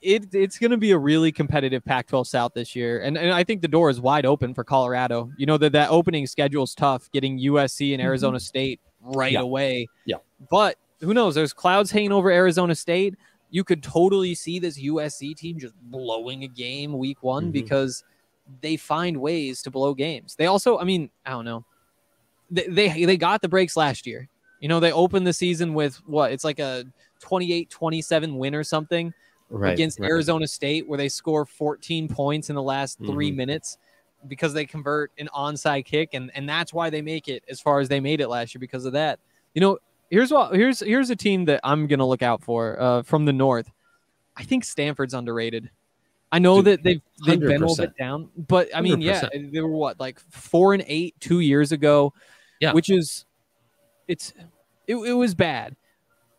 it 0.02 0.34
it's 0.34 0.58
going 0.58 0.70
to 0.70 0.76
be 0.76 0.90
a 0.92 0.98
really 0.98 1.32
competitive 1.32 1.84
Pac-12 1.84 2.26
South 2.26 2.52
this 2.54 2.76
year, 2.76 3.00
and 3.00 3.16
and 3.16 3.32
I 3.32 3.44
think 3.44 3.62
the 3.62 3.68
door 3.68 3.90
is 3.90 4.00
wide 4.00 4.26
open 4.26 4.54
for 4.54 4.62
Colorado. 4.64 5.30
You 5.36 5.46
know 5.46 5.58
that 5.58 5.72
that 5.72 5.90
opening 5.90 6.26
schedule 6.26 6.64
is 6.64 6.74
tough, 6.74 7.10
getting 7.12 7.38
USC 7.38 7.92
and 7.92 8.02
Arizona 8.02 8.38
State 8.40 8.80
right 9.00 9.28
Mm-hmm. 9.28 9.34
Yeah. 9.34 9.40
away. 9.40 9.88
Yeah. 10.04 10.16
but 10.50 10.76
who 11.00 11.12
knows? 11.14 11.34
There's 11.34 11.52
clouds 11.52 11.90
hanging 11.90 12.12
over 12.12 12.30
Arizona 12.30 12.74
State. 12.74 13.14
You 13.50 13.64
could 13.64 13.82
totally 13.82 14.35
see 14.35 14.59
this 14.59 14.78
USC 14.78 15.35
team 15.37 15.59
just 15.59 15.74
blowing 15.82 16.42
a 16.44 16.48
game 16.48 16.92
week 16.98 17.22
one 17.22 17.48
Mhm. 17.48 17.52
because 17.52 18.04
they 18.61 18.76
find 18.76 19.16
ways 19.16 19.62
to 19.62 19.70
blow 19.70 19.94
games. 19.94 20.35
They 20.37 20.46
also, 20.46 20.78
I 20.78 20.85
mean, 20.85 21.11
I 21.24 21.30
don't 21.30 21.44
know. 21.44 21.64
they, 22.50 22.66
they 22.68 23.04
they 23.04 23.16
got 23.16 23.42
the 23.42 23.48
breaks 23.48 23.76
last 23.76 24.06
year. 24.06 24.28
You 24.61 24.68
know, 24.68 24.78
they 24.80 24.92
opened 24.92 25.26
the 25.26 25.32
season 25.32 25.74
with 25.74 25.96
what? 26.06 26.30
It's 26.32 26.44
like 26.44 26.61
a 26.61 26.85
28-27 27.20 28.37
win 28.37 28.54
or 28.54 28.64
something 28.64 29.12
Right. 29.48 29.72
against 29.72 30.00
right. 30.00 30.09
Arizona 30.11 30.46
State 30.46 30.88
where 30.88 30.96
they 30.96 31.09
score 31.09 31.44
14 31.44 32.09
points 32.09 32.48
in 32.50 32.56
the 32.56 32.62
last 32.62 32.98
3 32.98 33.30
Mhm. 33.32 33.37
minutes 33.37 33.78
because 34.28 34.52
they 34.54 34.64
convert 34.64 35.12
an 35.18 35.28
onside 35.35 35.85
kick 35.85 36.11
and 36.14 36.30
and 36.35 36.48
that's 36.48 36.72
why 36.72 36.90
they 36.90 37.02
make 37.02 37.28
it 37.28 37.44
as 37.48 37.61
far 37.61 37.80
as 37.80 37.88
they 37.88 38.00
made 38.00 38.20
it 38.20 38.28
last 38.28 38.54
year 38.54 38.61
because 38.61 38.85
of 38.85 38.92
that. 38.92 39.18
You 39.54 39.61
know, 39.61 39.78
here's 40.10 40.30
what 40.30 40.54
here's 40.54 40.80
here's 40.80 41.10
a 41.10 41.16
team 41.16 41.44
that 41.46 41.60
I'm 41.64 41.86
going 41.86 41.98
to 41.98 42.04
look 42.04 42.22
out 42.22 42.42
for 42.42 42.80
uh, 42.80 43.02
from 43.02 43.24
the 43.24 43.32
north. 43.32 43.70
I 44.36 44.44
think 44.44 44.64
Stanford's 44.64 45.14
underrated. 45.14 45.70
I 46.32 46.38
know 46.38 46.56
Dude, 46.56 46.64
that 46.66 46.82
they've 46.82 47.00
they've 47.24 47.40
been 47.40 47.62
a 47.62 47.66
little 47.66 47.76
bit 47.76 47.96
down, 47.96 48.28
but 48.48 48.68
I 48.74 48.80
mean, 48.80 49.00
yeah, 49.00 49.22
100%. 49.22 49.52
they 49.52 49.60
were 49.60 49.68
what 49.68 50.00
like 50.00 50.18
four 50.30 50.74
and 50.74 50.84
eight 50.86 51.14
two 51.20 51.40
years 51.40 51.72
ago, 51.72 52.12
Yeah. 52.60 52.72
which 52.72 52.90
is 52.90 53.24
it's 54.08 54.32
it, 54.86 54.96
it 54.96 55.12
was 55.12 55.34
bad. 55.34 55.76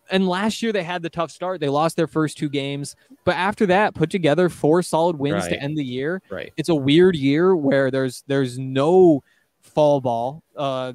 And 0.09 0.27
last 0.27 0.61
year 0.61 0.71
they 0.71 0.83
had 0.83 1.01
the 1.01 1.09
tough 1.09 1.31
start. 1.31 1.59
They 1.59 1.67
lost 1.67 1.97
their 1.97 2.07
first 2.07 2.37
two 2.37 2.47
games, 2.47 2.95
but 3.25 3.35
after 3.35 3.65
that, 3.65 3.93
put 3.93 4.09
together 4.09 4.47
four 4.47 4.81
solid 4.81 5.17
wins 5.17 5.47
to 5.47 5.61
end 5.61 5.77
the 5.77 5.83
year. 5.83 6.21
Right. 6.29 6.53
It's 6.55 6.69
a 6.69 6.75
weird 6.75 7.15
year 7.17 7.55
where 7.55 7.91
there's 7.91 8.23
there's 8.27 8.57
no 8.57 9.23
fall 9.61 9.99
ball. 9.99 10.43
Uh, 10.55 10.93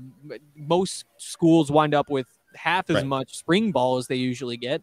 most 0.57 1.05
schools 1.19 1.71
wind 1.71 1.95
up 1.95 2.09
with 2.09 2.27
half 2.55 2.91
as 2.91 2.97
Right. 2.97 3.07
much 3.07 3.37
spring 3.37 3.73
ball 3.73 3.97
as 3.97 4.07
they 4.07 4.17
usually 4.17 4.57
get. 4.57 4.83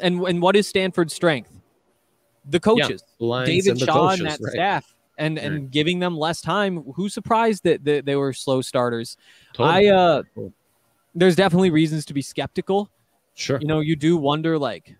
And 0.00 0.20
and 0.20 0.42
what 0.42 0.56
is 0.56 0.66
Stanford's 0.66 1.14
strength? 1.14 1.50
The 2.48 2.60
coaches. 2.60 3.02
Lines 3.18 3.48
David 3.48 3.80
the 3.80 3.86
Shaw 3.86 4.08
coaches, 4.08 4.20
and 4.20 4.28
that 4.30 4.40
right. 4.40 4.52
staff, 4.52 4.94
and 5.18 5.38
and 5.38 5.70
giving 5.70 5.98
them 5.98 6.16
less 6.16 6.40
time. 6.40 6.82
Who 6.94 7.08
surprised 7.08 7.64
that, 7.64 7.84
that 7.84 8.04
they 8.04 8.16
were 8.16 8.32
slow 8.32 8.62
starters? 8.62 9.16
Totally. 9.52 9.88
I 9.90 9.94
uh, 9.94 10.22
there's 11.14 11.36
definitely 11.36 11.70
reasons 11.70 12.04
to 12.06 12.14
be 12.14 12.22
skeptical. 12.22 12.90
sure. 13.34 13.58
You 13.60 13.66
know, 13.66 13.80
you 13.80 13.96
do 13.96 14.16
wonder 14.16 14.58
like, 14.58 14.96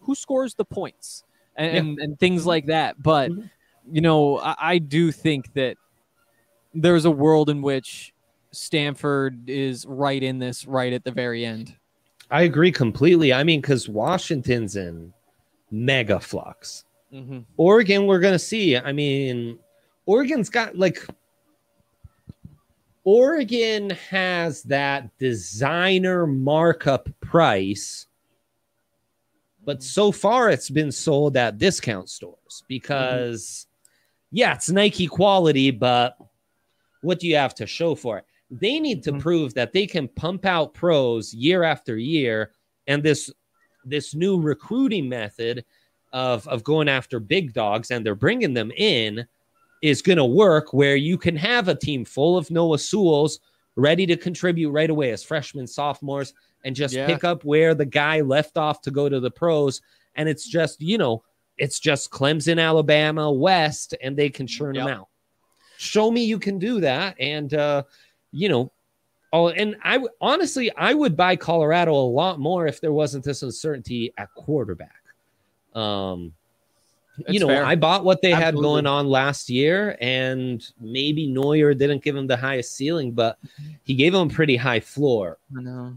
who 0.00 0.14
scores 0.14 0.54
the 0.54 0.64
points 0.64 1.24
and 1.56 1.72
Yeah. 1.72 1.78
and, 1.80 1.98
and 1.98 2.20
things 2.20 2.46
like 2.46 2.66
that. 2.66 3.02
But 3.02 3.30
Mhm. 3.30 3.50
you 3.90 4.00
know, 4.00 4.38
I, 4.38 4.54
I 4.58 4.78
do 4.78 5.12
think 5.12 5.52
that 5.54 5.76
there's 6.72 7.04
a 7.04 7.10
world 7.10 7.50
in 7.50 7.62
which 7.62 8.13
Stanford 8.54 9.48
is 9.48 9.84
right 9.86 10.22
in 10.22 10.38
this, 10.38 10.66
right 10.66 10.92
at 10.92 11.04
the 11.04 11.10
very 11.10 11.44
end. 11.44 11.74
I 12.30 12.42
agree 12.42 12.72
completely. 12.72 13.32
I 13.32 13.44
mean, 13.44 13.60
because 13.60 13.88
Washington's 13.88 14.76
in 14.76 15.12
mega 15.70 16.20
flux. 16.20 16.84
Mm-hmm. 17.12 17.40
Oregon, 17.56 18.06
we're 18.06 18.20
gonna 18.20 18.38
see. 18.38 18.76
I 18.76 18.92
mean, 18.92 19.58
Oregon's 20.06 20.50
got 20.50 20.76
like 20.76 21.06
Oregon 23.04 23.90
has 23.90 24.62
that 24.64 25.16
designer 25.18 26.26
markup 26.26 27.08
price, 27.20 28.06
but 29.64 29.82
so 29.82 30.10
far 30.10 30.48
it's 30.50 30.70
been 30.70 30.90
sold 30.90 31.36
at 31.36 31.58
discount 31.58 32.08
stores 32.08 32.64
because, 32.66 33.66
yeah, 34.32 34.54
it's 34.54 34.70
Nike 34.70 35.06
quality, 35.06 35.70
but 35.70 36.16
what 37.02 37.20
do 37.20 37.28
you 37.28 37.36
have 37.36 37.54
to 37.56 37.66
show 37.66 37.94
for 37.94 38.18
it? 38.18 38.24
They 38.50 38.78
need 38.78 39.02
to 39.04 39.12
Mhm. 39.12 39.20
prove 39.20 39.54
that 39.54 39.72
they 39.72 39.86
can 39.86 40.08
pump 40.08 40.44
out 40.44 40.74
pros 40.74 41.32
year 41.34 41.62
after 41.62 41.96
year, 41.96 42.52
and 42.86 43.02
this 43.02 43.30
this 43.86 44.14
new 44.14 44.40
recruiting 44.40 45.08
method 45.08 45.64
of 46.12 46.46
of 46.48 46.64
going 46.64 46.88
after 46.88 47.20
big 47.20 47.52
dogs 47.52 47.90
and 47.90 48.04
they're 48.06 48.14
bringing 48.14 48.54
them 48.54 48.70
in 48.76 49.26
is 49.82 50.00
going 50.00 50.16
to 50.16 50.24
work 50.24 50.72
where 50.72 50.96
you 50.96 51.18
can 51.18 51.36
have 51.36 51.68
a 51.68 51.74
team 51.74 52.02
full 52.04 52.38
of 52.38 52.50
Noah 52.50 52.78
Sewells 52.78 53.40
ready 53.76 54.06
to 54.06 54.16
contribute 54.16 54.70
right 54.70 54.88
away 54.88 55.10
as 55.10 55.22
freshmen, 55.22 55.66
sophomores, 55.66 56.32
and 56.64 56.74
just 56.74 56.94
Yeah. 56.94 57.04
pick 57.06 57.24
up 57.24 57.44
where 57.44 57.74
the 57.74 57.84
guy 57.84 58.22
left 58.22 58.56
off 58.56 58.80
to 58.82 58.90
go 58.90 59.10
to 59.10 59.20
the 59.20 59.30
pros. 59.30 59.82
And 60.14 60.26
it's 60.26 60.48
just, 60.48 60.80
you 60.80 60.96
know, 60.96 61.22
it's 61.58 61.78
just 61.78 62.10
Clemson, 62.10 62.58
Alabama, 62.58 63.30
West, 63.30 63.94
and 64.00 64.16
they 64.16 64.30
can 64.30 64.46
churn 64.46 64.76
them 64.76 64.86
out. 64.88 65.08
Show 65.76 66.10
me 66.10 66.24
you 66.24 66.38
can 66.38 66.58
do 66.58 66.80
that. 66.80 67.16
And, 67.20 67.52
uh, 67.52 67.82
you 68.34 68.48
know, 68.48 68.70
Oh, 69.34 69.48
and 69.48 69.74
I 69.82 69.98
honestly, 70.20 70.70
I 70.76 70.94
would 70.94 71.16
buy 71.16 71.34
Colorado 71.34 71.92
a 71.92 72.06
lot 72.06 72.38
more 72.38 72.68
if 72.68 72.80
there 72.80 72.92
wasn't 72.92 73.24
this 73.24 73.42
uncertainty 73.42 74.14
at 74.16 74.32
quarterback. 74.36 75.02
Um, 75.74 76.32
you 77.26 77.40
know, 77.40 77.48
fair. 77.48 77.64
I 77.64 77.74
bought 77.74 78.04
what 78.04 78.22
they 78.22 78.30
had 78.30 78.54
going 78.54 78.86
on 78.86 79.08
last 79.08 79.50
year, 79.50 79.98
and 80.00 80.64
maybe 80.80 81.26
Noyer 81.26 81.76
didn't 81.76 82.04
give 82.04 82.14
him 82.14 82.28
the 82.28 82.36
highest 82.36 82.76
ceiling, 82.76 83.10
but 83.10 83.36
he 83.82 83.94
gave 83.94 84.14
him 84.14 84.30
a 84.30 84.32
pretty 84.32 84.54
high 84.54 84.78
floor. 84.78 85.38
I 85.58 85.62
know. 85.62 85.94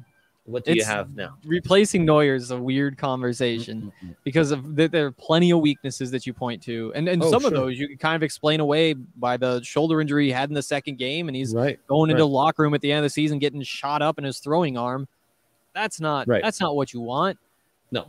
What 0.48 0.64
do 0.64 0.74
you 0.74 0.86
have 0.86 1.14
now? 1.14 1.38
Replacing 1.46 2.06
Noyer 2.06 2.34
is 2.34 2.52
a 2.52 2.58
weird 2.58 2.98
conversation. 2.98 3.92
Mm, 4.02 4.08
mm, 4.08 4.12
mm, 4.12 4.16
because 4.24 4.52
of 4.52 4.78
th- 4.78 4.92
there 4.92 5.08
are 5.08 5.12
plenty 5.12 5.52
of 5.52 5.60
weaknesses 5.60 6.10
that 6.12 6.26
you 6.26 6.34
point 6.34 6.64
to, 6.64 6.94
and 6.96 7.10
and 7.10 7.22
Oh, 7.22 7.30
some 7.30 7.44
of 7.44 7.52
those 7.52 7.78
you 7.78 7.90
can 7.90 7.98
kind 7.98 8.16
of 8.16 8.24
explain 8.24 8.62
away 8.62 8.94
by 8.94 9.36
the 9.36 9.62
shoulder 9.62 10.00
injury 10.00 10.28
he 10.28 10.32
had 10.32 10.50
in 10.50 10.56
the 10.56 10.62
second 10.62 10.98
game, 10.98 11.28
and 11.28 11.36
he's 11.36 11.54
Right. 11.54 11.78
going 11.88 12.10
into 12.10 12.24
right. 12.24 12.28
the 12.30 12.34
locker 12.34 12.64
room 12.64 12.74
at 12.74 12.80
the 12.80 12.90
end 12.94 13.00
of 13.00 13.04
the 13.04 13.10
season 13.10 13.40
getting 13.40 13.62
shot 13.62 14.02
up 14.02 14.18
in 14.18 14.24
his 14.24 14.40
throwing 14.40 14.78
arm. 14.78 15.10
That's 15.74 16.00
not 16.00 16.30
Right. 16.30 16.42
that's 16.42 16.62
not 16.62 16.78
what 16.78 16.94
you 16.94 17.02
want. 17.02 17.38
No. 17.92 18.06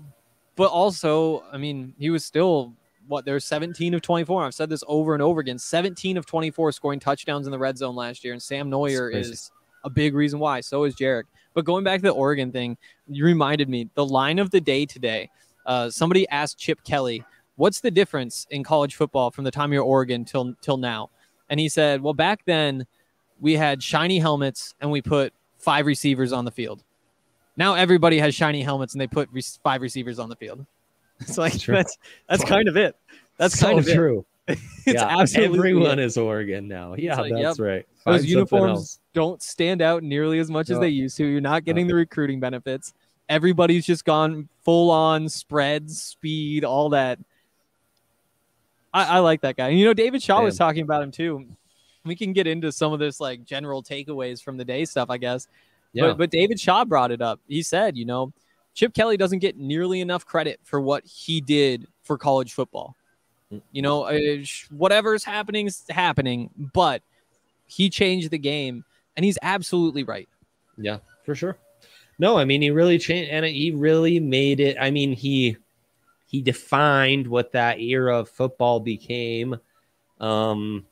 But 0.54 0.70
also, 0.70 1.42
I 1.52 1.58
mean, 1.58 1.92
he 1.98 2.10
was 2.10 2.24
still 2.24 2.72
what 3.08 3.24
there's 3.24 3.44
17 3.46 3.94
of 3.94 4.02
24. 4.02 4.44
I've 4.44 4.54
said 4.54 4.68
this 4.70 4.84
over 4.86 5.12
and 5.14 5.22
over 5.22 5.40
again. 5.40 5.58
17 5.58 6.16
of 6.16 6.24
24 6.24 6.70
scoring 6.70 7.00
touchdowns 7.00 7.46
in 7.48 7.50
the 7.50 7.58
red 7.58 7.76
zone 7.76 7.96
last 7.96 8.22
year, 8.22 8.32
and 8.32 8.40
Sam 8.40 8.70
Noyer 8.70 9.12
is 9.12 9.50
a 9.82 9.90
big 9.90 10.14
reason 10.14 10.38
why. 10.38 10.60
So 10.60 10.84
is 10.84 10.94
Jarek. 10.94 11.24
But 11.58 11.64
going 11.64 11.82
back 11.82 11.98
to 11.98 12.06
the 12.06 12.10
Oregon 12.10 12.52
thing, 12.52 12.76
you 13.08 13.24
reminded 13.24 13.68
me 13.68 13.90
the 13.94 14.06
line 14.06 14.38
of 14.38 14.52
the 14.52 14.60
day 14.60 14.86
today. 14.86 15.28
Uh, 15.66 15.90
somebody 15.90 16.28
asked 16.28 16.56
Chip 16.56 16.84
Kelly, 16.84 17.24
"What's 17.56 17.80
the 17.80 17.90
difference 17.90 18.46
in 18.50 18.62
college 18.62 18.94
football 18.94 19.32
from 19.32 19.42
the 19.42 19.50
time 19.50 19.72
you're 19.72 19.82
Oregon 19.82 20.24
till 20.24 20.54
till 20.60 20.76
now?" 20.76 21.10
And 21.50 21.58
he 21.58 21.68
said, 21.68 22.00
"Well, 22.00 22.14
back 22.14 22.44
then 22.44 22.86
we 23.40 23.54
had 23.54 23.82
shiny 23.82 24.20
helmets 24.20 24.76
and 24.80 24.92
we 24.92 25.02
put 25.02 25.32
five 25.56 25.84
receivers 25.84 26.32
on 26.32 26.44
the 26.44 26.52
field. 26.52 26.84
Now 27.56 27.74
everybody 27.74 28.20
has 28.20 28.36
shiny 28.36 28.62
helmets 28.62 28.94
and 28.94 29.00
they 29.00 29.08
put 29.08 29.28
re- 29.32 29.42
five 29.64 29.82
receivers 29.82 30.20
on 30.20 30.28
the 30.28 30.36
field. 30.36 30.64
It's 31.22 31.38
like 31.38 31.58
True. 31.58 31.74
that's 31.74 31.98
that's 32.28 32.44
kind 32.44 32.68
of 32.68 32.76
it. 32.76 32.94
That's 33.36 33.58
so 33.58 33.66
kind 33.66 33.80
of 33.80 33.88
it. 33.88 34.24
It's 34.86 35.02
yeah, 35.02 35.20
absolutely 35.20 35.58
everyone 35.58 35.98
is 35.98 36.16
Oregon 36.16 36.66
now. 36.66 36.94
Yeah, 36.96 37.20
like, 37.20 37.34
that's 37.34 37.60
right. 37.60 37.86
Those 37.86 38.04
Find 38.04 38.16
something 38.20 38.30
uniforms 38.30 39.00
don't 39.12 39.42
stand 39.42 39.82
out 39.82 40.02
nearly 40.02 40.38
as 40.38 40.50
much 40.50 40.70
as 40.70 40.78
they 40.78 40.88
used 40.88 41.18
to. 41.18 41.26
You're 41.26 41.42
not 41.42 41.66
getting 41.66 41.86
the 41.86 41.94
recruiting 41.94 42.40
benefits. 42.40 42.94
Everybody's 43.28 43.84
just 43.84 44.06
gone 44.06 44.48
full 44.64 44.90
on 44.90 45.28
spreads, 45.28 46.00
speed, 46.00 46.64
all 46.64 46.88
that. 46.90 47.18
I, 48.94 49.16
I 49.16 49.18
like 49.18 49.42
that 49.42 49.58
guy. 49.58 49.68
And 49.68 49.78
you 49.78 49.84
know, 49.84 49.92
David 49.92 50.22
Shaw 50.22 50.42
was 50.42 50.56
talking 50.56 50.84
about 50.84 51.02
him 51.02 51.10
too. 51.10 51.44
We 52.06 52.16
can 52.16 52.32
get 52.32 52.46
into 52.46 52.72
some 52.72 52.94
of 52.94 52.98
this 52.98 53.20
like 53.20 53.44
general 53.44 53.82
takeaways 53.82 54.42
from 54.42 54.56
the 54.56 54.64
day 54.64 54.86
stuff, 54.86 55.10
I 55.10 55.18
guess. 55.18 55.48
Yeah. 55.92 56.04
But, 56.06 56.16
but 56.16 56.30
David 56.30 56.58
Shaw 56.58 56.86
brought 56.86 57.10
it 57.10 57.20
up. 57.20 57.40
He 57.46 57.62
said, 57.62 57.94
you 57.94 58.06
know, 58.06 58.32
Chip 58.72 58.94
Kelly 58.94 59.18
doesn't 59.18 59.40
get 59.40 59.58
nearly 59.58 60.00
enough 60.00 60.24
credit 60.24 60.60
for 60.62 60.80
what 60.80 61.04
he 61.04 61.42
did 61.42 61.86
for 62.04 62.16
college 62.16 62.54
football. 62.54 62.96
You 63.72 63.82
know, 63.82 64.02
uh, 64.02 64.44
whatever's 64.70 65.24
happening 65.24 65.66
is 65.66 65.82
happening, 65.88 66.50
but 66.56 67.02
he 67.66 67.88
changed 67.88 68.30
the 68.30 68.38
game, 68.38 68.84
and 69.16 69.24
he's 69.24 69.38
absolutely 69.40 70.04
right. 70.04 70.28
Yeah, 70.76 70.98
for 71.24 71.34
sure. 71.34 71.56
No, 72.18 72.36
I 72.36 72.44
mean 72.44 72.62
he 72.62 72.70
really 72.70 72.98
changed, 72.98 73.30
and 73.30 73.44
he 73.44 73.70
really 73.70 74.20
made 74.20 74.60
it. 74.60 74.76
I 74.80 74.90
mean 74.90 75.12
he 75.12 75.56
he 76.26 76.42
defined 76.42 77.26
what 77.26 77.52
that 77.52 77.80
era 77.80 78.18
of 78.18 78.28
football 78.28 78.80
became, 78.80 79.56
um, 80.20 80.84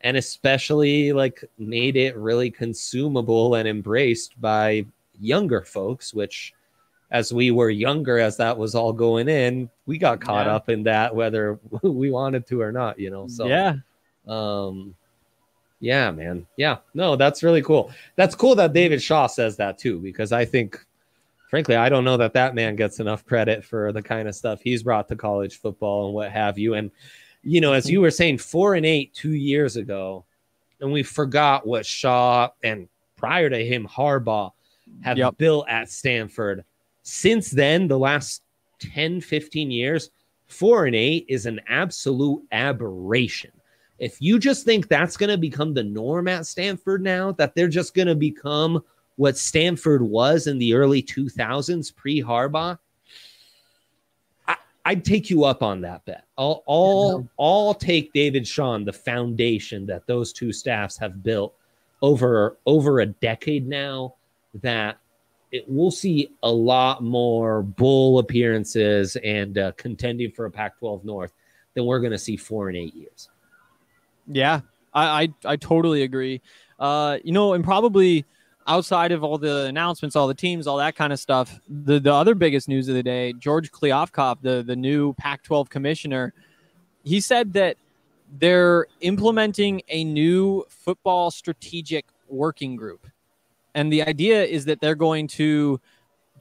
and 0.00 0.16
especially 0.16 1.12
like 1.12 1.44
made 1.58 1.96
it 1.96 2.16
really 2.16 2.50
consumable 2.50 3.54
and 3.54 3.68
embraced 3.68 4.40
by 4.40 4.86
younger 5.20 5.62
folks. 5.62 6.14
Which, 6.14 6.54
as 7.10 7.32
we 7.32 7.50
were 7.50 7.70
younger, 7.70 8.18
as 8.18 8.36
that 8.36 8.56
was 8.58 8.74
all 8.74 8.92
going 8.92 9.28
in, 9.28 9.70
we 9.86 9.96
got 9.98 10.20
caught 10.20 10.46
Yeah. 10.46 10.54
up 10.54 10.68
in 10.68 10.82
that 10.84 11.14
whether 11.14 11.58
we 11.82 12.10
wanted 12.10 12.46
to 12.48 12.60
or 12.60 12.72
not. 12.72 12.98
You 12.98 13.10
know, 13.10 13.28
so 13.28 13.46
yeah, 13.46 13.74
um, 14.26 14.94
yeah, 15.80 16.10
man. 16.10 16.46
Yeah, 16.56 16.78
no, 16.94 17.16
that's 17.16 17.42
really 17.42 17.62
cool. 17.62 17.90
That's 18.16 18.34
cool 18.34 18.54
that 18.56 18.72
David 18.72 19.00
Shaw 19.02 19.26
says 19.26 19.56
that 19.56 19.78
too, 19.78 20.00
because 20.00 20.32
I 20.32 20.44
think, 20.44 20.84
frankly, 21.48 21.76
I 21.76 21.88
don't 21.88 22.04
know 22.04 22.16
that 22.16 22.32
that 22.34 22.54
man 22.54 22.76
gets 22.76 23.00
enough 23.00 23.24
credit 23.24 23.64
for 23.64 23.92
the 23.92 24.02
kind 24.02 24.28
of 24.28 24.34
stuff 24.34 24.60
he's 24.60 24.82
brought 24.82 25.08
to 25.08 25.16
college 25.16 25.58
football 25.60 26.06
and 26.06 26.14
what 26.14 26.30
have 26.32 26.58
you. 26.58 26.74
And, 26.74 26.90
you 27.42 27.60
know, 27.60 27.72
as 27.72 27.88
you 27.88 28.00
were 28.00 28.10
saying, 28.10 28.38
four 28.38 28.74
and 28.74 28.84
eight 28.84 29.14
two 29.14 29.34
years 29.34 29.76
ago, 29.76 30.24
and 30.80 30.92
we 30.92 31.02
forgot 31.02 31.66
what 31.66 31.86
Shaw 31.86 32.50
and 32.62 32.88
prior 33.16 33.48
to 33.48 33.64
him, 33.64 33.86
Harbaugh 33.88 34.52
have 35.02 35.16
Yep. 35.18 35.38
built 35.38 35.68
at 35.68 35.88
Stanford. 35.90 36.64
Since 37.08 37.50
then, 37.52 37.88
the 37.88 37.98
last 37.98 38.42
10, 38.80 39.22
15 39.22 39.70
years, 39.70 40.10
four 40.46 40.84
and 40.84 40.94
eight 40.94 41.24
is 41.26 41.46
an 41.46 41.58
absolute 41.66 42.42
aberration 42.52 43.50
If 43.98 44.20
you 44.20 44.38
just 44.38 44.66
think 44.66 44.88
that's 44.88 45.16
going 45.16 45.30
to 45.30 45.38
become 45.38 45.72
the 45.72 45.82
norm 45.82 46.28
at 46.28 46.46
Stanford 46.46 47.02
now, 47.02 47.32
that 47.32 47.54
they're 47.54 47.66
just 47.66 47.94
going 47.94 48.08
to 48.08 48.14
become 48.14 48.84
what 49.16 49.38
Stanford 49.38 50.02
was 50.02 50.46
in 50.46 50.58
the 50.58 50.74
early 50.74 51.02
2000s 51.02 51.96
pre 51.96 52.22
Harbaugh, 52.22 52.78
I'd 54.84 55.04
take 55.04 55.30
you 55.30 55.44
up 55.44 55.62
on 55.62 55.80
that 55.80 56.04
bet. 56.04 56.24
I'll, 56.36 56.62
I'll, 56.68 57.28
I'll 57.38 57.74
take 57.74 58.12
David 58.12 58.46
Sean, 58.46 58.84
the 58.84 58.92
foundation 58.92 59.86
that 59.86 60.06
those 60.06 60.32
two 60.32 60.52
staffs 60.52 60.98
have 60.98 61.22
built 61.22 61.54
over 62.02 62.58
over 62.66 63.00
a 63.00 63.06
decade 63.06 63.66
now. 63.66 64.14
That 64.62 64.98
it, 65.50 65.64
we'll 65.66 65.90
see 65.90 66.30
a 66.42 66.50
lot 66.50 67.02
more 67.02 67.62
bowl 67.62 68.18
appearances 68.18 69.16
and 69.16 69.58
uh, 69.58 69.72
contending 69.76 70.30
for 70.30 70.44
a 70.46 70.50
Pac-12 70.50 71.04
North 71.04 71.32
than 71.74 71.86
we're 71.86 72.00
going 72.00 72.12
to 72.12 72.18
see 72.18 72.36
four 72.36 72.68
and 72.68 72.76
eight 72.76 72.94
years. 72.94 73.28
Yeah, 74.26 74.60
I 74.92 75.22
I, 75.22 75.28
I 75.52 75.56
totally 75.56 76.02
agree. 76.02 76.40
Uh, 76.78 77.18
you 77.24 77.32
know, 77.32 77.54
and 77.54 77.64
probably 77.64 78.24
outside 78.66 79.12
of 79.12 79.24
all 79.24 79.38
the 79.38 79.64
announcements, 79.64 80.14
all 80.14 80.28
the 80.28 80.34
teams, 80.34 80.66
all 80.66 80.76
that 80.76 80.94
kind 80.94 81.12
of 81.12 81.18
stuff, 81.18 81.58
the 81.68 81.98
the 81.98 82.12
other 82.12 82.34
biggest 82.34 82.68
news 82.68 82.88
of 82.88 82.94
the 82.94 83.02
day, 83.02 83.32
George 83.32 83.72
Kliavkoff, 83.72 84.38
the 84.42 84.62
the 84.62 84.76
new 84.76 85.14
Pac-12 85.14 85.68
commissioner, 85.68 86.34
he 87.04 87.20
said 87.20 87.54
that 87.54 87.76
they're 88.38 88.86
implementing 89.00 89.80
a 89.88 90.04
new 90.04 90.64
football 90.68 91.30
strategic 91.30 92.04
working 92.28 92.76
group. 92.76 93.06
And 93.74 93.92
the 93.92 94.02
idea 94.02 94.44
is 94.44 94.64
that 94.66 94.80
they're 94.80 94.94
going 94.94 95.28
to 95.28 95.80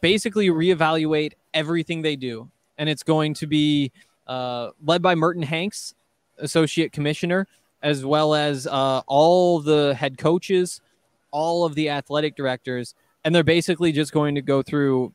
basically 0.02 0.48
reevaluate 0.50 1.34
everything 1.54 2.02
they 2.02 2.16
do. 2.16 2.50
And 2.78 2.90
it's 2.90 3.04
going 3.04 3.34
to 3.36 3.48
be 3.48 3.92
uh, 4.28 4.70
led 4.84 5.02
by 5.02 5.16
Merton 5.16 5.44
Hanks, 5.44 5.94
associate 6.38 6.92
commissioner, 6.92 7.48
as 7.82 8.06
well 8.06 8.34
as 8.34 8.68
uh, 8.68 9.02
all 9.08 9.60
the 9.60 9.96
head 9.96 10.18
coaches, 10.18 10.82
all 11.32 11.66
of 11.66 11.76
the 11.76 11.90
athletic 11.90 12.36
directors. 12.36 12.96
And 13.24 13.34
they're 13.34 13.44
basically 13.44 13.92
just 13.92 14.12
going 14.12 14.36
to 14.36 14.42
go 14.42 14.62
through 14.62 15.14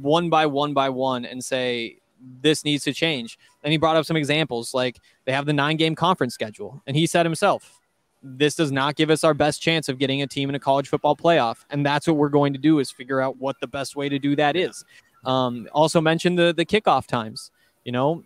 one 0.00 0.28
by 0.28 0.46
one 0.46 0.74
by 0.74 0.88
one 0.88 1.24
and 1.24 1.44
say, 1.44 1.98
this 2.42 2.64
needs 2.64 2.84
to 2.84 2.92
change. 2.92 3.38
And 3.62 3.72
he 3.72 3.78
brought 3.78 3.96
up 3.96 4.04
some 4.04 4.16
examples 4.16 4.74
like 4.74 4.98
they 5.24 5.32
have 5.32 5.46
the 5.46 5.52
nine 5.52 5.76
game 5.76 5.94
conference 5.94 6.34
schedule. 6.34 6.82
And 6.86 6.96
he 6.96 7.06
said 7.06 7.26
himself, 7.26 7.77
this 8.22 8.54
does 8.54 8.72
not 8.72 8.96
give 8.96 9.10
us 9.10 9.24
our 9.24 9.34
best 9.34 9.62
chance 9.62 9.88
of 9.88 9.98
getting 9.98 10.22
a 10.22 10.26
team 10.26 10.48
in 10.48 10.54
a 10.54 10.58
college 10.58 10.88
football 10.88 11.16
playoff. 11.16 11.64
And 11.70 11.84
that's 11.84 12.06
what 12.06 12.16
we're 12.16 12.28
going 12.28 12.52
to 12.52 12.58
do 12.58 12.78
is 12.78 12.90
figure 12.90 13.20
out 13.20 13.36
what 13.38 13.56
the 13.60 13.66
best 13.66 13.96
way 13.96 14.08
to 14.08 14.18
do 14.18 14.34
that 14.36 14.56
is. 14.56 14.84
Um, 15.24 15.68
also 15.72 16.00
mentioned 16.00 16.38
the, 16.38 16.52
the 16.56 16.64
kickoff 16.64 17.06
times, 17.06 17.50
you 17.84 17.92
know, 17.92 18.24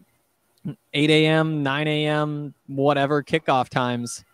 8 0.94 1.10
a.m., 1.10 1.62
9 1.62 1.88
a.m., 1.88 2.54
whatever 2.66 3.22
kickoff 3.22 3.68
times. 3.68 4.24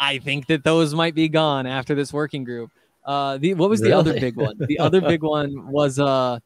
I 0.00 0.18
think 0.18 0.46
that 0.48 0.64
those 0.64 0.94
might 0.94 1.14
be 1.14 1.28
gone 1.28 1.66
after 1.66 1.94
this 1.94 2.12
working 2.12 2.44
group. 2.44 2.70
Uh, 3.04 3.38
the 3.38 3.54
what 3.54 3.70
was 3.70 3.80
the 3.80 3.92
other 3.92 4.12
big 4.14 4.36
one? 4.36 4.56
The 4.58 4.78
other 4.80 5.00
big 5.00 5.22
one 5.22 5.68
was 5.68 5.98
uh, 5.98 6.38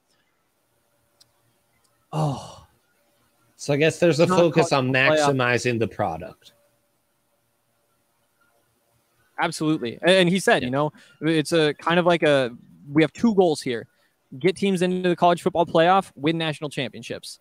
oh, 2.12 2.66
so 3.56 3.72
I 3.72 3.76
guess 3.76 3.98
there's 3.98 4.20
a 4.20 4.26
focus 4.26 4.72
on 4.72 4.90
maximizing 4.90 5.78
the 5.78 5.88
product. 5.88 6.52
Absolutely. 9.40 9.98
And 10.02 10.28
he 10.28 10.38
said, 10.40 10.62
yeah. 10.62 10.66
you 10.66 10.70
know, 10.70 10.92
it's 11.20 11.52
a 11.52 11.74
kind 11.74 11.98
of 11.98 12.06
like 12.06 12.22
a 12.22 12.50
we 12.90 13.02
have 13.02 13.12
two 13.12 13.34
goals 13.34 13.60
here. 13.60 13.86
Get 14.38 14.56
teams 14.56 14.82
into 14.82 15.08
the 15.08 15.16
college 15.16 15.42
football 15.42 15.66
playoff, 15.66 16.10
win 16.14 16.38
national 16.38 16.70
championships. 16.70 17.38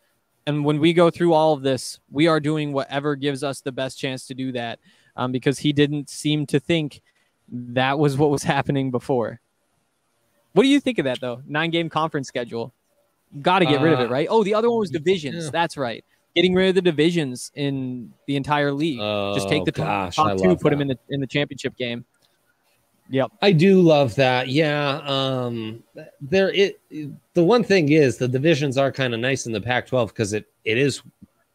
And 0.47 0.63
when 0.63 0.79
we 0.79 0.93
go 0.93 1.09
through 1.09 1.33
all 1.33 1.53
of 1.53 1.63
this, 1.63 1.99
we 2.11 2.27
are 2.27 2.39
doing 2.39 2.71
whatever 2.71 3.15
gives 3.15 3.43
us 3.43 3.61
the 3.61 3.71
best 3.71 3.97
chance 3.97 4.27
to 4.27 4.35
do 4.35 4.51
that 4.51 4.79
um, 5.15 5.31
because 5.31 5.57
he 5.57 5.73
didn't 5.73 6.09
seem 6.09 6.45
to 6.47 6.59
think 6.59 7.01
that 7.49 7.97
was 7.97 8.17
what 8.17 8.29
was 8.29 8.43
happening 8.55 8.91
before. 8.91 9.39
What 10.53 10.63
do 10.63 10.69
you 10.69 10.79
think 10.79 10.99
of 10.99 11.05
that, 11.05 11.19
though? 11.19 11.41
Nine 11.47 11.71
game 11.71 11.89
conference 11.89 12.27
schedule. 12.27 12.73
Got 13.41 13.59
to 13.59 13.65
get 13.65 13.81
uh, 13.81 13.83
rid 13.83 13.93
of 13.93 13.99
it, 14.01 14.07
uh, 14.07 14.13
right? 14.13 14.27
Oh, 14.29 14.43
the 14.43 14.53
other 14.53 14.69
one 14.69 14.79
was 14.79 14.91
divisions. 14.91 15.45
Yeah. 15.45 15.49
That's 15.51 15.75
right 15.75 16.05
getting 16.35 16.53
rid 16.53 16.69
of 16.69 16.75
the 16.75 16.81
divisions 16.81 17.51
in 17.55 18.13
the 18.27 18.35
entire 18.35 18.71
league. 18.71 18.99
Oh, 19.01 19.33
Just 19.33 19.49
take 19.49 19.65
the 19.65 19.71
gosh, 19.71 20.17
top, 20.17 20.37
two, 20.37 20.55
put 20.55 20.63
that. 20.63 20.69
them 20.71 20.81
in 20.81 20.87
the 20.89 20.99
in 21.09 21.21
the 21.21 21.27
championship 21.27 21.75
game. 21.77 22.05
Yep. 23.09 23.31
I 23.41 23.51
do 23.51 23.81
love 23.81 24.15
that. 24.15 24.49
Yeah. 24.49 25.01
Um 25.05 25.83
there 26.21 26.51
it 26.51 26.81
the 27.33 27.43
one 27.43 27.63
thing 27.63 27.91
is 27.91 28.17
the 28.17 28.27
divisions 28.27 28.77
are 28.77 28.91
kind 28.91 29.13
of 29.13 29.19
nice 29.19 29.45
in 29.45 29.51
the 29.51 29.61
Pac-12 29.61 30.07
because 30.07 30.33
it 30.33 30.45
it 30.65 30.77
is 30.77 31.01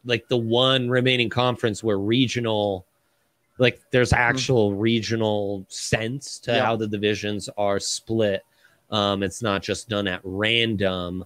like 0.05 0.27
the 0.29 0.37
one 0.37 0.89
remaining 0.89 1.29
conference 1.29 1.83
where 1.83 1.99
regional 1.99 2.85
like 3.57 3.81
there's 3.91 4.11
mm-hmm. 4.11 4.21
actual 4.21 4.71
mm-hmm. 4.71 4.79
regional 4.79 5.65
sense 5.67 6.39
to 6.39 6.51
yep. 6.51 6.63
how 6.63 6.75
the 6.75 6.87
divisions 6.87 7.49
are 7.57 7.79
split. 7.79 8.43
Um 8.89 9.21
it's 9.21 9.41
not 9.41 9.61
just 9.61 9.89
done 9.89 10.07
at 10.07 10.21
random. 10.23 11.25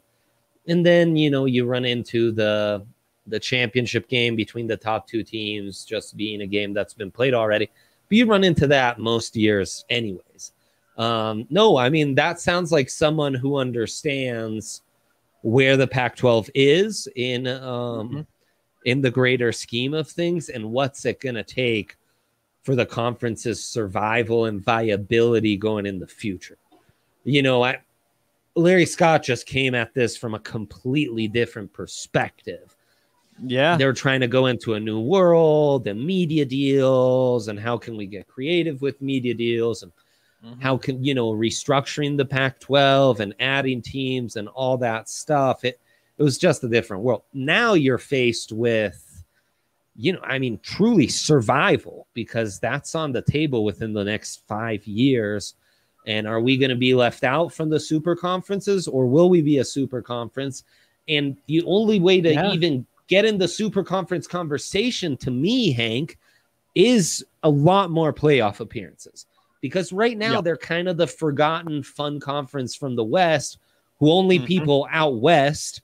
And 0.68 0.84
then, 0.84 1.16
you 1.16 1.30
know, 1.30 1.45
you 1.45 1.66
run 1.68 1.86
into 1.86 2.32
the 2.32 2.84
the 3.28 3.39
championship 3.39 4.07
game 4.07 4.36
between 4.36 4.67
the 4.67 4.78
top 4.78 5.07
two 5.07 5.23
teams 5.23 5.84
just 5.84 6.15
being 6.15 6.41
a 6.41 6.47
game 6.47 6.73
that's 6.73 6.93
been 6.93 7.11
played 7.11 7.34
already. 7.34 7.69
But 8.07 8.17
you 8.17 8.26
run 8.26 8.43
into 8.43 8.67
that 8.67 8.99
most 8.99 9.36
years, 9.36 9.84
anyways. 9.89 10.53
Um, 10.97 11.47
no, 11.49 11.78
I 11.78 11.89
mean, 11.89 12.15
that 12.15 12.39
sounds 12.39 12.71
like 12.71 12.89
someone 12.89 13.34
who 13.34 13.57
understands 13.57 14.82
where 15.41 15.78
the 15.78 15.88
Pac 15.88 16.15
12 16.15 16.49
is 16.55 17.07
in, 17.15 17.47
um, 17.47 18.09
mm-hmm. 18.09 18.21
in 18.86 19.01
the 19.01 19.11
greater 19.11 19.51
scheme 19.51 19.93
of 19.93 20.09
things 20.09 20.49
and 20.49 20.71
what's 20.71 21.05
it 21.05 21.19
going 21.19 21.36
to 21.36 21.43
take 21.43 21.97
for 22.63 22.76
the 22.76 22.86
conference's 22.86 23.63
survival 23.63 24.45
and 24.45 24.63
viability 24.63 25.55
going 25.57 25.86
in 25.86 25.99
the 25.99 26.07
future. 26.07 26.57
You 27.23 27.43
know, 27.43 27.63
I, 27.63 27.80
Larry 28.55 28.86
Scott 28.86 29.21
just 29.21 29.45
came 29.45 29.76
at 29.76 29.93
this 29.93 30.15
from 30.15 30.34
a 30.34 30.39
completely 30.39 31.28
different 31.28 31.71
perspective 31.73 32.74
yeah. 33.43 33.77
They're 33.77 33.93
trying 33.93 34.21
to 34.21 34.27
go 34.27 34.45
into 34.45 34.75
a 34.75 34.79
new 34.79 34.99
world 34.99 35.88
and 35.88 36.03
media 36.03 36.45
deals 36.45 37.47
and 37.47 37.59
how 37.59 37.77
can 37.77 37.97
we 37.97 38.05
get 38.05 38.27
creative 38.27 38.81
with 38.81 39.01
media 39.01 39.33
deals 39.33 39.83
and 39.83 39.91
mm-hmm. 40.43 40.61
how 40.61 40.77
can, 40.77 41.03
you 41.03 41.13
know, 41.13 41.31
restructuring 41.31 42.17
the 42.17 42.25
Pac 42.25 42.59
12 42.59 43.19
and 43.19 43.36
adding 43.39 43.81
teams 43.81 44.38
and 44.38 44.47
all 44.49 44.77
that 44.77 45.09
stuff. 45.09 45.65
It, 45.65 45.79
it 46.17 46.23
was 46.23 46.38
just 46.38 46.63
a 46.63 46.69
different 46.69 47.03
world. 47.03 47.23
Now 47.33 47.73
you're 47.73 47.97
faced 47.97 48.53
with, 48.53 49.23
you 49.97 50.13
know, 50.13 50.21
I 50.23 50.39
mean, 50.39 50.59
truly 50.63 51.07
survival 51.07 52.07
because 52.13 52.59
that's 52.59 52.95
on 52.95 53.11
the 53.11 53.21
table 53.21 53.65
within 53.65 53.93
the 53.93 54.03
next 54.03 54.43
five 54.47 54.86
years. 54.88 55.55
And 56.07 56.27
are 56.27 56.39
we 56.39 56.57
going 56.57 56.69
to 56.69 56.75
be 56.75 56.93
left 56.93 57.23
out 57.23 57.51
from 57.51 57.69
the 57.69 57.79
super 57.79 58.15
conferences 58.15 58.88
or 58.88 59.07
will 59.07 59.29
we 59.29 59.41
be 59.41 59.57
a 59.57 59.65
super 59.65 60.01
conference? 60.01 60.63
And 61.07 61.38
the 61.47 61.63
only 61.63 61.99
way 61.99 62.21
to 62.21 62.31
yeah. 62.31 62.51
even 62.51 62.86
get 63.08 63.26
in 63.26 63.38
the 63.38 63.47
super 63.47 63.84
conference 63.84 64.28
conversation 64.28 65.18
to 65.18 65.32
me, 65.32 65.72
Hank, 65.72 66.18
is 66.74 67.26
a 67.43 67.49
lot 67.49 67.89
more 67.89 68.14
playoff 68.14 68.60
appearances 68.60 69.26
because 69.62 69.93
right 69.93 70.18
now 70.18 70.41
they're 70.41 70.58
kind 70.58 70.88
of 70.88 70.97
the 70.97 71.08
forgotten 71.08 71.82
fun 71.82 72.20
conference 72.20 72.76
from 72.76 72.95
the 72.95 73.03
West 73.03 73.58
who 73.99 74.12
only 74.12 74.38
mm-hmm. 74.38 74.47
people 74.47 74.88
out 74.91 75.20
West 75.20 75.82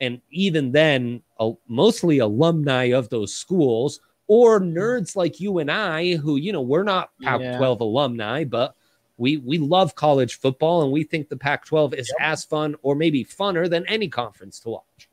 and 0.00 0.20
even 0.30 0.72
then 0.72 1.22
uh, 1.38 1.50
mostly 1.68 2.18
alumni 2.18 2.84
of 2.84 3.10
those 3.10 3.34
schools 3.34 4.00
or 4.26 4.60
nerds 4.60 5.14
like 5.14 5.40
you 5.40 5.58
and 5.58 5.70
I 5.70 6.14
who, 6.14 6.36
you 6.36 6.52
know, 6.52 6.62
we're 6.62 6.84
not 6.84 7.10
Pac 7.22 7.40
12 7.58 7.60
yeah. 7.60 7.86
alumni, 7.86 8.44
but 8.44 8.74
we 9.18 9.36
we 9.36 9.58
love 9.58 9.94
college 9.94 10.38
football 10.38 10.82
and 10.82 10.92
we 10.92 11.04
think 11.04 11.28
the 11.28 11.36
Pac 11.36 11.66
12 11.66 11.94
is 11.94 12.08
yep. 12.08 12.28
as 12.30 12.44
fun 12.44 12.74
or 12.82 12.94
maybe 12.94 13.24
funner 13.24 13.68
than 13.68 13.86
any 13.86 14.08
conference 14.08 14.58
to 14.60 14.70
watch. 14.70 15.09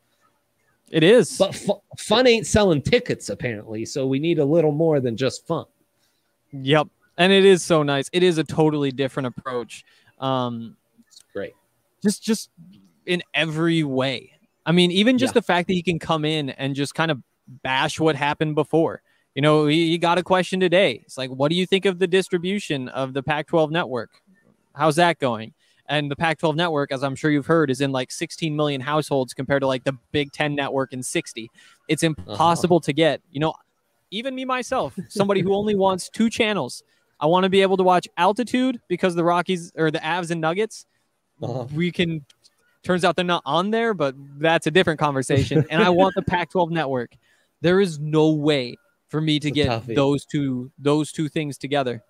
It 0.90 1.02
is. 1.02 1.36
But 1.36 1.54
f- 1.54 1.76
fun 1.98 2.26
ain't 2.26 2.46
selling 2.46 2.82
tickets, 2.82 3.28
apparently. 3.28 3.84
So 3.84 4.06
we 4.06 4.18
need 4.18 4.38
a 4.38 4.44
little 4.44 4.72
more 4.72 5.00
than 5.00 5.16
just 5.16 5.46
fun. 5.46 5.66
Yep. 6.52 6.88
And 7.18 7.32
it 7.32 7.44
is 7.44 7.62
so 7.62 7.82
nice. 7.82 8.08
It 8.12 8.22
is 8.22 8.38
a 8.38 8.44
totally 8.44 8.90
different 8.90 9.26
approach. 9.26 9.84
Um, 10.18 10.76
it's 11.06 11.24
great. 11.32 11.52
Just, 12.02 12.22
just 12.22 12.50
in 13.06 13.22
every 13.34 13.82
way. 13.82 14.32
I 14.64 14.72
mean, 14.72 14.90
even 14.90 15.18
just 15.18 15.32
yeah. 15.32 15.40
the 15.40 15.42
fact 15.42 15.68
that 15.68 15.74
he 15.74 15.82
can 15.82 15.98
come 15.98 16.24
in 16.24 16.50
and 16.50 16.74
just 16.74 16.94
kind 16.94 17.10
of 17.10 17.22
bash 17.62 17.98
what 17.98 18.16
happened 18.16 18.54
before. 18.54 19.02
You 19.34 19.42
know, 19.42 19.66
he, 19.66 19.88
he 19.90 19.98
got 19.98 20.18
a 20.18 20.22
question 20.22 20.60
today. 20.60 21.02
It's 21.04 21.16
like, 21.16 21.30
what 21.30 21.48
do 21.50 21.56
you 21.56 21.66
think 21.66 21.84
of 21.84 21.98
the 21.98 22.06
distribution 22.06 22.88
of 22.88 23.14
the 23.14 23.22
Pac 23.22 23.46
12 23.46 23.70
network? 23.70 24.10
How's 24.74 24.96
that 24.96 25.18
going? 25.18 25.54
And 25.88 26.10
the 26.10 26.16
Pac 26.16 26.38
12 26.38 26.54
network, 26.54 26.92
as 26.92 27.02
I'm 27.02 27.14
sure 27.16 27.30
you've 27.30 27.46
heard, 27.46 27.70
is 27.70 27.80
in 27.80 27.92
like 27.92 28.10
16 28.10 28.54
million 28.54 28.80
households 28.80 29.32
compared 29.32 29.62
to 29.62 29.66
like 29.66 29.84
the 29.84 29.96
Big 30.12 30.32
Ten 30.32 30.54
network 30.54 30.92
in 30.92 31.02
60. 31.02 31.50
It's 31.88 32.04
uh-huh. 32.04 32.14
impossible 32.18 32.76
uh-huh. 32.76 32.84
to 32.84 32.92
get. 32.92 33.22
You 33.30 33.40
know, 33.40 33.54
even 34.10 34.34
me 34.34 34.44
myself, 34.44 34.98
somebody 35.08 35.40
who 35.40 35.54
only 35.54 35.74
wants 35.74 36.10
two 36.10 36.28
channels, 36.28 36.82
I 37.20 37.26
want 37.26 37.44
to 37.44 37.50
be 37.50 37.62
able 37.62 37.76
to 37.78 37.82
watch 37.82 38.06
altitude 38.16 38.80
because 38.88 39.14
the 39.14 39.24
Rockies 39.24 39.72
or 39.76 39.90
the 39.90 39.98
Avs 39.98 40.30
and 40.30 40.40
Nuggets, 40.40 40.86
uh-huh. 41.42 41.66
we 41.74 41.90
can. 41.90 42.24
Turns 42.84 43.04
out 43.04 43.16
they're 43.16 43.24
not 43.24 43.42
on 43.44 43.70
there, 43.70 43.92
but 43.92 44.14
that's 44.38 44.66
a 44.66 44.70
different 44.70 45.00
conversation. 45.00 45.66
and 45.68 45.82
I 45.82 45.90
want 45.90 46.14
the 46.14 46.22
Pac 46.26 46.50
12 46.50 46.70
network. 46.70 47.10
There 47.60 47.80
is 47.80 47.98
no 47.98 48.30
way 48.30 48.76
for 49.08 49.20
me 49.20 49.40
to 49.40 49.48
It's 49.48 49.54
get 49.54 49.94
those 49.94 50.24
two 50.24 50.70
those 50.78 51.12
two 51.12 51.28
things 51.28 51.58
together. 51.58 52.02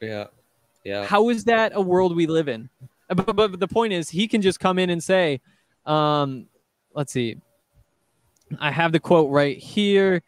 Yeah. 0.00 0.26
Yeah. 0.84 1.06
How 1.06 1.28
is 1.30 1.44
that 1.44 1.72
a 1.74 1.80
world 1.80 2.14
we 2.14 2.26
live 2.26 2.48
in? 2.48 2.68
Uh, 3.10 3.14
But, 3.14 3.36
but, 3.36 3.60
the 3.60 3.68
point 3.68 3.92
is, 3.92 4.08
he 4.08 4.28
can 4.28 4.40
just 4.40 4.60
come 4.60 4.78
in 4.78 4.90
and 4.90 5.02
say, 5.02 5.40
um, 5.84 6.46
let's 6.94 7.12
see. 7.12 7.36
I 8.58 8.70
have 8.70 8.92
the 8.92 9.00
quote 9.00 9.30
right 9.30 9.56
here. 9.58 10.22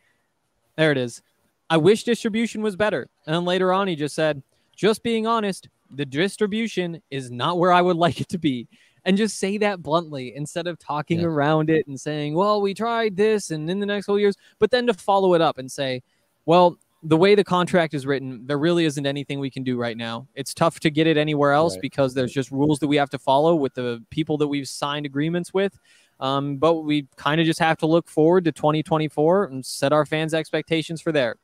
There 0.76 0.92
it 0.92 0.98
is. 0.98 1.22
I 1.70 1.76
wish 1.76 2.04
distribution 2.04 2.62
was 2.62 2.76
better. 2.76 3.08
And 3.26 3.34
then 3.34 3.44
later 3.44 3.72
on, 3.72 3.88
he 3.88 3.96
just 3.96 4.14
said, 4.14 4.42
just 4.76 5.02
being 5.02 5.26
honest, 5.26 5.68
the 5.90 6.04
distribution 6.04 7.02
is 7.10 7.30
not 7.30 7.58
where 7.58 7.72
I 7.72 7.82
would 7.82 7.96
like 8.04 8.20
it 8.20 8.28
to 8.30 8.38
be. 8.38 8.68
And 9.04 9.16
just 9.16 9.38
say 9.38 9.58
that 9.58 9.82
bluntly 9.82 10.32
instead 10.36 10.68
of 10.68 10.78
talking 10.78 11.20
Yeah. 11.20 11.26
around 11.26 11.70
it 11.70 11.88
and 11.88 12.00
saying, 12.00 12.34
well, 12.34 12.60
we 12.62 12.72
tried 12.72 13.16
this 13.16 13.50
and 13.50 13.68
in 13.68 13.80
the 13.80 13.86
next 13.86 14.06
couple 14.06 14.20
years, 14.20 14.36
but 14.60 14.70
then 14.70 14.86
to 14.86 14.94
follow 14.94 15.34
it 15.34 15.40
up 15.40 15.58
and 15.58 15.70
say, 15.70 16.02
well, 16.46 16.78
the 17.02 17.16
way 17.16 17.34
the 17.34 17.42
contract 17.44 17.94
is 17.94 18.06
written, 18.06 18.46
there 18.46 18.58
really 18.58 18.84
isn't 18.84 19.06
anything 19.06 19.40
we 19.40 19.50
can 19.50 19.64
do 19.64 19.76
right 19.76 19.96
now. 19.96 20.28
It's 20.34 20.54
tough 20.54 20.78
to 20.80 20.90
get 20.90 21.06
it 21.08 21.16
anywhere 21.16 21.50
else 21.52 21.74
Right. 21.74 21.82
because 21.82 22.14
there's 22.14 22.32
just 22.32 22.50
rules 22.52 22.78
that 22.78 22.86
we 22.86 22.96
have 22.96 23.10
to 23.10 23.18
follow 23.18 23.56
with 23.56 23.74
the 23.74 24.04
people 24.10 24.38
that 24.38 24.46
we've 24.48 24.68
signed 24.68 25.04
agreements 25.04 25.52
with. 25.52 25.78
Um, 26.20 26.58
but 26.58 26.74
we 26.84 27.08
kind 27.16 27.40
of 27.40 27.46
just 27.46 27.58
have 27.58 27.76
to 27.78 27.86
look 27.86 28.08
forward 28.08 28.44
to 28.44 28.52
2024 28.52 29.46
and 29.46 29.66
set 29.66 29.92
our 29.92 30.06
fans' 30.06 30.32
expectations 30.34 31.00
for 31.00 31.10
there. 31.10 31.34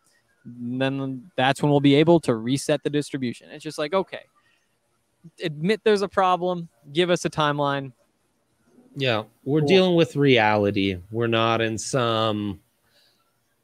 And 0.45 0.81
then 0.81 1.31
that's 1.37 1.61
when 1.61 1.71
we'll 1.71 1.81
be 1.81 1.97
able 1.97 2.21
to 2.21 2.37
reset 2.37 2.85
the 2.85 2.91
distribution. 2.91 3.51
It's 3.51 3.65
just 3.65 3.79
like, 3.79 3.93
okay, 3.93 4.23
admit 5.43 5.81
there's 5.83 6.03
a 6.03 6.09
problem, 6.09 6.69
give 6.93 7.11
us 7.11 7.25
a 7.25 7.31
timeline. 7.31 7.91
Yeah, 8.95 9.25
we're 9.45 9.61
Cool. 9.61 9.69
dealing 9.69 9.95
with 9.97 10.15
reality. 10.15 10.99
We're 11.11 11.27
not 11.27 11.61
in 11.61 11.77
some 11.79 12.61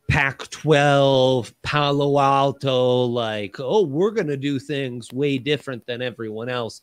Pac 0.08 0.48
12, 0.50 1.54
Palo 1.62 2.18
Alto, 2.18 3.04
like, 3.04 3.56
oh, 3.58 3.84
we're 3.84 4.10
going 4.10 4.26
to 4.26 4.36
do 4.36 4.58
things 4.58 5.12
way 5.12 5.38
different 5.38 5.84
than 5.86 6.02
everyone 6.02 6.48
else. 6.48 6.80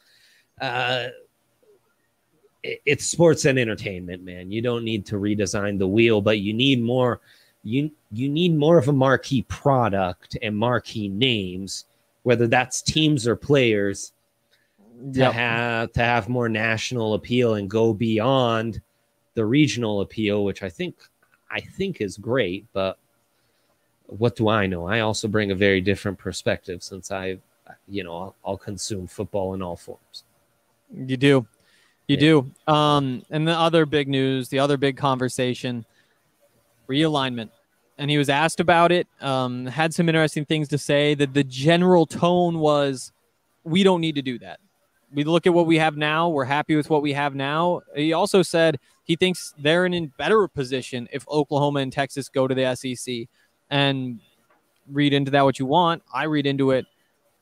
Uh, 0.60 1.08
it- 2.64 2.82
it's 2.86 3.06
sports 3.06 3.46
and 3.46 3.58
entertainment, 3.58 4.24
man. 4.24 4.52
You 4.52 4.62
don't 4.62 4.84
need 4.84 5.06
to 5.08 5.16
redesign 5.16 5.80
the 5.80 5.88
wheel, 5.88 6.22
but 6.22 6.40
you 6.40 6.54
need 6.54 6.82
more. 6.82 7.22
You 7.64 7.92
you 8.12 8.28
need 8.28 8.56
more 8.56 8.78
of 8.78 8.88
a 8.88 8.94
marquee 8.94 9.44
product 9.44 10.38
and 10.42 10.56
marquee 10.58 11.08
names, 11.08 11.86
whether 12.24 12.48
that's 12.48 12.82
teams 12.82 13.28
or 13.28 13.36
players, 13.36 14.14
to 15.14 15.20
have 15.32 15.92
to 15.94 16.00
have 16.02 16.28
more 16.30 16.50
national 16.50 17.14
appeal 17.16 17.56
and 17.56 17.70
go 17.70 17.94
beyond 17.94 18.82
the 19.36 19.46
regional 19.46 20.02
appeal, 20.02 20.44
which 20.44 20.62
I 20.64 20.70
think 20.70 20.96
I 21.50 21.62
think 21.62 22.02
is 22.02 22.18
great. 22.18 22.66
But 22.74 22.98
what 24.18 24.36
do 24.36 24.50
I 24.50 24.68
know? 24.68 24.88
I 24.88 25.00
also 25.00 25.28
bring 25.28 25.52
a 25.52 25.56
very 25.56 25.80
different 25.82 26.18
perspective 26.18 26.84
since 26.84 27.12
I, 27.12 27.38
you 27.88 28.04
know, 28.04 28.18
I'll, 28.18 28.36
I'll 28.46 28.58
consume 28.58 29.08
football 29.08 29.54
in 29.54 29.62
all 29.62 29.78
forms. 29.78 30.24
You 30.94 31.16
do. 31.18 31.48
You 32.08 32.18
Yeah. 32.18 32.20
do. 32.68 32.74
Um, 32.74 33.24
and 33.30 33.48
the 33.48 33.58
other 33.58 33.86
big 33.86 34.10
news, 34.10 34.50
the 34.50 34.60
other 34.60 34.76
big 34.76 34.98
conversation, 34.98 35.86
realignment. 36.90 37.50
And 37.98 38.10
he 38.10 38.18
was 38.18 38.30
asked 38.30 38.60
about 38.60 38.92
it, 38.92 39.08
um, 39.22 39.68
had 39.68 39.94
some 39.94 40.10
interesting 40.10 40.44
things 40.44 40.68
to 40.70 40.78
say. 40.78 41.14
That 41.14 41.34
the 41.34 41.44
general 41.44 42.06
tone 42.06 42.60
was, 42.60 43.12
we 43.64 43.84
don't 43.84 44.02
need 44.02 44.16
to 44.16 44.22
do 44.22 44.40
that. 44.40 44.60
We 45.14 45.24
look 45.24 45.46
at 45.46 45.54
what 45.54 45.68
we 45.68 45.78
have 45.78 45.98
now. 45.98 46.30
We're 46.30 46.46
happy 46.46 46.76
with 46.76 46.90
what 46.90 47.02
we 47.02 47.14
have 47.14 47.36
now. 47.36 47.82
He 47.96 48.12
also 48.14 48.42
said 48.44 48.80
he 49.04 49.16
thinks 49.16 49.54
they're 49.58 49.86
in 49.86 49.94
a 49.94 50.08
better 50.18 50.48
position 50.48 51.08
if 51.12 51.28
Oklahoma 51.28 51.80
and 51.82 51.94
Texas 51.94 52.28
go 52.28 52.48
to 52.48 52.56
the 52.56 52.76
SEC. 52.76 53.28
And 53.72 54.20
read 54.92 55.14
into 55.14 55.32
that 55.32 55.44
what 55.44 55.58
you 55.58 55.66
want. 55.66 56.04
I 56.14 56.26
read 56.26 56.46
into 56.46 56.72
it. 56.72 56.86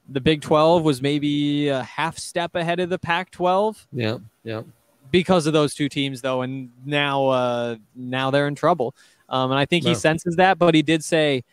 The 0.10 0.22
Big 0.22 0.42
12 0.42 0.84
was 0.84 1.02
maybe 1.02 1.68
a 1.68 1.84
half 1.84 2.18
step 2.18 2.56
ahead 2.56 2.80
of 2.80 2.90
the 2.90 2.98
Pac 2.98 3.30
12 3.32 3.88
Yeah, 3.92 4.18
yeah. 4.44 4.62
because 5.12 5.46
of 5.48 5.54
those 5.54 5.74
two 5.76 5.90
teams 5.90 6.22
though 6.22 6.42
and 6.42 6.72
now 6.86 7.28
uh 7.28 7.76
now 7.96 8.32
they're 8.32 8.48
in 8.48 8.56
trouble 8.56 8.96
um 9.30 9.52
and 9.52 9.60
i 9.60 9.66
think 9.66 9.84
he 9.86 9.94
senses 9.96 10.36
that 10.38 10.58
but 10.58 10.74
he 10.74 10.82
did 10.82 11.04
say 11.04 11.44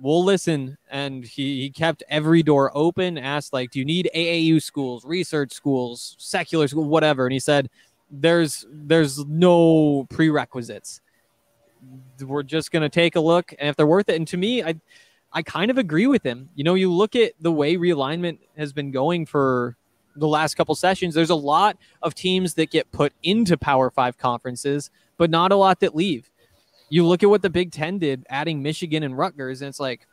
we'll 0.00 0.24
listen 0.24 0.76
and 0.90 1.24
he, 1.24 1.60
he 1.62 1.70
kept 1.70 2.02
every 2.10 2.42
door 2.42 2.70
open 2.74 3.16
asked 3.16 3.52
like 3.54 3.70
do 3.70 3.78
you 3.78 3.84
need 3.84 4.10
aau 4.14 4.60
schools 4.62 5.04
research 5.06 5.52
schools 5.52 6.14
secular 6.18 6.68
school 6.68 6.84
whatever 6.84 7.24
and 7.26 7.32
he 7.32 7.40
said 7.40 7.68
there's 8.10 8.66
there's 8.70 9.24
no 9.26 10.06
prerequisites 10.10 11.00
we're 12.22 12.42
just 12.42 12.70
going 12.70 12.82
to 12.82 12.88
take 12.88 13.16
a 13.16 13.20
look 13.20 13.52
and 13.58 13.68
if 13.68 13.76
they're 13.76 13.86
worth 13.86 14.08
it 14.08 14.16
and 14.16 14.28
to 14.28 14.36
me 14.36 14.62
i 14.62 14.74
i 15.32 15.42
kind 15.42 15.70
of 15.70 15.78
agree 15.78 16.06
with 16.06 16.22
him 16.22 16.48
you 16.54 16.62
know 16.62 16.74
you 16.74 16.92
look 16.92 17.16
at 17.16 17.32
the 17.40 17.50
way 17.50 17.76
realignment 17.76 18.38
has 18.56 18.72
been 18.72 18.90
going 18.90 19.26
for 19.26 19.76
the 20.16 20.28
last 20.28 20.54
couple 20.54 20.74
sessions 20.74 21.14
there's 21.14 21.30
a 21.30 21.34
lot 21.34 21.76
of 22.02 22.14
teams 22.14 22.54
that 22.54 22.70
get 22.70 22.90
put 22.92 23.12
into 23.22 23.56
Power 23.56 23.90
Five 23.90 24.18
conferences, 24.18 24.90
but 25.16 25.30
not 25.30 25.52
a 25.52 25.56
lot 25.56 25.80
that 25.80 25.94
leave. 25.94 26.30
You 26.88 27.06
look 27.06 27.22
at 27.22 27.30
what 27.30 27.42
the 27.42 27.50
Big 27.50 27.72
Ten 27.72 27.98
did, 27.98 28.26
adding 28.28 28.62
Michigan 28.62 29.02
and 29.02 29.16
Rutgers, 29.16 29.62
and 29.62 29.68
it's 29.68 29.80
like, 29.80 30.06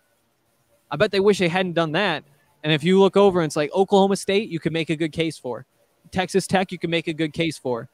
I 0.89 0.95
bet 0.95 1.11
they 1.11 1.20
wish 1.20 1.39
they 1.39 1.49
hadn't 1.49 1.74
done 1.74 1.91
that. 1.93 2.24
And 2.63 2.74
if 2.74 2.84
you 2.84 2.99
look 2.99 3.17
over, 3.17 3.41
it's 3.41 3.55
like 3.55 3.72
Oklahoma 3.74 4.15
State, 4.15 4.49
you 4.49 4.59
could 4.59 4.74
make 4.74 4.89
a 4.89 4.95
good 4.95 5.11
case 5.11 5.38
for. 5.38 5.65
Texas 6.11 6.47
Tech, 6.47 6.72
you 6.72 6.80
can 6.80 6.89
make 6.89 7.07
a 7.07 7.13
good 7.13 7.34
case 7.34 7.57
for. 7.57 7.89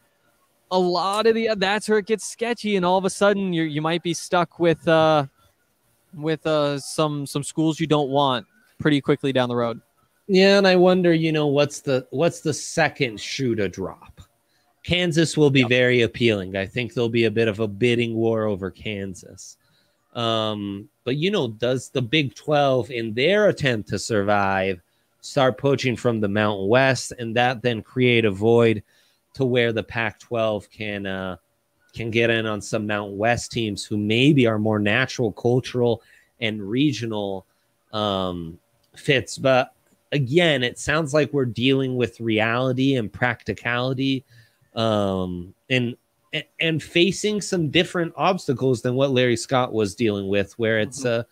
A 0.71 0.79
lot 0.79 1.27
of 1.27 1.35
the 1.35 1.49
that's 1.57 1.87
where 1.87 1.99
it 1.99 2.07
gets 2.07 2.25
sketchy, 2.27 2.75
and 2.75 2.85
all 2.85 2.97
of 2.97 3.05
a 3.05 3.09
sudden 3.09 3.53
you 3.53 3.63
you 3.63 3.81
might 3.81 4.03
be 4.03 4.13
stuck 4.13 4.59
with 4.59 4.87
uh 4.87 5.25
with 6.13 6.45
uh 6.47 6.79
some 6.79 7.25
some 7.25 7.43
schools 7.43 7.79
you 7.79 7.87
don't 7.87 8.09
want 8.09 8.45
pretty 8.79 9.01
quickly 9.01 9.31
down 9.31 9.49
the 9.49 9.55
road. 9.55 9.79
Yeah, 10.27 10.57
and 10.57 10.67
I 10.67 10.75
wonder, 10.75 11.13
you 11.13 11.31
know, 11.31 11.47
what's 11.47 11.81
the 11.81 12.07
what's 12.09 12.41
the 12.41 12.53
second 12.53 13.19
shoe 13.19 13.55
to 13.55 13.69
drop? 13.69 14.21
Kansas 14.83 15.35
will 15.35 15.49
be 15.49 15.63
very 15.63 16.01
appealing. 16.01 16.55
I 16.55 16.65
think 16.65 16.93
there'll 16.93 17.09
be 17.09 17.25
a 17.25 17.31
bit 17.31 17.47
of 17.47 17.59
a 17.59 17.67
bidding 17.67 18.15
war 18.15 18.45
over 18.45 18.69
Kansas. 18.69 19.57
Um, 20.13 20.89
but 21.03 21.17
you 21.17 21.29
know, 21.31 21.49
does 21.49 21.89
the 21.89 22.01
Big 22.01 22.35
12 22.35 22.91
in 22.91 23.13
their 23.13 23.49
attempt 23.49 23.89
to 23.89 23.99
survive 23.99 24.81
start 25.21 25.57
poaching 25.57 25.95
from 25.95 26.19
the 26.19 26.27
Mountain 26.27 26.67
West 26.67 27.11
and 27.17 27.35
that 27.35 27.61
then 27.63 27.81
create 27.81 28.25
a 28.25 28.31
void 28.31 28.83
to 29.35 29.45
where 29.45 29.71
the 29.71 29.83
Pac-12 29.83 30.69
can 30.69 31.05
uh 31.05 31.37
can 31.93 32.11
get 32.11 32.29
in 32.29 32.45
on 32.45 32.61
some 32.61 32.85
Mountain 32.85 33.17
West 33.17 33.53
teams 33.53 33.85
who 33.85 33.95
maybe 33.95 34.45
are 34.45 34.59
more 34.59 34.79
natural, 34.79 35.31
cultural, 35.31 36.01
and 36.41 36.61
regional 36.61 37.45
um 37.93 38.59
fits. 38.95 39.37
But 39.37 39.73
again, 40.11 40.63
it 40.63 40.79
sounds 40.79 41.13
like 41.13 41.31
we're 41.31 41.45
dealing 41.45 41.95
with 41.95 42.19
reality 42.19 42.95
and 42.95 43.11
practicality, 43.11 44.25
um, 44.75 45.53
and 45.69 45.95
and 46.59 46.83
facing 46.83 47.39
some 47.39 47.69
different 47.69 48.13
obstacles 48.17 48.81
than 48.81 48.95
what 48.95 49.11
Larry 49.11 49.37
Scott 49.37 49.71
was 49.71 49.95
dealing 49.95 50.27
with, 50.27 50.57
where 50.59 50.79
it's 50.79 51.05
uh, 51.05 51.23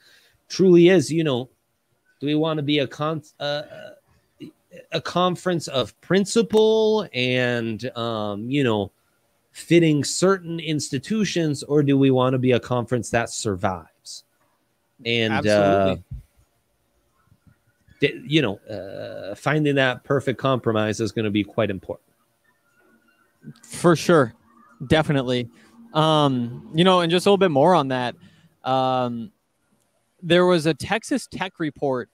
truly 0.47 0.89
is, 0.89 1.11
you 1.11 1.23
know, 1.23 1.49
do 2.19 2.27
we 2.27 2.35
want 2.35 2.57
to 2.57 2.63
be 2.63 2.79
a 2.79 2.87
con 2.87 3.21
uh, 3.39 3.63
a 4.91 5.01
conference 5.01 5.67
of 5.67 5.99
principle 6.01 7.07
and 7.13 7.85
um, 7.97 8.49
you 8.49 8.63
know 8.63 8.91
fitting 9.51 10.03
certain 10.03 10.59
institutions, 10.59 11.63
or 11.63 11.83
do 11.83 11.97
we 11.97 12.11
want 12.11 12.33
to 12.33 12.39
be 12.39 12.51
a 12.51 12.59
conference 12.59 13.09
that 13.11 13.29
survives? 13.29 14.23
And 15.05 15.45
uh, 15.47 15.97
you 18.01 18.41
know, 18.41 18.57
uh, 18.69 19.35
finding 19.35 19.75
that 19.75 20.03
perfect 20.03 20.39
compromise 20.39 20.99
is 20.99 21.11
going 21.11 21.25
to 21.25 21.31
be 21.31 21.43
quite 21.43 21.69
important. 21.69 22.09
For 23.63 23.95
sure. 23.95 24.33
Definitely. 24.87 25.49
Um, 25.93 26.69
you 26.73 26.83
know, 26.83 27.01
and 27.01 27.11
just 27.11 27.25
a 27.25 27.29
little 27.29 27.37
bit 27.37 27.51
more 27.51 27.75
on 27.75 27.89
that. 27.89 28.15
Um, 28.63 29.31
there 30.21 30.45
was 30.45 30.65
a 30.65 30.73
Texas 30.73 31.27
Tech 31.27 31.59
report 31.59 32.09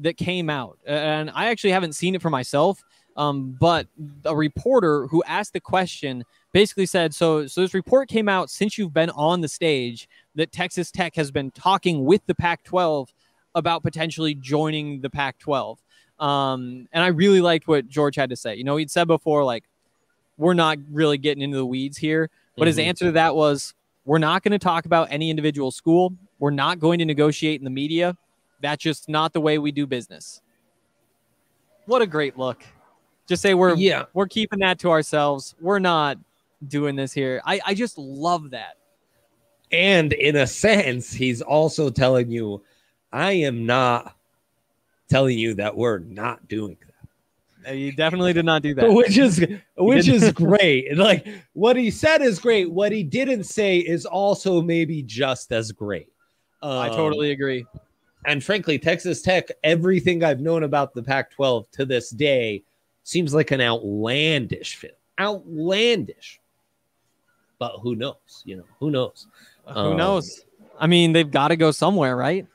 that 0.00 0.16
came 0.16 0.50
out, 0.50 0.78
and 0.86 1.30
I 1.34 1.46
actually 1.46 1.72
haven't 1.72 1.94
seen 1.94 2.14
it 2.14 2.22
for 2.22 2.30
myself. 2.30 2.82
Um, 3.16 3.56
but 3.60 3.86
a 4.24 4.34
reporter 4.34 5.06
who 5.08 5.22
asked 5.24 5.52
the 5.52 5.60
question 5.60 6.24
basically 6.52 6.86
said, 6.86 7.14
"So, 7.14 7.46
so 7.46 7.60
this 7.60 7.74
report 7.74 8.08
came 8.08 8.28
out 8.28 8.50
since 8.50 8.78
you've 8.78 8.94
been 8.94 9.10
on 9.10 9.40
the 9.40 9.48
stage 9.48 10.08
that 10.36 10.52
Texas 10.52 10.90
Tech 10.90 11.16
has 11.16 11.30
been 11.30 11.50
talking 11.50 12.04
with 12.04 12.24
the 12.26 12.34
Pac-12 12.34 13.08
about 13.54 13.82
potentially 13.82 14.34
joining 14.34 15.00
the 15.00 15.10
Pac-12." 15.10 15.78
Um, 16.18 16.86
and 16.92 17.02
I 17.02 17.08
really 17.08 17.40
liked 17.40 17.66
what 17.66 17.88
George 17.88 18.16
had 18.16 18.30
to 18.30 18.36
say. 18.36 18.54
You 18.54 18.64
know, 18.64 18.76
he'd 18.76 18.90
said 18.90 19.06
before, 19.06 19.44
like, 19.44 19.64
we're 20.38 20.54
not 20.54 20.78
really 20.90 21.18
getting 21.18 21.42
into 21.42 21.56
the 21.56 21.66
weeds 21.66 21.98
here. 21.98 22.30
But 22.56 22.66
his 22.66 22.76
Mhm. 22.76 22.84
answer 22.84 23.04
to 23.06 23.12
that 23.12 23.34
was, 23.34 23.74
we're 24.04 24.18
not 24.18 24.42
going 24.42 24.52
to 24.52 24.58
talk 24.58 24.84
about 24.86 25.08
any 25.10 25.30
individual 25.30 25.70
school. 25.70 26.14
We're 26.38 26.50
not 26.50 26.78
going 26.78 26.98
to 26.98 27.04
negotiate 27.04 27.60
in 27.60 27.64
the 27.64 27.70
media. 27.70 28.16
That's 28.60 28.82
just 28.82 29.08
not 29.08 29.32
the 29.32 29.40
way 29.40 29.58
we 29.58 29.72
do 29.72 29.86
business. 29.86 30.40
What 31.86 32.02
a 32.02 32.06
great 32.06 32.36
look. 32.38 32.62
Just 33.26 33.42
say 33.42 33.54
we're 33.54 33.74
Yeah, 33.74 34.04
we're 34.12 34.26
keeping 34.28 34.58
that 34.60 34.78
to 34.80 34.90
ourselves. 34.90 35.54
We're 35.60 35.78
not 35.78 36.18
doing 36.68 36.94
this 36.96 37.12
here. 37.12 37.40
I, 37.44 37.60
I 37.64 37.74
just 37.74 37.96
love 37.98 38.50
that. 38.50 38.76
and 39.72 40.12
in 40.12 40.36
a 40.36 40.46
sense, 40.46 41.12
he's 41.12 41.40
also 41.40 41.90
telling 41.90 42.30
you 42.30 42.62
I 43.12 43.32
am 43.32 43.66
not 43.66 44.16
telling 45.08 45.38
you 45.38 45.54
that 45.54 45.76
we're 45.76 45.98
not 45.98 46.46
doing 46.48 46.76
that. 47.64 47.76
You 47.76 47.92
definitely 47.92 48.32
did 48.32 48.44
not 48.44 48.62
do 48.62 48.74
that. 48.74 48.92
which 48.92 49.18
is 49.18 49.44
which 49.76 50.08
is 50.08 50.32
great. 50.32 50.96
Like 50.96 51.26
what 51.52 51.76
he 51.76 51.90
said 51.90 52.22
is 52.22 52.38
great. 52.38 52.70
What 52.70 52.90
he 52.92 53.02
didn't 53.02 53.44
say 53.44 53.78
is 53.78 54.06
also 54.06 54.60
maybe 54.62 55.02
just 55.02 55.50
as 55.52 55.72
great. 55.72 56.08
I 56.62 56.88
Um, 56.88 56.96
totally 56.96 57.30
agree. 57.32 57.64
And 58.26 58.42
frankly, 58.42 58.78
Texas 58.78 59.22
Tech, 59.22 59.48
everything 59.64 60.22
I've 60.22 60.40
known 60.40 60.64
about 60.64 60.94
the 60.94 61.02
Pac-12 61.02 61.70
to 61.72 61.84
this 61.86 62.10
day 62.10 62.62
seems 63.02 63.34
like 63.34 63.50
an 63.50 63.60
outlandish 63.60 64.76
fit. 64.76 64.98
Outlandish. 65.18 66.40
But 67.58 67.78
who 67.82 67.94
knows? 67.94 68.42
You 68.44 68.56
know, 68.56 68.64
who 68.78 68.90
knows? 68.90 69.26
Who 69.66 69.78
um, 69.78 69.96
knows? 69.96 70.44
I 70.78 70.86
mean, 70.86 71.12
they've 71.12 71.30
got 71.30 71.48
to 71.48 71.56
go 71.56 71.70
somewhere, 71.70 72.16
right? 72.16 72.46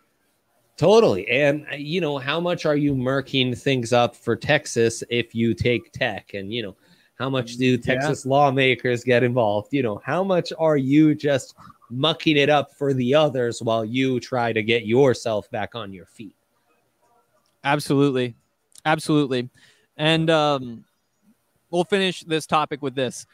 Totally. 0.78 1.28
And 1.30 1.66
uh, 1.72 1.76
you 1.76 2.02
know, 2.02 2.18
how 2.18 2.40
much 2.40 2.66
are 2.66 2.76
you 2.76 2.94
murking 2.94 3.58
things 3.58 3.94
up 3.94 4.16
for 4.16 4.36
Texas 4.36 5.04
if 5.10 5.34
you 5.34 5.54
take 5.54 5.92
tech? 5.92 6.34
And 6.34 6.52
you 6.52 6.64
know, 6.64 6.76
how 7.18 7.30
much 7.30 7.56
do 7.56 7.78
Texas 7.78 8.26
lawmakers 8.26 9.04
get 9.04 9.24
involved? 9.24 9.72
You 9.72 9.84
know, 9.84 10.02
how 10.04 10.24
much 10.24 10.52
are 10.58 10.76
you 10.76 11.16
just 11.16 11.56
mucking 11.90 12.38
it 12.38 12.50
up 12.50 12.74
for 12.74 12.94
the 12.94 13.14
others 13.14 13.62
while 13.62 13.86
you 13.86 14.20
try 14.20 14.54
to 14.54 14.64
get 14.64 14.86
yourself 14.86 15.50
back 15.52 15.76
on 15.76 15.94
your 15.94 16.06
feet? 16.06 16.36
Absolutely. 17.64 18.36
Absolutely. 18.86 19.50
And 19.98 20.30
um, 20.30 20.86
we'll 21.72 21.84
finish 21.84 22.22
this 22.22 22.46
topic 22.46 22.82
with 22.82 22.96
this. 22.96 23.26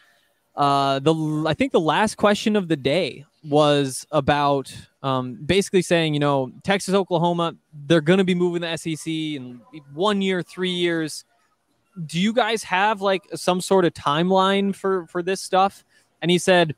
Uh, 0.56 1.00
the 1.00 1.46
I 1.48 1.54
think 1.54 1.72
the 1.72 1.80
last 1.80 2.16
question 2.16 2.56
of 2.56 2.68
the 2.68 2.76
day 2.76 3.26
was 3.44 4.06
about 4.12 4.74
um, 5.02 5.36
basically 5.46 5.82
saying, 5.82 6.14
you 6.14 6.20
know, 6.20 6.52
Texas, 6.64 6.94
Oklahoma, 6.94 7.56
they're 7.88 8.02
going 8.02 8.20
to 8.20 8.26
be 8.26 8.36
moving 8.36 8.62
the 8.62 8.78
SEC 8.78 9.08
in 9.08 9.62
one 9.94 10.22
year, 10.22 10.44
three 10.44 10.72
years. 10.72 11.26
Do 12.06 12.20
you 12.20 12.34
guys 12.34 12.64
have 12.64 13.02
like 13.02 13.24
some 13.34 13.62
sort 13.62 13.86
of 13.86 13.94
timeline 13.94 14.76
for 14.76 15.08
for 15.08 15.24
this 15.24 15.42
stuff? 15.42 15.84
And 16.22 16.30
he 16.30 16.38
said, 16.38 16.76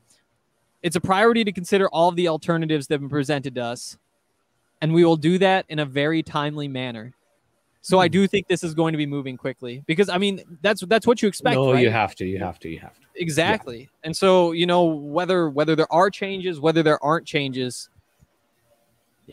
it's 0.84 0.96
a 0.96 1.00
priority 1.00 1.44
to 1.44 1.50
consider 1.50 1.88
all 1.88 2.10
of 2.10 2.14
the 2.14 2.28
alternatives 2.28 2.86
that 2.86 2.94
have 2.94 3.00
been 3.00 3.08
presented 3.08 3.54
to 3.54 3.64
us, 3.64 3.96
and 4.82 4.92
we 4.92 5.02
will 5.02 5.16
do 5.16 5.38
that 5.38 5.64
in 5.70 5.78
a 5.78 5.86
very 5.86 6.22
timely 6.22 6.68
manner. 6.68 7.14
So 7.80 7.98
I 7.98 8.06
hmm. 8.06 8.12
do 8.12 8.26
think 8.26 8.48
this 8.48 8.62
is 8.62 8.74
going 8.74 8.92
to 8.92 8.98
be 8.98 9.06
moving 9.06 9.38
quickly 9.38 9.82
because 9.86 10.10
I 10.10 10.18
mean 10.18 10.42
that's 10.60 10.82
that's 10.82 11.06
what 11.06 11.22
you 11.22 11.28
expect. 11.28 11.56
no, 11.56 11.72
right? 11.72 11.82
you 11.82 11.90
have 11.90 12.14
to. 12.16 12.26
You 12.26 12.38
have 12.38 12.58
to. 12.60 12.68
You 12.68 12.80
have 12.80 12.94
to. 12.94 13.06
exactly. 13.16 13.88
And 14.04 14.14
so 14.14 14.52
you 14.52 14.66
know 14.66 14.84
whether 14.84 15.48
whether 15.48 15.74
there 15.74 15.92
are 15.92 16.10
changes, 16.10 16.60
whether 16.60 16.82
there 16.82 17.02
aren't 17.02 17.26
changes, 17.26 17.88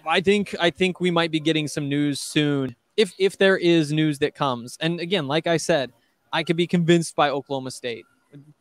I 0.08 0.22
think 0.22 0.56
I 0.58 0.70
think 0.70 1.02
we 1.02 1.12
might 1.12 1.32
be 1.32 1.41
getting 1.41 1.68
some 1.68 1.89
news 1.89 2.22
soon 2.22 2.78
if 2.95 3.14
if 3.20 3.38
there 3.38 3.58
is 3.58 3.91
news 3.91 4.20
that 4.20 4.36
comes. 4.36 4.78
And 4.80 5.02
again, 5.02 5.28
like 5.28 5.47
I 5.47 5.58
said, 5.58 5.91
I 6.32 6.43
could 6.43 6.56
be 6.56 6.68
convinced 6.68 7.14
by 7.16 7.30
Oklahoma 7.30 7.72
State. 7.72 8.06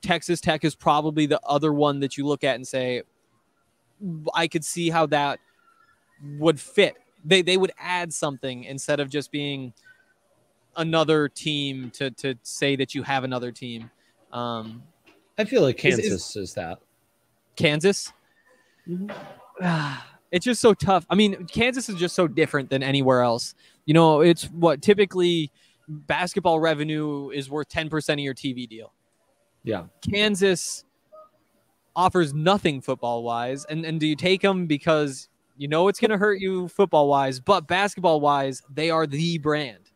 Texas 0.03 0.41
Tech 0.41 0.65
is 0.65 0.75
probably 0.75 1.27
the 1.27 1.41
other 1.45 1.73
one 1.73 2.01
that 2.01 2.17
you 2.17 2.27
look 2.27 2.45
at 2.45 2.57
and 2.57 2.67
say, 2.67 3.03
I 4.35 4.49
could 4.49 4.65
see 4.65 4.91
how 4.91 5.07
that 5.07 5.41
would 6.39 6.59
fit. 6.59 6.95
They 7.25 7.43
they 7.43 7.57
would 7.57 7.73
add 7.79 8.13
something 8.13 8.65
instead 8.65 9.01
of 9.01 9.11
just 9.11 9.31
being 9.31 9.73
another 10.77 11.29
team 11.29 11.91
to 11.93 12.11
to 12.13 12.35
say 12.43 12.77
that 12.77 12.95
you 12.95 13.03
have 13.03 13.25
another 13.25 13.53
team. 13.53 13.91
Um, 14.33 14.83
I 15.39 15.45
feel 15.45 15.63
like 15.63 15.85
Is- 15.85 15.99
is- 15.99 16.05
Kansas 16.07 16.37
is, 16.37 16.55
that. 16.55 16.79
Kansas. 17.57 18.13
It's 20.33 20.45
just 20.45 20.61
so 20.61 20.75
tough. 20.75 21.05
I 21.11 21.15
mean, 21.17 21.47
Kansas 21.47 21.89
is 21.89 21.97
just 21.97 22.15
so 22.15 22.29
different 22.29 22.71
than 22.71 22.83
anywhere 22.83 23.23
else. 23.23 23.55
You 23.85 23.95
know, 23.95 24.21
it's 24.21 24.45
what 24.45 24.81
typically 24.81 25.51
basketball 25.89 26.61
revenue 26.61 27.31
is 27.31 27.51
worth 27.51 27.69
10% 27.69 28.13
of 28.13 28.19
your 28.21 28.35
TV 28.35 28.69
deal. 28.69 28.93
Yeah. 29.65 29.85
Kansas 30.03 30.85
offers 31.95 32.33
nothing 32.33 32.81
football 32.81 33.23
wise. 33.23 33.65
And, 33.67 33.85
and 33.85 34.01
do 34.01 34.07
you 34.07 34.17
take 34.17 34.41
them 34.43 34.67
because 34.67 35.29
you 35.57 35.69
know 35.69 35.89
it's 35.89 36.01
going 36.01 36.11
to 36.11 36.19
hurt 36.19 36.41
you 36.41 36.69
football 36.69 37.09
wise, 37.09 37.41
but 37.41 37.67
basketball 37.67 38.21
wise, 38.21 38.63
they 38.73 38.91
are 38.91 39.07
the 39.07 39.39
brand. 39.39 39.91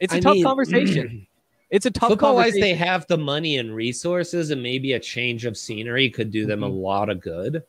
It's 0.00 0.12
a 0.12 0.16
I 0.16 0.20
tough 0.20 0.34
mean, 0.34 0.44
conversation. 0.44 1.26
It's 1.70 1.86
a 1.86 1.90
tough 1.90 2.10
Football 2.10 2.36
wise, 2.36 2.52
they 2.52 2.74
have 2.74 3.04
the 3.08 3.16
money 3.16 3.56
and 3.56 3.74
resources, 3.74 4.50
and 4.50 4.62
maybe 4.62 4.92
a 4.92 5.00
change 5.00 5.44
of 5.44 5.56
scenery 5.56 6.08
could 6.08 6.30
do 6.30 6.46
them 6.46 6.62
a 6.62 6.68
Mhm. 6.68 6.82
lot 6.82 7.08
of 7.08 7.20
good. 7.20 7.64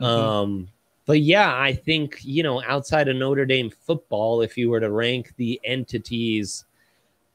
Mhm. 0.00 0.04
Um, 0.04 0.68
but 1.06 1.20
yeah, 1.20 1.54
I 1.56 1.72
think 1.72 2.18
you 2.24 2.42
know, 2.42 2.64
outside 2.64 3.06
of 3.06 3.14
Notre 3.14 3.46
Dame 3.46 3.70
football, 3.70 4.40
if 4.40 4.58
you 4.58 4.70
were 4.70 4.80
to 4.80 4.90
rank 4.90 5.34
the 5.36 5.60
entities 5.62 6.64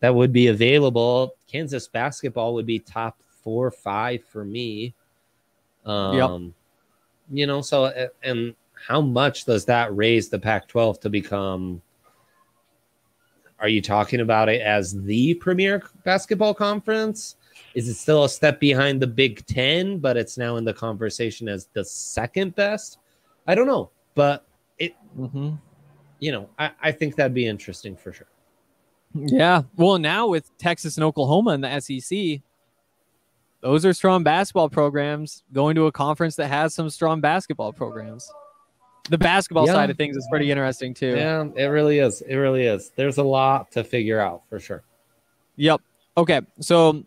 that 0.01 0.13
would 0.13 0.33
be 0.33 0.47
available, 0.47 1.35
Kansas 1.53 1.87
basketball 1.87 2.55
would 2.55 2.65
be 2.65 2.79
top 2.79 3.21
four, 3.43 3.69
five 3.69 4.23
for 4.23 4.43
me. 4.43 4.95
Um, 5.85 6.53
you 7.31 7.45
know, 7.45 7.61
so 7.61 8.09
and 8.23 8.55
how 8.87 9.01
much 9.01 9.45
does 9.45 9.63
that 9.65 9.95
raise 9.95 10.29
the 10.29 10.39
Pac-12 10.39 10.99
to 11.01 11.09
become? 11.11 11.81
Are 13.59 13.69
you 13.69 13.81
talking 13.81 14.21
about 14.21 14.49
it 14.49 14.61
as 14.61 14.99
the 15.03 15.35
premier 15.35 15.83
basketball 16.03 16.55
conference? 16.55 17.35
Is 17.75 17.87
it 17.87 17.93
still 17.95 18.23
a 18.23 18.29
step 18.29 18.59
behind 18.59 18.99
the 18.99 19.07
Big 19.07 19.45
Ten, 19.45 19.99
but 19.99 20.17
it's 20.17 20.37
now 20.39 20.57
in 20.57 20.65
the 20.65 20.73
conversation 20.73 21.47
as 21.47 21.67
the 21.73 21.85
second 21.85 22.55
best? 22.55 22.97
I 23.45 23.53
don't 23.53 23.67
know, 23.67 23.91
but 24.15 24.47
it, 24.79 24.95
Mhm. 25.17 25.59
you 26.19 26.31
know, 26.31 26.49
I, 26.57 26.71
I 26.81 26.91
think 26.91 27.15
that'd 27.15 27.33
be 27.33 27.45
interesting 27.45 27.95
for 27.95 28.11
sure. 28.11 28.27
Yeah. 29.13 29.63
Well, 29.75 29.97
now 29.99 30.27
with 30.27 30.55
Texas 30.57 30.97
and 30.97 31.03
Oklahoma 31.03 31.51
in 31.51 31.61
the 31.61 31.79
SEC, 31.79 32.41
those 33.61 33.85
are 33.85 33.93
strong 33.93 34.23
basketball 34.23 34.69
programs 34.69 35.43
going 35.53 35.75
to 35.75 35.85
a 35.85 35.91
conference 35.91 36.35
that 36.35 36.47
has 36.47 36.73
some 36.73 36.89
strong 36.89 37.21
basketball 37.21 37.71
programs. 37.71 38.29
The 39.09 39.17
basketball 39.17 39.67
Yeah. 39.67 39.73
side 39.73 39.89
of 39.89 39.97
things 39.97 40.15
is 40.17 40.27
pretty 40.29 40.49
interesting 40.49 40.93
too. 40.93 41.15
Yeah, 41.15 41.45
it 41.55 41.65
really 41.65 41.99
is. 41.99 42.21
It 42.21 42.35
really 42.35 42.65
is. 42.65 42.91
There's 42.95 43.17
a 43.17 43.23
lot 43.23 43.71
to 43.71 43.83
figure 43.83 44.19
out 44.19 44.43
for 44.49 44.59
sure. 44.59 44.83
Yep. 45.57 45.81
Okay. 46.17 46.41
So, 46.59 47.03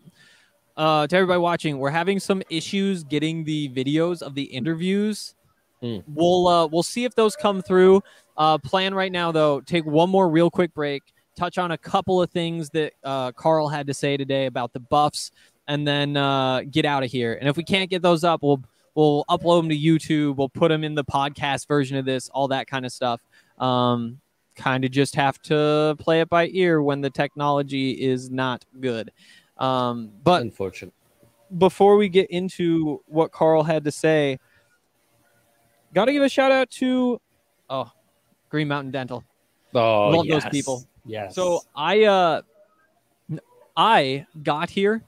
uh, 0.77 1.07
to 1.07 1.15
everybody 1.15 1.39
watching, 1.39 1.79
we're 1.79 1.89
having 1.89 2.19
some 2.19 2.41
issues 2.49 3.03
getting 3.03 3.43
the 3.43 3.69
videos 3.69 4.21
of 4.21 4.35
the 4.35 4.43
interviews. 4.43 5.35
Mm. 5.81 6.03
We'll 6.07 6.47
uh, 6.47 6.67
we'll 6.67 6.83
see 6.83 7.03
if 7.03 7.15
those 7.15 7.35
come 7.35 7.61
through. 7.61 8.01
Uh, 8.37 8.57
plan 8.59 8.93
right 8.93 9.11
now 9.11 9.31
though. 9.31 9.61
Take 9.61 9.85
one 9.85 10.09
more 10.09 10.29
real 10.29 10.49
quick 10.49 10.73
break. 10.73 11.03
Touch 11.37 11.57
on 11.57 11.71
a 11.71 11.77
couple 11.77 12.21
of 12.21 12.29
things 12.31 12.69
that 12.71 12.93
uh, 13.03 13.31
Karl 13.31 13.69
had 13.69 13.87
to 13.87 13.93
say 13.93 14.17
today 14.17 14.47
about 14.47 14.73
the 14.73 14.79
buffs, 14.79 15.31
and 15.67 15.87
then 15.87 16.17
uh, 16.17 16.63
get 16.69 16.83
out 16.83 17.03
of 17.03 17.11
here. 17.11 17.35
And 17.35 17.47
if 17.47 17.55
we 17.55 17.63
can't 17.63 17.89
get 17.89 18.01
those 18.01 18.23
up, 18.23 18.41
we'll 18.43 18.61
we'll 18.95 19.23
upload 19.29 19.61
them 19.61 19.69
to 19.69 19.77
YouTube. 19.77 20.35
We'll 20.35 20.49
put 20.49 20.69
them 20.69 20.83
in 20.83 20.95
the 20.95 21.05
podcast 21.05 21.67
version 21.67 21.95
of 21.95 22.05
this. 22.05 22.27
All 22.29 22.47
that 22.49 22.67
kind 22.67 22.85
of 22.85 22.91
stuff. 22.91 23.21
Um, 23.59 24.19
kind 24.55 24.83
of 24.83 24.91
just 24.91 25.15
have 25.15 25.39
to 25.43 25.95
play 25.99 26.19
it 26.19 26.29
by 26.29 26.47
ear 26.47 26.81
when 26.81 26.99
the 26.99 27.09
technology 27.09 27.91
is 27.91 28.29
not 28.29 28.65
good. 28.81 29.11
Um, 29.57 30.11
but 30.23 30.41
Unfortunate. 30.41 30.93
before 31.57 31.95
we 31.95 32.09
get 32.09 32.29
into 32.31 33.01
what 33.05 33.31
Karl 33.31 33.63
had 33.63 33.85
to 33.85 33.91
say, 33.91 34.39
got 35.93 36.05
to 36.05 36.11
give 36.11 36.23
a 36.23 36.29
shout 36.29 36.51
out 36.51 36.69
to 36.71 37.21
oh, 37.69 37.91
Green 38.49 38.67
Mountain 38.67 38.91
Dental. 38.91 39.23
Oh, 39.73 40.09
Love 40.09 40.27
those 40.27 40.45
people. 40.45 40.87
Yes. 41.07 41.33
So 41.35 41.61
I 41.75 42.03
uh 42.03 42.41
I 43.75 44.25
got 44.43 44.69
here 44.69 45.03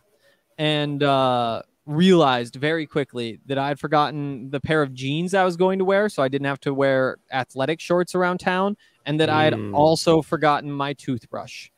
and 0.58 1.02
uh 1.04 1.62
realized 1.86 2.56
very 2.56 2.86
quickly 2.86 3.40
that 3.48 3.58
I 3.58 3.68
had 3.68 3.80
forgotten 3.80 4.52
the 4.52 4.60
pair 4.60 4.82
of 4.84 4.94
jeans 4.94 5.34
I 5.34 5.44
was 5.44 5.58
going 5.58 5.80
to 5.80 5.86
wear, 5.86 6.08
so 6.08 6.22
I 6.22 6.28
didn't 6.28 6.46
have 6.46 6.60
to 6.62 6.74
wear 6.74 7.18
athletic 7.32 7.80
shorts 7.80 8.14
around 8.14 8.38
town, 8.40 8.78
and 9.08 9.20
that 9.20 9.30
I 9.30 9.44
had 9.44 9.54
Mm. 9.54 9.74
also 9.74 10.22
forgotten 10.22 10.72
my 10.72 10.94
toothbrush. 10.94 11.70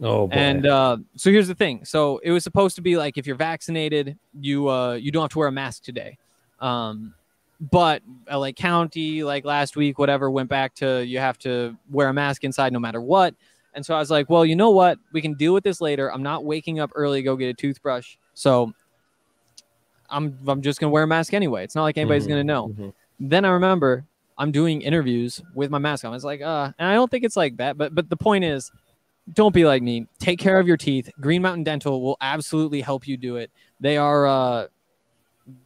oh, 0.00 0.28
boy. 0.28 0.32
And 0.34 0.66
uh, 0.66 0.96
so 1.16 1.30
here's 1.32 1.48
the 1.48 1.54
thing. 1.56 1.84
So 1.84 2.18
it 2.18 2.30
was 2.30 2.44
supposed 2.44 2.76
to 2.76 2.82
be 2.82 2.96
like 2.96 3.18
if 3.18 3.26
you're 3.26 3.34
vaccinated, 3.36 4.16
you 4.40 4.68
uh, 4.68 4.92
you 4.94 5.10
don't 5.10 5.22
have 5.22 5.30
to 5.32 5.38
wear 5.40 5.48
a 5.48 5.52
mask 5.52 5.82
today. 5.82 6.18
Um, 6.60 7.14
but 7.70 8.02
LA 8.30 8.50
County, 8.50 9.22
like 9.22 9.44
last 9.44 9.76
week, 9.76 9.98
whatever, 9.98 10.30
went 10.30 10.48
back 10.48 10.74
to 10.76 11.04
you 11.06 11.18
have 11.18 11.38
to 11.38 11.76
wear 11.90 12.08
a 12.08 12.12
mask 12.12 12.42
inside 12.44 12.72
no 12.72 12.80
matter 12.80 13.00
what. 13.00 13.34
And 13.74 13.86
so 13.86 13.94
I 13.94 13.98
was 13.98 14.10
like, 14.10 14.28
well, 14.28 14.44
you 14.44 14.56
know 14.56 14.70
what? 14.70 14.98
We 15.12 15.22
can 15.22 15.34
deal 15.34 15.54
with 15.54 15.64
this 15.64 15.80
later. 15.80 16.12
I'm 16.12 16.22
not 16.22 16.44
waking 16.44 16.80
up 16.80 16.90
early 16.94 17.20
to 17.20 17.22
go 17.24 17.36
get 17.36 17.48
a 17.48 17.54
toothbrush. 17.54 18.16
So 18.34 18.72
I'm 20.10 20.36
I'm 20.46 20.60
just 20.60 20.80
gonna 20.80 20.90
wear 20.90 21.04
a 21.04 21.06
mask 21.06 21.32
anyway. 21.34 21.64
It's 21.64 21.74
not 21.74 21.84
like 21.84 21.96
anybody's 21.96 22.26
Mhm, 22.26 22.28
gonna 22.28 22.44
know 22.44 22.68
mhm. 22.68 22.92
then 23.20 23.44
I 23.44 23.50
remember 23.50 24.04
I'm 24.36 24.50
doing 24.50 24.82
interviews 24.82 25.40
with 25.54 25.70
my 25.70 25.78
mask 25.78 26.04
on. 26.04 26.14
It's 26.14 26.24
like, 26.24 26.40
uh, 26.40 26.72
and 26.78 26.88
I 26.88 26.94
don't 26.94 27.10
think 27.10 27.22
it's 27.24 27.36
like 27.36 27.58
that, 27.58 27.78
but 27.78 27.94
but 27.94 28.10
the 28.10 28.16
point 28.16 28.44
is, 28.44 28.72
don't 29.34 29.54
be 29.54 29.64
like 29.64 29.82
me. 29.82 30.06
Take 30.18 30.38
care 30.38 30.58
of 30.58 30.66
your 30.66 30.76
teeth. 30.76 31.08
Green 31.20 31.42
Mountain 31.42 31.64
Dental 31.64 32.02
will 32.02 32.16
absolutely 32.20 32.80
help 32.80 33.06
you 33.06 33.16
do 33.16 33.36
it. 33.36 33.50
They 33.78 33.96
are 33.96 34.26
uh, 34.26 34.66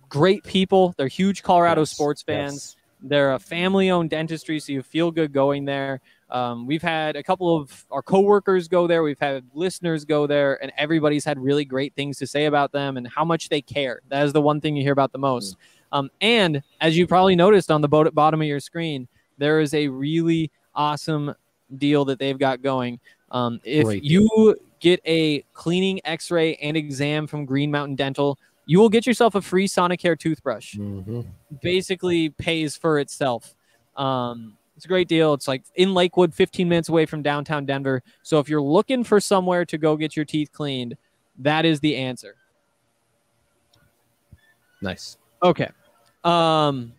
great 0.08 0.42
people. 0.44 0.94
They're 0.96 1.08
huge 1.08 1.42
Colorado 1.42 1.82
Yes, 1.82 1.90
sports 1.90 2.22
fans. 2.22 2.76
They're 3.02 3.34
a 3.34 3.38
family-owned 3.38 4.10
dentistry, 4.10 4.58
so 4.58 4.72
you 4.72 4.82
feel 4.82 5.10
good 5.10 5.32
going 5.32 5.64
there. 5.64 6.00
Um, 6.30 6.66
we've 6.66 6.82
had 6.82 7.14
a 7.14 7.22
couple 7.22 7.54
of 7.54 7.84
our 7.90 8.02
coworkers 8.02 8.68
go 8.68 8.86
there. 8.86 9.02
We've 9.02 9.18
had 9.18 9.44
listeners 9.54 10.04
go 10.04 10.26
there, 10.26 10.60
and 10.62 10.72
everybody's 10.76 11.24
had 11.24 11.38
really 11.38 11.64
great 11.64 11.94
things 11.94 12.18
to 12.18 12.26
say 12.26 12.46
about 12.46 12.72
them 12.72 12.96
and 12.96 13.06
how 13.06 13.24
much 13.24 13.48
they 13.48 13.60
care. 13.60 14.00
That 14.08 14.24
is 14.24 14.32
the 14.32 14.40
one 14.40 14.60
thing 14.60 14.76
you 14.76 14.82
hear 14.82 14.92
about 14.92 15.12
the 15.12 15.18
most. 15.18 15.56
Um, 15.92 16.10
and 16.20 16.62
as 16.80 16.96
you 16.96 17.06
probably 17.06 17.36
noticed 17.36 17.70
on 17.70 17.80
the 17.80 17.88
bo- 17.88 18.10
bottom 18.10 18.40
of 18.40 18.48
your 18.48 18.60
screen, 18.60 19.06
there 19.38 19.60
is 19.60 19.72
a 19.74 19.88
really 19.88 20.50
awesome 20.74 21.34
deal 21.76 22.04
that 22.06 22.18
they've 22.18 22.38
got 22.38 22.62
going. 22.62 22.98
Um, 23.30 23.60
if 23.62 24.02
you 24.02 24.56
get 24.80 25.00
a 25.04 25.42
cleaning, 25.52 26.00
X-ray, 26.04 26.56
and 26.56 26.76
exam 26.76 27.26
from 27.26 27.44
Green 27.44 27.70
Mountain 27.70 27.96
Dental, 27.96 28.38
you 28.66 28.78
will 28.80 28.88
get 28.88 29.06
yourself 29.06 29.34
a 29.34 29.40
free 29.40 29.68
Sonicare 29.68 30.18
toothbrush 30.18 30.74
Mhm. 30.74 31.24
basically 31.62 32.30
pays 32.30 32.76
for 32.76 32.98
itself. 32.98 33.54
Um, 33.96 34.58
it's 34.76 34.84
a 34.84 34.88
great 34.88 35.08
deal. 35.08 35.32
It's 35.34 35.48
like 35.48 35.62
in 35.76 35.94
Lakewood, 35.94 36.34
15 36.34 36.68
minutes 36.68 36.88
away 36.88 37.06
from 37.06 37.22
downtown 37.22 37.64
Denver. 37.64 38.02
So 38.22 38.38
if 38.40 38.48
you're 38.48 38.60
looking 38.60 39.04
for 39.04 39.20
somewhere 39.20 39.64
to 39.64 39.78
go 39.78 39.96
get 39.96 40.16
your 40.16 40.24
teeth 40.26 40.50
cleaned, 40.52 40.96
that 41.38 41.64
is 41.64 41.80
the 41.80 41.96
answer. 41.96 42.36
Nice. 44.82 45.16
Okay. 45.42 45.68
Um, 46.24 46.92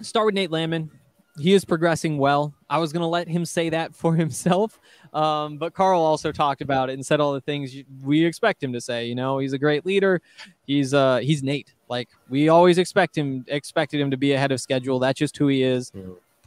start 0.00 0.26
with 0.26 0.34
Nate 0.34 0.50
Landman. 0.50 0.90
He 1.38 1.52
is 1.52 1.64
progressing 1.64 2.18
well. 2.18 2.54
I 2.70 2.78
was 2.78 2.92
going 2.92 3.02
to 3.02 3.06
let 3.06 3.28
him 3.28 3.44
say 3.44 3.68
that 3.70 3.94
for 3.94 4.14
himself, 4.16 4.80
um, 5.14 5.58
but 5.58 5.74
Karl 5.74 6.00
also 6.02 6.30
talked 6.32 6.60
about 6.62 6.90
it 6.90 6.94
and 6.94 7.04
said 7.06 7.20
all 7.20 7.32
the 7.32 7.40
things 7.40 7.74
you- 7.74 7.84
we 8.02 8.24
expect 8.24 8.62
him 8.62 8.72
to 8.72 8.80
say. 8.80 9.06
You 9.06 9.14
know, 9.14 9.38
he's 9.38 9.52
a 9.52 9.58
great 9.58 9.84
leader. 9.86 10.20
He's 10.66 10.92
uh 10.94 11.18
he's 11.18 11.42
Nate. 11.42 11.74
Like 11.88 12.08
we 12.28 12.48
always 12.48 12.78
expect 12.78 13.16
him 13.16 13.44
expected 13.48 14.00
him 14.00 14.10
to 14.10 14.16
be 14.16 14.32
ahead 14.32 14.52
of 14.52 14.60
schedule. 14.60 14.98
That's 14.98 15.18
just 15.18 15.36
who 15.36 15.48
he 15.48 15.62
is. 15.62 15.90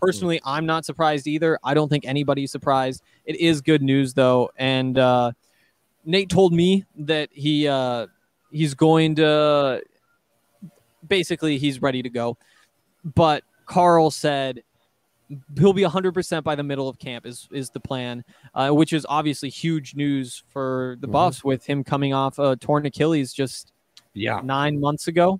Personally, 0.01 0.41
I'm 0.45 0.65
not 0.65 0.83
surprised 0.85 1.27
either. 1.27 1.59
I 1.63 1.73
don't 1.75 1.89
think 1.89 2.05
anybody's 2.05 2.51
surprised. 2.51 3.03
It 3.25 3.35
is 3.37 3.61
good 3.61 3.81
news 3.83 4.13
though, 4.15 4.49
and 4.57 4.97
uh, 4.97 5.31
Nate 6.05 6.29
told 6.29 6.53
me 6.53 6.85
that 6.97 7.29
he 7.31 7.67
uh, 7.67 8.07
he's 8.51 8.73
going 8.73 9.15
to 9.15 9.81
basically 11.07 11.57
he's 11.57 11.81
ready 11.81 12.01
to 12.01 12.09
go. 12.09 12.37
But 13.03 13.43
Karl 13.65 14.11
said 14.11 14.63
he'll 15.57 15.73
be 15.73 15.83
100% 15.83 16.43
by 16.43 16.55
the 16.55 16.63
middle 16.63 16.87
of 16.89 16.99
camp 16.99 17.25
is 17.25 17.47
is 17.51 17.69
the 17.69 17.79
plan, 17.79 18.23
uh, 18.53 18.69
which 18.69 18.93
is 18.93 19.05
obviously 19.09 19.49
huge 19.49 19.95
news 19.95 20.43
for 20.49 20.97
the 20.99 21.07
Mhm. 21.07 21.11
Buffs 21.11 21.43
with 21.43 21.65
him 21.65 21.83
coming 21.83 22.13
off 22.13 22.39
a 22.39 22.55
torn 22.57 22.85
Achilles 22.85 23.33
just 23.33 23.71
Yeah. 24.13 24.41
nine 24.43 24.79
months 24.79 25.07
ago. 25.07 25.39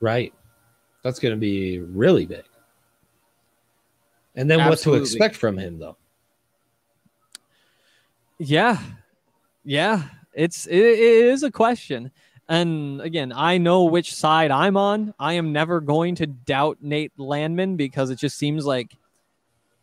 Right. 0.00 0.32
That's 1.02 1.18
going 1.18 1.34
to 1.34 1.40
be 1.40 1.80
really 1.80 2.26
big. 2.26 2.44
And 4.36 4.50
then 4.50 4.60
Absolutely. 4.60 5.00
what 5.00 5.06
to 5.06 5.12
expect 5.12 5.36
from 5.36 5.58
him, 5.58 5.78
though? 5.78 5.96
Yeah, 8.38 8.78
yeah, 9.64 10.08
it's 10.32 10.66
it, 10.66 10.76
it 10.76 10.98
is 11.26 11.42
a 11.44 11.50
question. 11.50 12.10
And 12.48 13.00
again, 13.00 13.32
I 13.34 13.56
know 13.58 13.84
which 13.84 14.12
side 14.14 14.50
I'm 14.50 14.76
on. 14.76 15.14
I 15.18 15.34
am 15.34 15.52
never 15.52 15.80
going 15.80 16.14
to 16.16 16.26
doubt 16.26 16.78
Nate 16.82 17.12
Landman 17.16 17.76
because 17.76 18.10
it 18.10 18.18
just 18.18 18.36
seems 18.36 18.66
like, 18.66 18.96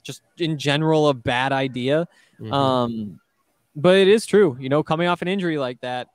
just 0.03 0.21
in 0.37 0.57
general, 0.57 1.09
a 1.09 1.13
bad 1.13 1.51
idea. 1.51 2.07
Mhm. 2.39 2.51
Um, 2.51 3.19
but 3.75 3.97
it 3.97 4.07
is 4.07 4.25
true, 4.25 4.57
you 4.59 4.69
know, 4.69 4.83
coming 4.83 5.07
off 5.07 5.21
an 5.21 5.27
injury 5.27 5.57
like 5.57 5.79
that, 5.81 6.07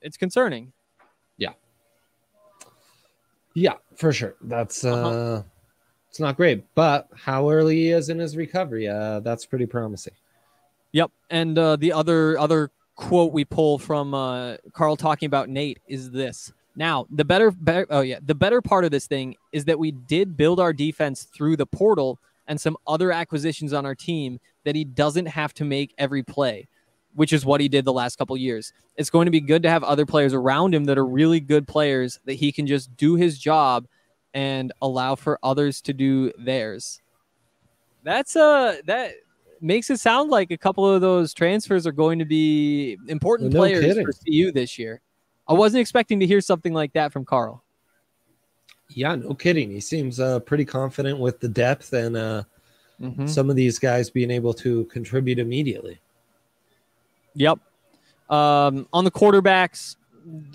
it's 0.00 0.16
concerning. 0.16 0.72
Yeah. 1.38 1.52
Yeah, 3.54 3.74
for 3.96 4.12
sure. 4.12 4.36
That's 4.42 4.84
uh 4.84 4.92
Uh-huh. 4.92 5.42
it's 6.08 6.20
not 6.20 6.36
great, 6.36 6.64
but 6.74 7.08
how 7.16 7.50
early 7.50 7.76
he 7.76 7.90
is 7.90 8.08
in 8.08 8.18
his 8.18 8.36
recovery, 8.36 8.88
uh 8.88 9.20
that's 9.20 9.44
pretty 9.46 9.66
promising. 9.66 10.14
Yep. 10.92 11.10
And 11.30 11.58
uh, 11.58 11.76
the 11.76 11.92
other 11.92 12.38
other 12.38 12.70
quote 12.96 13.32
we 13.32 13.44
pull 13.44 13.78
from 13.78 14.12
uh, 14.12 14.56
Karl 14.72 14.96
talking 14.96 15.26
about 15.26 15.48
Nate 15.48 15.78
is 15.86 16.10
this. 16.10 16.52
Now, 16.76 17.06
the 17.10 17.24
better, 17.24 17.50
better, 17.50 17.86
oh 17.90 18.00
yeah, 18.00 18.18
the 18.24 18.34
better 18.34 18.60
part 18.60 18.84
of 18.84 18.90
this 18.90 19.06
thing 19.06 19.36
is 19.52 19.64
that 19.66 19.78
we 19.78 19.90
did 19.92 20.36
build 20.36 20.60
our 20.60 20.72
defense 20.72 21.24
through 21.24 21.56
the 21.56 21.66
portal 21.66 22.18
and 22.50 22.60
some 22.60 22.76
other 22.84 23.12
acquisitions 23.12 23.72
on 23.72 23.86
our 23.86 23.94
team 23.94 24.40
that 24.64 24.74
he 24.74 24.84
doesn't 24.84 25.26
have 25.26 25.54
to 25.54 25.64
make 25.64 25.94
every 25.98 26.24
play, 26.24 26.66
which 27.14 27.32
is 27.32 27.46
what 27.46 27.60
he 27.60 27.68
did 27.68 27.84
the 27.84 27.92
last 27.92 28.16
couple 28.16 28.36
years. 28.36 28.72
It's 28.96 29.08
going 29.08 29.26
to 29.26 29.30
be 29.30 29.40
good 29.40 29.62
to 29.62 29.70
have 29.70 29.84
other 29.84 30.04
players 30.04 30.34
around 30.34 30.74
him 30.74 30.84
that 30.86 30.98
are 30.98 31.06
really 31.06 31.38
good 31.38 31.68
players 31.68 32.18
that 32.24 32.34
he 32.34 32.50
can 32.50 32.66
just 32.66 32.94
do 32.96 33.14
his 33.14 33.38
job 33.38 33.86
and 34.34 34.72
allow 34.82 35.14
for 35.14 35.38
others 35.44 35.80
to 35.82 35.92
do 35.92 36.32
theirs. 36.38 37.00
That's 38.02 38.34
uh 38.34 38.78
that 38.86 39.12
makes 39.60 39.88
it 39.88 40.00
sound 40.00 40.30
like 40.30 40.50
a 40.50 40.58
couple 40.58 40.88
of 40.88 41.00
those 41.00 41.32
transfers 41.32 41.86
are 41.86 41.92
going 41.92 42.18
to 42.18 42.24
be 42.24 42.98
important 43.06 43.52
No 43.52 43.60
players 43.60 43.84
kidding. 43.84 44.04
for 44.06 44.12
CU 44.12 44.50
this 44.50 44.76
year. 44.76 45.00
I 45.46 45.52
wasn't 45.52 45.82
expecting 45.82 46.18
to 46.18 46.26
hear 46.26 46.40
something 46.40 46.72
like 46.72 46.94
that 46.94 47.12
from 47.12 47.24
Karl. 47.24 47.62
Yeah, 48.92 49.14
no 49.14 49.34
kidding. 49.34 49.70
He 49.70 49.80
seems 49.80 50.20
uh 50.20 50.40
pretty 50.40 50.64
confident 50.64 51.18
with 51.18 51.40
the 51.40 51.48
depth 51.48 51.92
and 51.92 52.16
uh 52.16 52.42
Mhm. 53.00 53.26
some 53.28 53.48
of 53.48 53.56
these 53.56 53.78
guys 53.78 54.10
being 54.10 54.30
able 54.30 54.52
to 54.54 54.84
contribute 54.86 55.38
immediately. 55.38 55.98
Yep. 57.34 57.58
Um, 58.28 58.86
on 58.92 59.04
the 59.04 59.10
quarterbacks, 59.10 59.96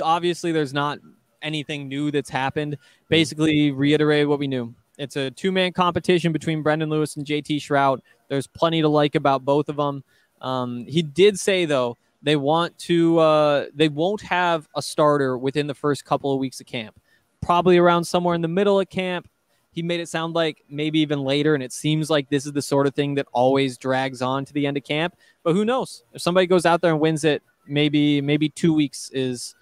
obviously 0.01 0.51
there's 0.51 0.73
not 0.73 0.99
anything 1.41 1.88
new 1.88 2.11
that's 2.11 2.29
happened. 2.29 2.77
Basically, 3.09 3.71
reiterate 3.71 4.27
what 4.27 4.39
we 4.39 4.47
knew. 4.47 4.73
It's 4.97 5.15
a 5.15 5.31
two 5.31 5.51
man 5.51 5.73
competition 5.73 6.31
between 6.31 6.61
Brendan 6.61 6.89
Lewis 6.89 7.15
and 7.15 7.25
JT 7.25 7.57
Shrout. 7.57 8.01
There's 8.29 8.47
plenty 8.47 8.81
to 8.81 8.88
like 8.88 9.15
about 9.15 9.43
both 9.43 9.67
of 9.67 9.75
them. 9.77 10.03
Um, 10.41 10.86
he 10.86 11.01
did 11.01 11.39
say 11.39 11.65
though 11.65 11.97
they 12.21 12.36
want 12.36 12.77
to 12.79 13.17
uh, 13.19 13.65
they 13.73 13.89
won't 13.89 14.21
have 14.21 14.67
a 14.75 14.81
starter 14.81 15.38
within 15.38 15.67
the 15.67 15.73
first 15.73 16.05
couple 16.05 16.31
of 16.31 16.39
weeks 16.39 16.59
of 16.59 16.67
camp. 16.67 16.99
Probably 17.45 17.77
around 17.77 18.03
somewhere 18.05 18.33
in 18.33 18.41
the 18.41 18.47
middle 18.47 18.79
of 18.79 18.89
camp. 18.89 19.29
He 19.71 19.83
made 19.83 19.99
it 19.99 20.09
sound 20.09 20.33
like 20.33 20.63
maybe 20.67 20.99
even 20.99 21.23
later, 21.23 21.53
and 21.53 21.61
it 21.61 21.71
seems 21.71 22.09
like 22.09 22.29
this 22.29 22.45
is 22.45 22.53
the 22.53 22.61
sort 22.61 22.87
of 22.87 22.95
thing 22.95 23.13
that 23.15 23.27
always 23.33 23.77
drags 23.77 24.21
on 24.21 24.45
to 24.45 24.53
the 24.53 24.65
end 24.65 24.77
of 24.77 24.83
camp. 24.83 25.15
But 25.43 25.53
who 25.53 25.63
knows? 25.63 26.03
If 26.13 26.21
somebody 26.21 26.47
goes 26.47 26.65
out 26.65 26.81
there 26.81 26.91
and 26.91 26.99
wins 26.99 27.23
it, 27.23 27.43
maybe 27.67 28.19
maybe 28.19 28.49
two 28.49 28.73
weeks 28.73 29.11
is 29.13 29.53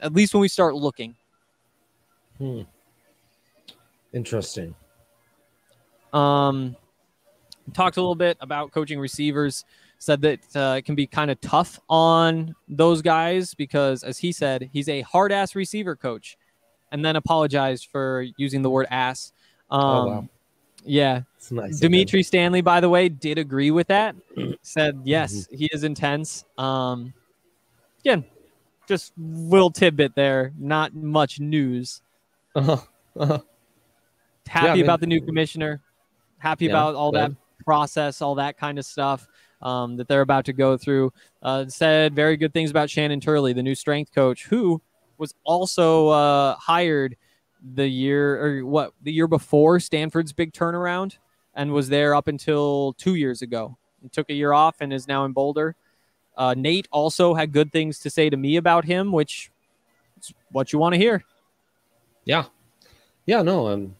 at 0.00 0.12
least 0.12 0.34
when 0.34 0.40
we 0.40 0.48
start 0.48 0.76
looking. 0.76 1.16
Hmm. 2.38 2.62
Interesting. 4.12 4.74
Um, 6.12 6.76
talked 7.72 7.96
a 7.96 8.00
little 8.00 8.14
bit 8.14 8.36
about 8.40 8.72
coaching 8.72 9.00
receivers. 9.00 9.64
Said 9.98 10.22
that 10.22 10.56
uh, 10.56 10.76
it 10.78 10.82
can 10.86 10.94
be 10.94 11.06
kind 11.06 11.30
of 11.30 11.40
tough 11.40 11.78
on 11.88 12.54
those 12.68 13.02
guys 13.02 13.52
because, 13.52 14.02
as 14.02 14.16
he 14.16 14.32
said, 14.32 14.70
he's 14.72 14.88
a 14.88 15.02
hard 15.02 15.30
ass 15.30 15.54
receiver 15.54 15.94
coach, 15.94 16.38
and 16.92 17.04
then 17.04 17.16
apologized 17.16 17.88
for 17.90 18.26
using 18.36 18.62
the 18.62 18.70
word 18.70 18.86
ass. 18.90 19.32
Um, 19.70 19.80
Oh, 19.82 20.06
wow. 20.06 20.28
Yeah, 20.84 21.22
It's 21.36 21.52
nice. 21.52 21.78
Dimitri 21.78 22.22
Stanley, 22.22 22.62
by 22.62 22.80
the 22.80 22.88
way, 22.88 23.10
did 23.10 23.36
agree 23.38 23.70
with 23.70 23.88
that. 23.88 24.16
Said 24.62 25.00
yes, 25.04 25.46
he 25.50 25.66
is 25.72 25.84
intense. 25.84 26.44
Um, 26.56 27.12
again, 28.00 28.24
just 28.88 29.12
little 29.18 29.70
tidbit 29.70 30.14
there. 30.14 30.52
Not 30.58 30.94
much 30.94 31.38
news. 31.38 32.00
Uh-huh. 32.54 32.78
Uh-huh. 33.18 33.38
Happy 34.46 34.68
I 34.68 34.74
mean- 34.74 34.84
about 34.84 35.00
the 35.00 35.06
new 35.06 35.20
commissioner. 35.20 35.80
Happy 36.38 36.64
Yeah, 36.64 36.72
about 36.72 36.94
all 36.94 37.12
that 37.12 37.32
process, 37.66 38.22
all 38.22 38.36
that 38.36 38.56
kind 38.56 38.78
of 38.78 38.86
stuff 38.86 39.28
um, 39.60 39.96
that 39.98 40.08
they're 40.08 40.22
about 40.22 40.46
to 40.46 40.54
go 40.54 40.78
through. 40.78 41.12
Uh, 41.42 41.66
said 41.68 42.14
very 42.14 42.38
good 42.38 42.54
things 42.54 42.70
about 42.70 42.88
Shannon 42.88 43.20
Turley, 43.20 43.52
the 43.52 43.62
new 43.62 43.74
strength 43.74 44.14
coach, 44.14 44.46
who 44.46 44.80
was 45.20 45.34
also 45.44 46.08
uh, 46.08 46.56
hired 46.56 47.16
the 47.74 47.86
year 47.86 48.42
or 48.42 48.66
what 48.66 48.94
the 49.02 49.12
year 49.12 49.28
before 49.28 49.78
Stanford's 49.78 50.32
big 50.32 50.52
turnaround 50.52 51.18
and 51.54 51.72
was 51.72 51.88
there 51.88 52.14
up 52.14 52.26
until 52.26 52.94
two 52.94 53.14
years 53.14 53.42
ago. 53.42 53.76
He 54.02 54.08
took 54.08 54.30
a 54.30 54.34
year 54.34 54.52
off 54.52 54.76
and 54.80 54.92
is 54.92 55.06
now 55.06 55.26
in 55.26 55.32
Boulder. 55.32 55.76
Uh, 56.36 56.54
Nate 56.56 56.88
also 56.90 57.34
had 57.34 57.52
good 57.52 57.70
things 57.70 57.98
to 58.00 58.10
say 58.10 58.30
to 58.30 58.36
me 58.36 58.56
about 58.56 58.84
him, 58.84 59.12
which 59.12 59.50
is 60.18 60.32
what 60.50 60.72
you 60.72 60.78
want 60.78 60.94
to 60.94 60.98
hear. 60.98 61.22
Yeah. 62.24 62.46
Yeah, 63.26 63.42
no, 63.42 63.68
um 63.68 63.94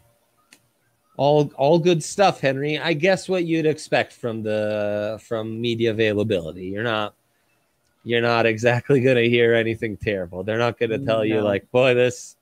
all 1.16 1.52
all 1.56 1.78
good 1.78 2.02
stuff, 2.02 2.40
Henry. 2.40 2.78
I 2.78 2.94
guess 2.94 3.28
what 3.28 3.44
you'd 3.44 3.66
expect 3.66 4.14
from 4.14 4.42
the 4.42 5.20
from 5.22 5.60
media 5.60 5.90
availability. 5.90 6.68
You're 6.68 6.82
not 6.82 7.14
you're 8.05 8.20
not 8.22 8.46
exactly 8.46 9.01
gonna 9.07 9.22
hear 9.22 9.55
anything 9.55 9.96
terrible. 9.96 10.42
They're 10.42 10.59
not 10.59 10.78
gonna 10.78 10.98
tell 10.98 11.24
you 11.24 11.40
like, 11.40 11.70
boy, 11.70 11.94
this 11.94 12.36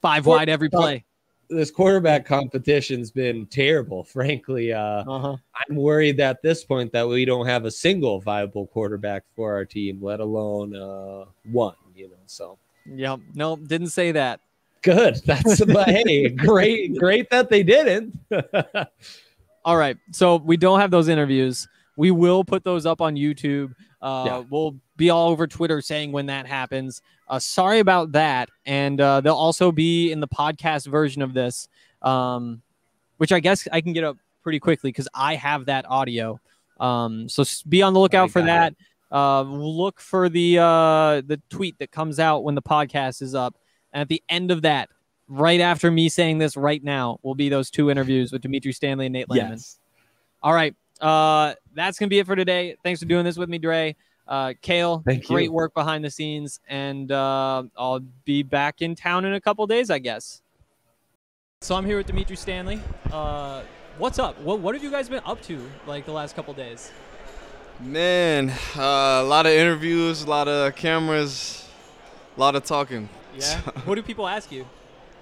Five 0.00 0.26
wide 0.26 0.48
every 0.48 0.68
play. 0.70 1.04
this 1.50 1.70
quarterback 1.70 2.24
competition's 2.26 3.10
been 3.10 3.46
terrible. 3.46 4.04
Frankly, 4.04 4.72
uh 4.72 5.02
Uh-huh. 5.06 5.36
I'm 5.68 5.76
worried 5.76 6.20
at 6.20 6.42
this 6.42 6.62
point 6.64 6.92
that 6.92 7.08
we 7.08 7.24
don't 7.24 7.46
have 7.46 7.64
a 7.64 7.70
single 7.70 8.20
viable 8.20 8.66
quarterback 8.68 9.24
for 9.34 9.54
our 9.54 9.64
team, 9.64 9.98
let 10.02 10.20
alone 10.20 10.76
uh 10.76 11.24
one, 11.50 11.74
you 11.96 12.08
know. 12.08 12.16
So 12.26 12.58
Yep. 12.86 13.20
No, 13.34 13.56
didn't 13.56 13.88
say 13.88 14.12
that. 14.12 14.40
good. 14.82 15.16
That's 15.26 15.64
but 15.64 15.88
hey, 15.88 16.28
great, 16.28 16.96
great 16.96 17.28
that 17.30 17.50
they 17.50 17.62
didn't. 17.62 18.16
All 19.64 19.76
right. 19.76 19.96
So 20.12 20.36
we 20.36 20.56
don't 20.56 20.80
have 20.80 20.90
those 20.90 21.08
interviews. 21.08 21.68
We 21.96 22.10
will 22.12 22.44
put 22.44 22.62
those 22.64 22.86
up 22.86 23.00
on 23.00 23.16
YouTube. 23.16 23.74
Uh, 24.00 24.22
Yeah. 24.26 24.44
We'll 24.48 24.76
be 24.98 25.08
all 25.08 25.30
over 25.30 25.46
Twitter 25.46 25.80
saying 25.80 26.12
when 26.12 26.26
that 26.26 26.46
happens. 26.46 27.00
Uh, 27.28 27.38
sorry 27.38 27.78
about 27.78 28.12
that. 28.12 28.50
And 28.66 29.00
uh, 29.00 29.22
they'll 29.22 29.34
also 29.34 29.72
be 29.72 30.12
in 30.12 30.20
the 30.20 30.28
podcast 30.28 30.86
version 30.86 31.22
of 31.22 31.32
this, 31.32 31.68
um, 32.02 32.60
which 33.16 33.32
I 33.32 33.40
guess 33.40 33.66
I 33.72 33.80
can 33.80 33.94
get 33.94 34.04
up 34.04 34.18
pretty 34.42 34.60
quickly 34.60 34.90
because 34.90 35.08
I 35.14 35.36
have 35.36 35.66
that 35.66 35.86
audio. 35.88 36.38
Um, 36.78 37.28
so 37.28 37.44
be 37.68 37.80
on 37.82 37.94
the 37.94 38.00
lookout 38.00 38.30
for 38.30 38.42
that. 38.42 38.74
Uh, 39.10 39.42
look 39.42 40.00
for 40.00 40.28
the 40.28 40.58
uh, 40.58 41.22
the 41.26 41.40
tweet 41.48 41.78
that 41.78 41.90
comes 41.90 42.20
out 42.20 42.44
when 42.44 42.54
the 42.54 42.62
podcast 42.62 43.22
is 43.22 43.34
up. 43.34 43.56
And 43.92 44.02
at 44.02 44.08
the 44.08 44.22
end 44.28 44.50
of 44.50 44.62
that, 44.62 44.90
right 45.28 45.60
after 45.60 45.90
me 45.90 46.08
saying 46.08 46.38
this 46.38 46.56
right 46.56 46.82
now, 46.82 47.18
will 47.22 47.34
be 47.34 47.48
those 47.48 47.70
two 47.70 47.90
interviews 47.90 48.32
with 48.32 48.42
Dimitri 48.42 48.72
Stanley 48.72 49.06
and 49.06 49.14
Nate 49.14 49.30
Landman. 49.30 49.52
yes. 49.52 49.78
All 50.42 50.52
right. 50.52 50.74
Uh, 51.00 51.54
that's 51.74 51.98
gonna 51.98 52.08
be 52.10 52.18
it 52.18 52.26
for 52.26 52.36
today. 52.36 52.76
Thanks 52.82 53.00
for 53.00 53.06
doing 53.06 53.24
this 53.24 53.38
with 53.38 53.48
me, 53.48 53.58
Dre. 53.58 53.96
Uh, 54.28 54.52
Kale, 54.60 55.02
Thank 55.06 55.26
great 55.26 55.44
you. 55.44 55.52
work 55.52 55.72
behind 55.72 56.04
the 56.04 56.10
scenes, 56.10 56.60
and 56.68 57.10
uh, 57.10 57.62
I'll 57.78 58.00
be 58.26 58.42
back 58.42 58.82
in 58.82 58.94
town 58.94 59.24
in 59.24 59.32
a 59.32 59.40
couple 59.40 59.66
days, 59.66 59.88
I 59.88 59.98
guess. 59.98 60.42
So 61.62 61.74
I'm 61.74 61.86
here 61.86 61.96
with 61.96 62.06
Dimitri 62.06 62.36
Stanley. 62.36 62.80
Uh, 63.10 63.62
what's 63.96 64.18
up? 64.18 64.38
What 64.40 64.60
What 64.60 64.74
have 64.74 64.84
you 64.84 64.90
guys 64.90 65.08
been 65.08 65.22
up 65.24 65.40
to 65.42 65.58
like 65.86 66.04
the 66.04 66.12
last 66.12 66.36
couple 66.36 66.52
days? 66.52 66.92
Man, 67.80 68.50
uh, 68.76 68.82
a 68.82 69.22
lot 69.22 69.46
of 69.46 69.52
interviews, 69.52 70.22
a 70.22 70.28
lot 70.28 70.46
of 70.46 70.76
cameras, 70.76 71.66
a 72.36 72.40
lot 72.40 72.54
of 72.54 72.64
talking. 72.64 73.08
Yeah. 73.36 73.60
what 73.86 73.94
do 73.94 74.02
people 74.02 74.28
ask 74.28 74.52
you? 74.52 74.66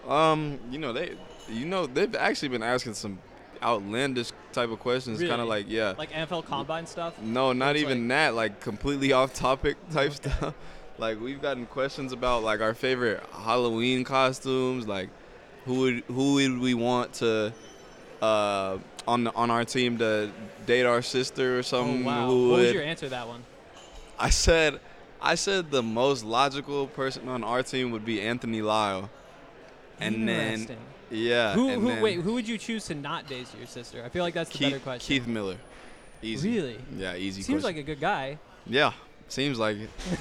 Um, 0.06 0.60
you 0.70 0.78
know 0.78 0.92
they, 0.92 1.16
you 1.48 1.66
know 1.66 1.88
they've 1.88 2.14
actually 2.14 2.46
been 2.46 2.62
asking 2.62 2.94
some 2.94 3.18
outlandish 3.66 4.30
type 4.52 4.70
of 4.70 4.78
questions. 4.78 5.18
Kind 5.20 5.40
of 5.42 5.48
like 5.48 5.66
yeah, 5.68 5.94
Like 5.98 6.12
NFL 6.12 6.46
Combine 6.46 6.86
stuff? 6.86 7.20
no, 7.20 7.52
not 7.52 7.76
even 7.76 8.06
that. 8.08 8.34
Like 8.34 8.60
completely 8.60 9.12
off 9.12 9.34
topic 9.34 9.76
type 9.90 10.12
stuff. 10.12 10.54
Like 10.98 11.20
we've 11.20 11.42
gotten 11.42 11.66
questions 11.66 12.14
about 12.14 12.42
like 12.42 12.62
our 12.62 12.72
favorite 12.72 13.22
Halloween 13.30 14.02
costumes. 14.02 14.88
Like 14.88 15.10
who 15.66 15.80
would 15.80 16.04
who 16.08 16.34
would 16.34 16.58
we 16.58 16.72
want 16.72 17.12
to 17.14 17.52
uh 18.22 18.78
on 19.06 19.24
the, 19.24 19.34
on 19.34 19.50
our 19.50 19.62
team 19.66 19.98
to 19.98 20.30
date 20.64 20.86
our 20.86 21.02
sister 21.02 21.56
or 21.56 21.58
Oh 21.58 21.62
something? 21.62 22.02
wow. 22.02 22.28
Who 22.30 22.48
What 22.48 22.60
was 22.60 22.72
your 22.72 22.82
answer 22.82 23.04
to 23.06 23.10
that 23.10 23.28
one? 23.28 23.44
I 24.18 24.30
said, 24.30 24.80
I 25.20 25.34
said 25.34 25.70
the 25.70 25.82
most 25.82 26.24
logical 26.24 26.86
person 26.86 27.28
on 27.28 27.44
our 27.44 27.62
team 27.62 27.90
would 27.90 28.06
be 28.06 28.22
Anthony 28.22 28.62
Lyle, 28.62 29.10
and 30.00 30.26
then. 30.26 30.66
Yeah, 31.10 31.54
who? 31.54 31.68
and 31.68 31.82
Who? 31.82 31.88
then 31.88 32.02
Wait. 32.02 32.20
Who 32.20 32.34
would 32.34 32.48
you 32.48 32.58
choose 32.58 32.86
to 32.86 32.94
not 32.94 33.26
date 33.26 33.46
your 33.56 33.66
sister? 33.66 34.02
I 34.04 34.08
feel 34.08 34.22
like 34.24 34.34
that's 34.34 34.50
the 34.50 34.58
better 34.58 34.78
question. 34.80 35.06
Keith 35.18 35.26
Miller, 35.26 35.56
easy. 36.22 36.56
Really? 36.56 36.78
Yeah, 36.96 37.14
easy. 37.16 37.42
Seems 37.42 37.62
question. 37.62 37.76
like 37.76 37.76
a 37.76 37.82
good 37.86 38.00
guy. 38.00 38.38
yeah, 38.66 38.92
seems 39.28 39.58
like 39.58 39.76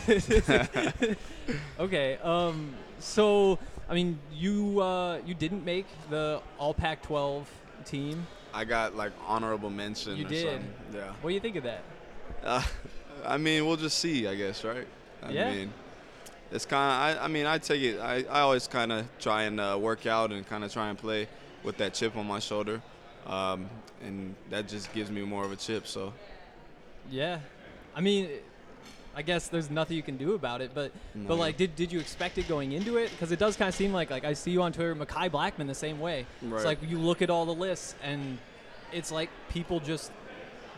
it. 0.07 1.17
okay. 1.79 2.17
Um. 2.23 2.73
So, 2.99 3.59
I 3.89 3.93
mean, 3.93 4.19
you 4.33 4.81
uh, 4.81 5.19
you 5.25 5.33
didn't 5.33 5.63
make 5.65 5.85
the 6.09 6.41
All 6.57 6.73
Pac-12 6.73 7.45
team. 7.85 8.25
I 8.53 8.63
got 8.65 8.95
like 8.95 9.11
honorable 9.27 9.69
mention. 9.69 10.17
You 10.17 10.25
or 10.25 10.29
did. 10.29 10.45
something. 10.45 10.73
Yeah. 10.93 11.13
What 11.21 11.29
do 11.29 11.33
you 11.33 11.39
think 11.41 11.55
of 11.57 11.63
that? 11.63 11.83
Uh, 12.43 12.63
I 13.25 13.37
mean, 13.37 13.65
we'll 13.65 13.75
just 13.77 13.99
see. 13.99 14.27
I 14.27 14.35
guess, 14.35 14.63
right? 14.63 14.87
I 15.23 15.31
Yeah. 15.31 15.51
mean, 15.53 15.73
it's 16.51 16.65
kind 16.65 17.15
of. 17.15 17.21
I, 17.21 17.25
I 17.25 17.27
mean, 17.27 17.45
I 17.45 17.57
take 17.57 17.81
it. 17.81 17.99
I, 17.99 18.23
I 18.29 18.41
always 18.41 18.67
kind 18.67 18.91
of 18.91 19.05
try 19.19 19.43
and 19.43 19.59
uh, 19.59 19.77
work 19.79 20.05
out 20.05 20.31
and 20.31 20.47
kind 20.47 20.63
of 20.63 20.71
try 20.71 20.89
and 20.89 20.97
play 20.97 21.27
with 21.63 21.77
that 21.77 21.93
chip 21.93 22.15
on 22.15 22.27
my 22.27 22.39
shoulder, 22.39 22.81
um, 23.25 23.69
and 24.03 24.35
that 24.49 24.67
just 24.67 24.93
gives 24.93 25.09
me 25.09 25.21
more 25.23 25.43
of 25.43 25.51
a 25.51 25.55
chip. 25.55 25.87
So. 25.87 26.13
Yeah. 27.09 27.39
I 27.95 28.01
mean, 28.01 28.29
I 29.15 29.21
guess 29.21 29.47
there's 29.47 29.69
nothing 29.69 29.95
you 29.95 30.03
can 30.03 30.17
do 30.17 30.33
about 30.33 30.61
it, 30.61 30.71
but 30.73 30.91
but 31.15 31.37
like, 31.37 31.55
did 31.55 31.75
did 31.75 31.91
you 31.91 31.99
expect 31.99 32.37
it 32.37 32.47
going 32.47 32.73
into 32.73 32.97
it? 32.97 33.11
Because 33.11 33.31
it 33.31 33.39
does 33.39 33.55
kind 33.55 33.69
of 33.69 33.75
seem 33.75 33.93
like 33.93 34.09
like 34.09 34.25
I 34.25 34.33
see 34.33 34.51
you 34.51 34.61
on 34.61 34.73
Twitter, 34.73 34.93
Mekhi 34.93 35.29
Blackmon, 35.29 35.67
the 35.67 35.73
same 35.73 35.99
way. 35.99 36.25
right. 36.41 36.57
It's 36.57 36.65
like 36.65 36.79
you 36.83 36.99
look 36.99 37.21
at 37.21 37.29
all 37.29 37.45
the 37.45 37.53
lists 37.53 37.95
and 38.03 38.37
it's 38.91 39.11
like 39.11 39.29
people 39.49 39.79
just 39.79 40.11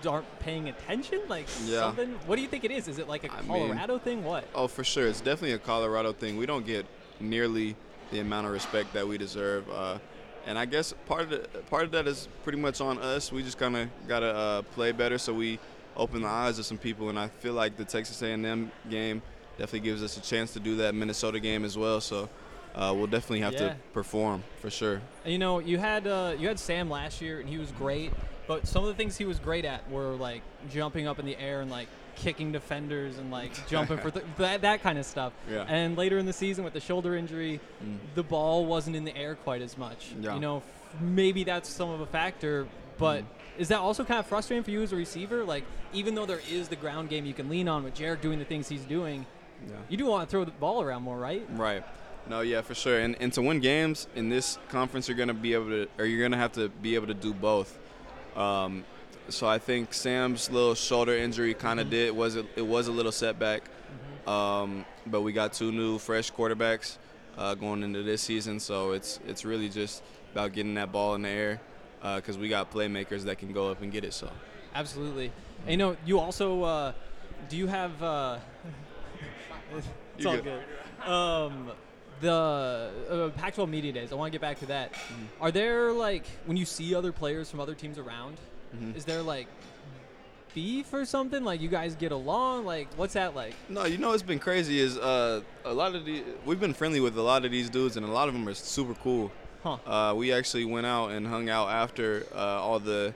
aren't 0.05 0.39
paying 0.39 0.69
attention. 0.69 1.21
Like 1.27 1.47
Yeah. 1.65 1.81
something. 1.81 2.11
What 2.25 2.35
do 2.35 2.41
you 2.41 2.47
think 2.47 2.63
it 2.63 2.71
is? 2.71 2.87
Is 2.87 2.99
it 2.99 3.07
like 3.07 3.23
a 3.23 3.31
I 3.33 3.41
mean- 3.41 3.47
Colorado 3.47 3.97
thing? 3.97 4.23
What? 4.23 4.45
Oh, 4.53 4.67
for 4.67 4.83
sure. 4.83 5.07
It's 5.07 5.21
definitely 5.21 5.53
a 5.53 5.59
Colorado 5.59 6.13
thing. 6.13 6.37
We 6.37 6.45
don't 6.45 6.65
get 6.65 6.85
nearly 7.19 7.75
the 8.11 8.19
amount 8.19 8.47
of 8.47 8.53
respect 8.53 8.93
that 8.93 9.07
we 9.07 9.17
deserve. 9.17 9.69
Uh, 9.69 9.97
and 10.45 10.57
I 10.57 10.65
guess 10.65 10.93
part 11.07 11.21
of 11.23 11.29
the, 11.29 11.39
part 11.69 11.83
of 11.83 11.91
that 11.91 12.07
is 12.07 12.27
pretty 12.43 12.57
much 12.59 12.79
on 12.79 12.99
us. 12.99 13.31
We 13.31 13.43
just 13.43 13.57
kind 13.57 13.75
of 13.75 13.89
gotta 14.07 14.27
uh, 14.33 14.61
play 14.73 14.91
better 14.91 15.17
so 15.17 15.33
we 15.33 15.59
open 15.95 16.21
the 16.21 16.27
eyes 16.27 16.59
of 16.59 16.65
some 16.65 16.77
people. 16.77 17.09
And 17.09 17.17
I 17.19 17.27
feel 17.27 17.53
like 17.53 17.75
the 17.75 17.83
Texas 17.85 18.21
A&M 18.21 18.71
game 18.89 19.21
definitely 19.57 19.79
gives 19.81 20.03
us 20.03 20.15
a 20.17 20.21
chance 20.21 20.53
to 20.53 20.59
do 20.59 20.75
that 20.77 20.93
Minnesota 20.95 21.39
game 21.39 21.65
as 21.65 21.77
well. 21.77 21.99
So 21.99 22.29
uh, 22.75 22.93
we'll 22.95 23.07
definitely 23.07 23.39
have 23.41 23.53
Yeah. 23.53 23.69
to 23.69 23.75
perform 23.93 24.43
for 24.61 24.69
sure. 24.69 25.01
You 25.25 25.39
know, 25.39 25.57
you 25.59 25.79
had 25.79 26.05
uh, 26.05 26.35
you 26.37 26.47
had 26.47 26.59
Sam 26.59 26.89
last 26.91 27.21
year, 27.21 27.39
and 27.39 27.49
he 27.49 27.57
was 27.57 27.71
great. 27.71 28.13
But 28.47 28.67
some 28.67 28.83
of 28.83 28.87
the 28.89 28.95
things 28.95 29.17
he 29.17 29.25
was 29.25 29.39
great 29.39 29.65
at 29.65 29.89
were 29.91 30.13
like 30.15 30.41
jumping 30.71 31.07
up 31.07 31.19
in 31.19 31.25
the 31.25 31.37
air 31.37 31.61
and 31.61 31.69
like 31.69 31.87
kicking 32.15 32.51
defenders 32.51 33.17
and 33.17 33.29
like 33.29 33.51
jumping 33.69 33.97
for 33.97 34.09
th- 34.11 34.25
that 34.37 34.61
that 34.61 34.81
kind 34.81 34.97
of 34.97 35.05
stuff. 35.05 35.33
Yeah. 35.51 35.65
And 35.67 35.97
later 35.97 36.17
in 36.17 36.25
the 36.25 36.33
season 36.33 36.63
with 36.63 36.73
the 36.73 36.79
shoulder 36.79 37.15
injury, 37.15 37.59
Mm. 37.83 37.97
the 38.15 38.23
ball 38.23 38.65
wasn't 38.65 38.95
in 38.95 39.03
the 39.03 39.15
air 39.15 39.35
quite 39.35 39.61
as 39.61 39.77
much. 39.77 40.13
Yeah. 40.19 40.33
You 40.35 40.39
know, 40.39 40.57
f- 40.57 41.01
maybe 41.01 41.43
that's 41.43 41.69
some 41.69 41.89
of 41.89 41.99
a 42.01 42.05
factor. 42.07 42.67
But 42.97 43.21
Mm. 43.21 43.25
is 43.59 43.67
that 43.67 43.79
also 43.79 44.03
kind 44.03 44.19
of 44.19 44.25
frustrating 44.25 44.63
for 44.63 44.71
you 44.71 44.81
as 44.81 44.91
a 44.93 44.95
receiver? 44.95 45.43
Like, 45.43 45.63
even 45.93 46.15
though 46.15 46.25
there 46.25 46.41
is 46.49 46.69
the 46.69 46.75
ground 46.75 47.09
game 47.09 47.25
you 47.25 47.33
can 47.33 47.49
lean 47.49 47.67
on 47.67 47.83
with 47.83 47.93
Jared 47.93 48.21
doing 48.21 48.39
the 48.39 48.45
things 48.45 48.67
he's 48.69 48.85
doing, 48.85 49.25
Yeah. 49.69 49.75
you 49.89 49.97
do 49.97 50.05
want 50.05 50.27
to 50.27 50.31
throw 50.31 50.43
the 50.45 50.51
ball 50.51 50.81
around 50.81 51.03
more, 51.03 51.17
right? 51.17 51.45
Right. 51.51 51.83
No, 52.27 52.41
yeah, 52.41 52.61
for 52.61 52.73
sure. 52.75 52.99
And 52.99 53.15
and 53.21 53.31
to 53.33 53.41
win 53.41 53.59
games 53.59 54.07
in 54.15 54.29
this 54.29 54.57
conference, 54.69 55.07
you're 55.07 55.17
gonna 55.17 55.33
be 55.33 55.53
able 55.53 55.69
to, 55.69 55.87
or 55.99 56.05
you're 56.05 56.21
gonna 56.27 56.37
have 56.41 56.53
to 56.53 56.69
be 56.69 56.95
able 56.95 57.07
to 57.07 57.13
do 57.13 57.33
both. 57.33 57.77
Um, 58.38 58.85
so 59.29 59.47
I 59.47 59.57
think 59.57 59.93
Sam's 59.93 60.49
little 60.49 60.75
shoulder 60.75 61.15
injury 61.17 61.53
kind 61.53 61.79
of 61.79 61.89
did 61.89 62.15
was 62.15 62.35
it, 62.35 62.45
it 62.55 62.65
was 62.65 62.88
a 62.88 62.91
little 62.91 63.11
setback. 63.11 63.63
Um, 64.25 64.85
but 65.05 65.21
we 65.21 65.33
got 65.33 65.53
two 65.53 65.71
new 65.71 65.97
fresh 65.97 66.31
quarterbacks 66.31 66.97
uh, 67.38 67.55
going 67.55 67.83
into 67.83 68.03
this 68.03 68.21
season, 68.21 68.59
so 68.59 68.91
it's 68.91 69.19
it's 69.25 69.45
really 69.45 69.69
just 69.69 70.03
about 70.33 70.53
getting 70.53 70.73
that 70.75 70.91
ball 70.91 71.15
in 71.15 71.21
the 71.21 71.29
air 71.29 71.61
because 72.15 72.38
we 72.38 72.49
got 72.49 72.71
playmakers 72.71 73.23
that 73.23 73.38
can 73.38 73.53
go 73.53 73.71
up 73.71 73.81
and 73.81 73.91
get 73.91 74.03
it. 74.03 74.13
So 74.13 74.29
Absolutely. 74.75 75.31
And 75.63 75.71
you 75.71 75.77
know, 75.77 75.97
you 76.05 76.19
also 76.19 76.63
uh, 76.63 76.91
do 77.49 77.57
you 77.57 77.67
have? 77.67 78.03
Uh, 78.03 78.38
it's 79.75 79.88
You're 80.17 80.29
all 80.29 80.38
good. 80.38 80.63
good. 81.03 81.09
Um, 81.09 81.71
the 82.22 82.89
uh, 83.09 83.30
Pac-12 83.39 83.70
media 83.70 83.91
days. 83.91 84.11
I 84.11 84.15
want 84.15 84.32
to 84.32 84.38
get 84.38 84.41
back 84.41 84.59
to 84.59 84.65
that. 84.68 84.93
Mm-hmm. 84.93 85.43
Are 85.43 85.51
there 85.51 85.91
like 85.91 86.26
when 86.45 86.57
you 86.57 86.65
see 86.65 86.95
other 86.95 87.11
players 87.11 87.49
from 87.49 87.59
other 87.59 87.76
teams 87.76 87.97
around? 87.97 88.38
Mhm. 88.76 88.95
Is 88.95 89.05
there 89.05 89.22
like 89.22 89.47
beef 90.53 90.91
or 90.93 91.05
something? 91.05 91.43
Like 91.43 91.61
you 91.61 91.70
guys 91.70 91.95
get 91.95 92.11
along? 92.11 92.65
Like 92.65 92.88
what's 92.95 93.13
that 93.13 93.36
like? 93.36 93.53
No, 93.70 93.86
you 93.86 93.97
know 93.97 94.09
what's 94.09 94.24
been 94.24 94.39
crazy 94.39 94.80
is 94.80 94.97
uh, 94.97 95.41
a 95.65 95.74
lot 95.74 95.95
of 95.95 96.05
the 96.05 96.24
we've 96.45 96.59
been 96.59 96.74
friendly 96.74 96.99
with 96.99 97.18
a 97.18 97.22
lot 97.22 97.45
of 97.45 97.51
these 97.51 97.70
dudes, 97.70 97.97
and 97.97 98.05
a 98.05 98.09
lot 98.11 98.28
of 98.28 98.34
them 98.34 98.47
are 98.47 98.53
super 98.53 98.93
cool. 98.95 99.32
Huh? 99.63 99.78
Uh, 99.86 100.13
we 100.15 100.32
actually 100.32 100.65
went 100.65 100.86
out 100.86 101.11
and 101.11 101.28
hung 101.28 101.49
out 101.49 101.70
after 101.70 102.26
uh, 102.36 102.38
all 102.38 102.80
the 102.80 103.13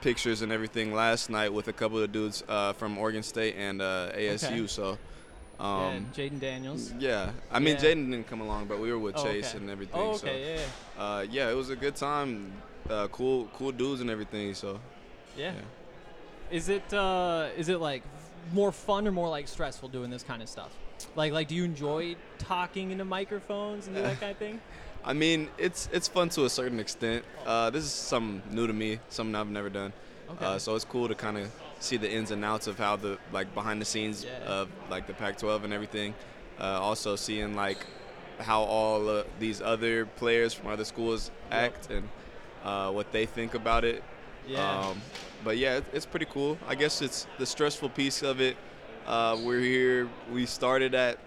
pictures 0.00 0.40
and 0.42 0.50
everything 0.52 0.94
last 0.94 1.30
night 1.30 1.52
with 1.52 1.68
a 1.68 1.72
couple 1.72 1.98
of 1.98 2.10
dudes 2.12 2.42
uh, 2.48 2.72
from 2.74 2.96
Oregon 2.96 3.22
State 3.22 3.54
and 3.56 3.82
uh, 3.82 4.10
ASU. 4.14 4.52
Okay. 4.52 4.66
So, 4.66 4.98
yeah, 5.60 5.88
um, 5.88 6.06
Jayden 6.14 6.40
Daniels. 6.40 6.92
yeah, 6.98 7.30
I 7.50 7.58
mean 7.58 7.74
Yeah. 7.76 7.82
Jayden 7.82 8.10
didn't 8.10 8.26
come 8.28 8.40
along, 8.40 8.66
but 8.66 8.78
we 8.80 8.90
were 8.92 8.98
with 8.98 9.16
Oh, 9.18 9.24
Chase 9.24 9.50
okay. 9.50 9.58
and 9.58 9.70
everything. 9.70 10.00
Oh, 10.00 10.16
So, 10.16 10.26
okay. 10.26 10.54
yeah, 10.56 10.60
yeah. 10.96 11.02
uh, 11.04 11.20
yeah, 11.30 11.50
it 11.50 11.54
was 11.54 11.70
a 11.70 11.76
good 11.76 11.96
time. 11.96 12.52
Uh, 12.88 13.08
cool, 13.08 13.46
cool 13.54 13.72
dudes 13.72 14.00
and 14.00 14.10
everything. 14.10 14.54
So, 14.54 14.80
Yeah. 15.36 15.52
Yeah. 15.52 15.60
Is 16.50 16.68
it 16.68 16.92
uh, 16.92 17.48
is 17.56 17.68
it 17.68 17.78
like 17.78 18.02
more 18.52 18.72
fun 18.72 19.06
or 19.06 19.12
more 19.12 19.28
like 19.28 19.46
stressful 19.46 19.88
doing 19.90 20.10
this 20.10 20.24
kind 20.24 20.42
of 20.42 20.48
stuff? 20.48 20.70
Like 21.14 21.32
like 21.32 21.46
do 21.48 21.54
you 21.54 21.64
enjoy 21.64 22.16
talking 22.38 22.90
into 22.90 23.04
microphones 23.04 23.86
and 23.86 23.94
that 23.96 24.18
kind 24.20 24.32
of 24.32 24.38
thing? 24.38 24.60
I 25.04 25.12
mean, 25.12 25.48
it's 25.58 25.88
it's 25.92 26.08
fun 26.08 26.28
to 26.30 26.44
a 26.46 26.50
certain 26.50 26.80
extent. 26.80 27.24
Uh, 27.46 27.70
this 27.70 27.84
is 27.84 27.92
something 27.92 28.42
new 28.54 28.66
to 28.66 28.72
me, 28.72 28.98
something 29.10 29.34
I've 29.36 29.48
never 29.50 29.70
done. 29.70 29.92
Okay. 30.30 30.44
Uh, 30.44 30.58
so 30.58 30.74
it's 30.74 30.84
cool 30.84 31.06
to 31.08 31.14
kind 31.14 31.38
of 31.38 31.50
see 31.80 31.96
the 31.96 32.10
ins 32.10 32.30
and 32.30 32.44
outs 32.44 32.66
of 32.66 32.78
how 32.78 32.96
the 32.96 33.18
like 33.32 33.52
behind 33.54 33.80
the 33.80 33.84
scenes 33.84 34.24
Yeah. 34.24 34.38
of 34.46 34.68
like 34.90 35.06
the 35.06 35.14
Pac-12 35.14 35.64
and 35.64 35.72
everything. 35.72 36.14
Uh, 36.60 36.78
also 36.80 37.16
seeing 37.16 37.54
like 37.56 37.78
how 38.38 38.62
all 38.62 39.08
uh, 39.08 39.22
these 39.38 39.60
other 39.60 40.06
players 40.06 40.52
from 40.54 40.68
other 40.68 40.84
schools 40.84 41.30
act 41.50 41.90
and 41.90 42.08
uh, 42.64 42.90
what 42.90 43.10
they 43.12 43.26
think 43.26 43.54
about 43.54 43.84
it. 43.84 44.02
Yeah. 44.46 44.78
Um, 44.88 45.00
but 45.44 45.56
yeah, 45.58 45.78
it, 45.78 45.84
it's 45.92 46.06
pretty 46.06 46.26
cool. 46.26 46.58
I 46.68 46.74
guess 46.74 47.02
it's 47.02 47.26
the 47.38 47.46
stressful 47.46 47.90
piece 47.90 48.22
of 48.22 48.40
it. 48.40 48.56
Uh, 49.06 49.38
we're 49.42 49.60
here. 49.60 50.08
We 50.30 50.44
started 50.46 50.94
at 50.94 51.18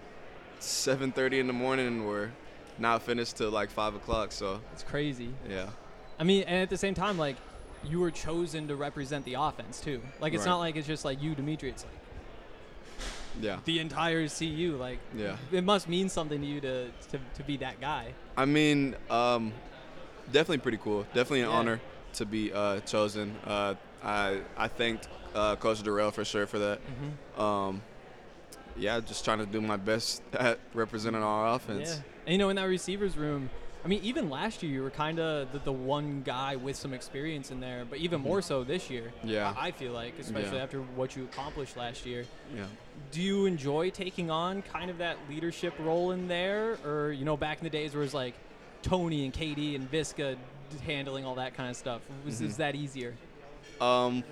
7:30 0.60 1.40
in 1.40 1.46
the 1.46 1.52
morning, 1.52 1.86
and 1.86 2.06
we're 2.06 2.30
not 2.78 3.02
finished 3.02 3.36
till 3.36 3.50
like 3.50 3.70
five 3.70 3.94
o'clock. 3.94 4.32
So 4.32 4.60
It's 4.72 4.82
crazy. 4.84 5.30
yeah, 5.48 5.68
I 6.18 6.24
mean, 6.24 6.44
and 6.44 6.62
at 6.62 6.70
the 6.70 6.76
same 6.78 6.94
time, 6.94 7.18
like 7.18 7.36
you 7.86 8.00
were 8.00 8.10
chosen 8.10 8.68
to 8.68 8.76
represent 8.76 9.24
the 9.24 9.34
offense 9.34 9.80
too. 9.80 10.00
Like 10.20 10.32
it's 10.34 10.40
Right. 10.44 10.50
not 10.52 10.58
like 10.58 10.76
it's 10.76 10.86
just 10.86 11.04
like 11.04 11.22
you, 11.22 11.34
Dimitri. 11.34 11.70
It's 11.70 11.84
like 11.84 11.92
yeah, 13.40 13.58
the 13.64 13.80
entire 13.80 14.28
CU. 14.28 14.76
Like 14.78 14.98
yeah. 15.16 15.36
it 15.52 15.64
must 15.64 15.88
mean 15.88 16.08
something 16.08 16.40
to 16.40 16.46
you 16.46 16.60
to 16.60 16.86
to, 17.10 17.18
to 17.34 17.42
be 17.44 17.56
that 17.58 17.80
guy. 17.80 18.12
I 18.36 18.44
mean, 18.44 18.94
um, 19.10 19.52
definitely 20.26 20.58
pretty 20.58 20.78
cool. 20.78 21.02
Definitely 21.14 21.42
an 21.42 21.50
Yeah. 21.50 21.56
honor 21.56 21.80
to 22.14 22.24
be 22.26 22.52
uh, 22.52 22.80
chosen. 22.80 23.34
Uh, 23.44 23.74
I 24.02 24.40
I 24.56 24.68
thanked 24.68 25.08
uh, 25.34 25.56
Coach 25.56 25.82
Dorrell 25.82 26.12
for 26.12 26.24
sure 26.24 26.46
for 26.46 26.58
that. 26.60 26.80
Mm-hmm. 26.86 27.40
Um, 27.40 27.82
yeah, 28.76 29.00
just 29.00 29.24
trying 29.24 29.38
to 29.38 29.46
do 29.46 29.60
my 29.60 29.76
best 29.76 30.22
at 30.32 30.58
representing 30.72 31.22
our 31.22 31.54
offense. 31.54 31.88
Yeah. 31.96 32.02
And 32.26 32.32
you 32.32 32.38
know, 32.38 32.48
in 32.50 32.56
that 32.56 32.64
receivers 32.64 33.16
room, 33.16 33.50
I 33.84 33.88
mean, 33.88 34.00
even 34.02 34.30
last 34.30 34.62
year 34.62 34.72
you 34.72 34.82
were 34.82 34.90
kind 34.90 35.18
of 35.18 35.52
the, 35.52 35.58
the 35.58 35.72
one 35.72 36.22
guy 36.24 36.56
with 36.56 36.74
some 36.76 36.94
experience 36.94 37.50
in 37.50 37.60
there, 37.60 37.84
but 37.88 37.98
even 37.98 38.20
more 38.22 38.40
so 38.40 38.64
this 38.64 38.88
year. 38.88 39.12
Mm-hmm. 39.18 39.28
Yeah. 39.28 39.54
I 39.58 39.68
I 39.68 39.70
feel 39.72 39.92
like, 39.92 40.18
especially 40.18 40.56
Yeah. 40.56 40.62
after 40.62 40.80
what 40.80 41.16
you 41.16 41.24
accomplished 41.24 41.76
last 41.76 42.06
year. 42.06 42.24
Yeah. 42.56 42.64
Do 43.10 43.20
you 43.20 43.44
enjoy 43.46 43.90
taking 43.90 44.30
on 44.30 44.62
kind 44.62 44.90
of 44.90 44.98
that 44.98 45.18
leadership 45.28 45.74
role 45.78 46.12
in 46.12 46.28
there, 46.28 46.78
or 46.84 47.12
you 47.12 47.24
know, 47.24 47.36
back 47.36 47.58
in 47.58 47.64
the 47.64 47.70
days 47.70 47.92
where 47.92 48.02
it 48.02 48.06
was 48.06 48.14
like 48.14 48.34
Tony 48.82 49.24
and 49.24 49.34
KD 49.34 49.74
and 49.74 49.90
Viska 49.90 50.36
handling 50.86 51.24
all 51.26 51.34
that 51.34 51.54
kind 51.54 51.68
of 51.70 51.76
stuff? 51.76 52.00
Was 52.24 52.36
Mm-hmm. 52.36 52.46
is 52.46 52.56
that 52.56 52.74
easier? 52.74 53.14
Um, 53.80 54.22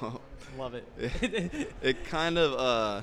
Love 0.58 0.74
it. 0.74 0.84
it 1.82 2.04
kind 2.04 2.36
of 2.38 2.52
uh 2.54 3.02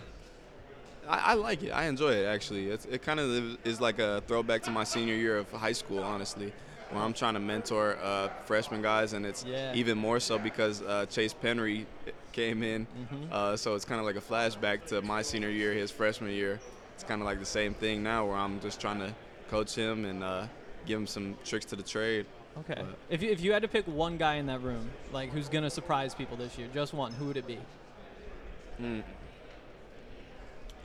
I, 1.07 1.31
I 1.31 1.33
like 1.35 1.63
it. 1.63 1.71
I 1.71 1.85
enjoy 1.85 2.11
it 2.13 2.25
actually. 2.25 2.69
It's, 2.69 2.85
it 2.85 3.01
kind 3.01 3.19
of 3.19 3.57
is 3.65 3.79
like 3.81 3.99
a 3.99 4.21
throwback 4.27 4.63
to 4.63 4.71
my 4.71 4.83
senior 4.83 5.15
year 5.15 5.37
of 5.37 5.51
high 5.51 5.71
school, 5.71 5.99
honestly, 5.99 6.51
where 6.91 7.01
I'm 7.03 7.13
trying 7.13 7.33
to 7.35 7.39
mentor 7.39 7.97
uh, 8.01 8.29
freshman 8.45 8.81
guys, 8.81 9.13
and 9.13 9.25
it's 9.25 9.43
Yeah. 9.45 9.73
even 9.73 9.97
more 9.97 10.19
so 10.19 10.37
because 10.37 10.81
uh, 10.81 11.05
Chase 11.07 11.33
Penry 11.33 11.85
came 12.31 12.61
in, 12.63 12.85
Mm-hmm. 12.85 13.23
uh, 13.31 13.57
so 13.57 13.75
it's 13.75 13.85
kind 13.85 13.99
of 13.99 14.05
like 14.05 14.15
a 14.15 14.21
flashback 14.21 14.85
to 14.87 15.01
my 15.01 15.21
senior 15.21 15.49
year, 15.49 15.73
his 15.73 15.91
freshman 15.91 16.31
year. 16.31 16.59
It's 16.95 17.03
kind 17.03 17.21
of 17.21 17.25
like 17.25 17.39
the 17.39 17.45
same 17.45 17.73
thing 17.73 18.03
now, 18.03 18.25
where 18.27 18.35
I'm 18.37 18.59
just 18.59 18.79
trying 18.81 18.99
to 18.99 19.13
coach 19.49 19.75
him 19.75 20.05
and 20.05 20.23
uh, 20.23 20.47
give 20.85 20.99
him 20.99 21.07
some 21.07 21.35
tricks 21.45 21.65
to 21.67 21.75
the 21.75 21.83
trade. 21.83 22.25
Okay. 22.59 22.75
But- 22.77 22.97
If 23.09 23.21
you, 23.21 23.29
if 23.31 23.39
you 23.41 23.53
had 23.53 23.61
to 23.61 23.67
pick 23.67 23.85
one 23.87 24.17
guy 24.17 24.35
in 24.35 24.45
that 24.47 24.61
room, 24.63 24.89
like 25.13 25.29
who's 25.31 25.47
gonna 25.49 25.69
surprise 25.69 26.15
people 26.15 26.37
this 26.37 26.57
year, 26.57 26.67
just 26.73 26.93
one, 26.93 27.11
who 27.13 27.25
would 27.27 27.37
it 27.37 27.45
be? 27.47 27.59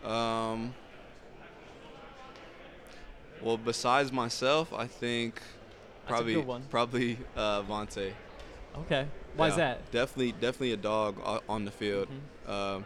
Um, 0.05 0.75
well, 3.41 3.57
besides 3.57 4.13
myself, 4.13 4.73
I 4.73 4.87
think 4.87 5.41
probably 6.07 6.45
probably 6.71 7.19
uh, 7.37 7.63
Vontae. 7.63 8.13
Okay. 8.81 9.07
Why 9.37 9.49
is 9.49 9.57
that? 9.57 9.91
Definitely, 9.91 10.33
definitely 10.33 10.73
a 10.73 10.77
dog 10.77 11.17
on 11.49 11.65
the 11.65 11.71
field. 11.71 12.09
Mm-hmm. 12.09 12.51
Um, 12.51 12.85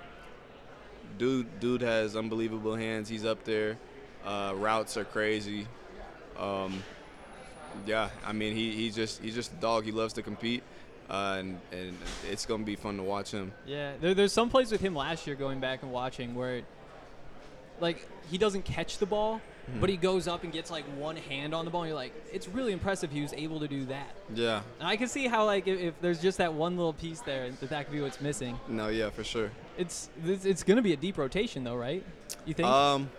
dude, 1.19 1.61
dude 1.61 1.83
has 1.83 2.17
unbelievable 2.17 2.77
hands. 2.77 3.09
He's 3.09 3.25
up 3.25 3.45
there. 3.45 3.79
Uh, 4.25 4.53
routes 4.57 4.97
are 4.97 5.05
crazy. 5.05 5.67
Um, 6.39 6.83
yeah, 7.87 8.11
I 8.25 8.33
mean, 8.33 8.55
he, 8.55 8.73
he 8.73 8.91
just 8.91 9.23
he's 9.23 9.35
just 9.35 9.53
a 9.53 9.57
dog. 9.57 9.85
He 9.85 9.93
loves 9.93 10.13
to 10.15 10.23
compete, 10.23 10.63
uh, 11.11 11.37
and 11.39 11.59
and 11.73 11.97
it's 12.31 12.47
gonna 12.47 12.65
be 12.65 12.77
fun 12.77 12.97
to 12.97 13.03
watch 13.03 13.31
him. 13.31 13.53
Yeah, 13.67 13.93
there, 14.01 14.15
there's 14.15 14.33
some 14.33 14.49
plays 14.49 14.71
with 14.71 14.81
him 14.81 14.95
last 14.95 15.27
year 15.27 15.37
going 15.37 15.61
back 15.61 15.83
and 15.83 15.93
watching 15.93 16.35
where, 16.35 16.63
like, 17.81 18.07
he 18.31 18.39
doesn't 18.39 18.65
catch 18.65 18.99
the 18.99 19.07
ball, 19.07 19.41
Hmm. 19.67 19.81
but 19.81 19.91
he 19.91 19.97
goes 19.97 20.29
up 20.29 20.45
and 20.45 20.53
gets 20.53 20.71
like 20.71 20.85
one 20.97 21.17
hand 21.17 21.53
on 21.53 21.65
the 21.65 21.71
ball. 21.73 21.83
And 21.83 21.89
you're 21.89 21.97
like, 21.99 22.13
it's 22.33 22.47
really 22.47 22.73
impressive 22.73 23.11
he 23.11 23.21
was 23.21 23.33
able 23.33 23.59
to 23.61 23.67
do 23.67 23.85
that. 23.87 24.15
Yeah. 24.33 24.63
And 24.79 24.87
I 24.87 24.97
can 24.97 25.09
see 25.09 25.27
how 25.27 25.45
like 25.45 25.67
if, 25.67 25.81
if 25.81 26.01
there's 26.01 26.21
just 26.23 26.39
that 26.39 26.55
one 26.55 26.77
little 26.77 26.93
piece 26.93 27.21
there, 27.23 27.51
that 27.51 27.71
that 27.71 27.87
could 27.87 27.93
be 27.93 28.01
what's 28.01 28.21
missing. 28.21 28.59
No. 28.69 28.87
Yeah, 28.89 29.11
for 29.11 29.25
sure. 29.25 29.51
It's 29.77 30.09
it's, 30.25 30.45
it's 30.45 30.63
gonna 30.63 30.83
be 30.83 30.93
a 30.93 30.97
deep 30.97 31.19
rotation 31.19 31.65
though, 31.65 31.75
right? 31.75 32.05
You 32.45 32.55
think? 32.55 32.69
Um, 32.69 33.11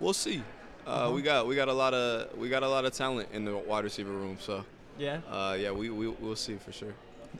we'll 0.00 0.14
see. 0.14 0.42
Uh, 0.86 0.90
Uh-huh. 0.90 1.12
We 1.12 1.20
got 1.20 1.46
we 1.46 1.54
got 1.54 1.68
a 1.68 1.72
lot 1.74 1.92
of 1.92 2.34
we 2.38 2.48
got 2.48 2.62
a 2.62 2.68
lot 2.68 2.86
of 2.86 2.92
talent 2.94 3.28
in 3.34 3.44
the 3.44 3.54
wide 3.58 3.84
receiver 3.84 4.10
room. 4.10 4.38
So 4.40 4.64
yeah. 4.98 5.20
uh, 5.30 5.54
yeah, 5.60 5.70
we 5.70 5.90
we 5.90 6.08
we'll 6.08 6.34
see 6.34 6.56
for 6.56 6.72
sure. 6.72 6.94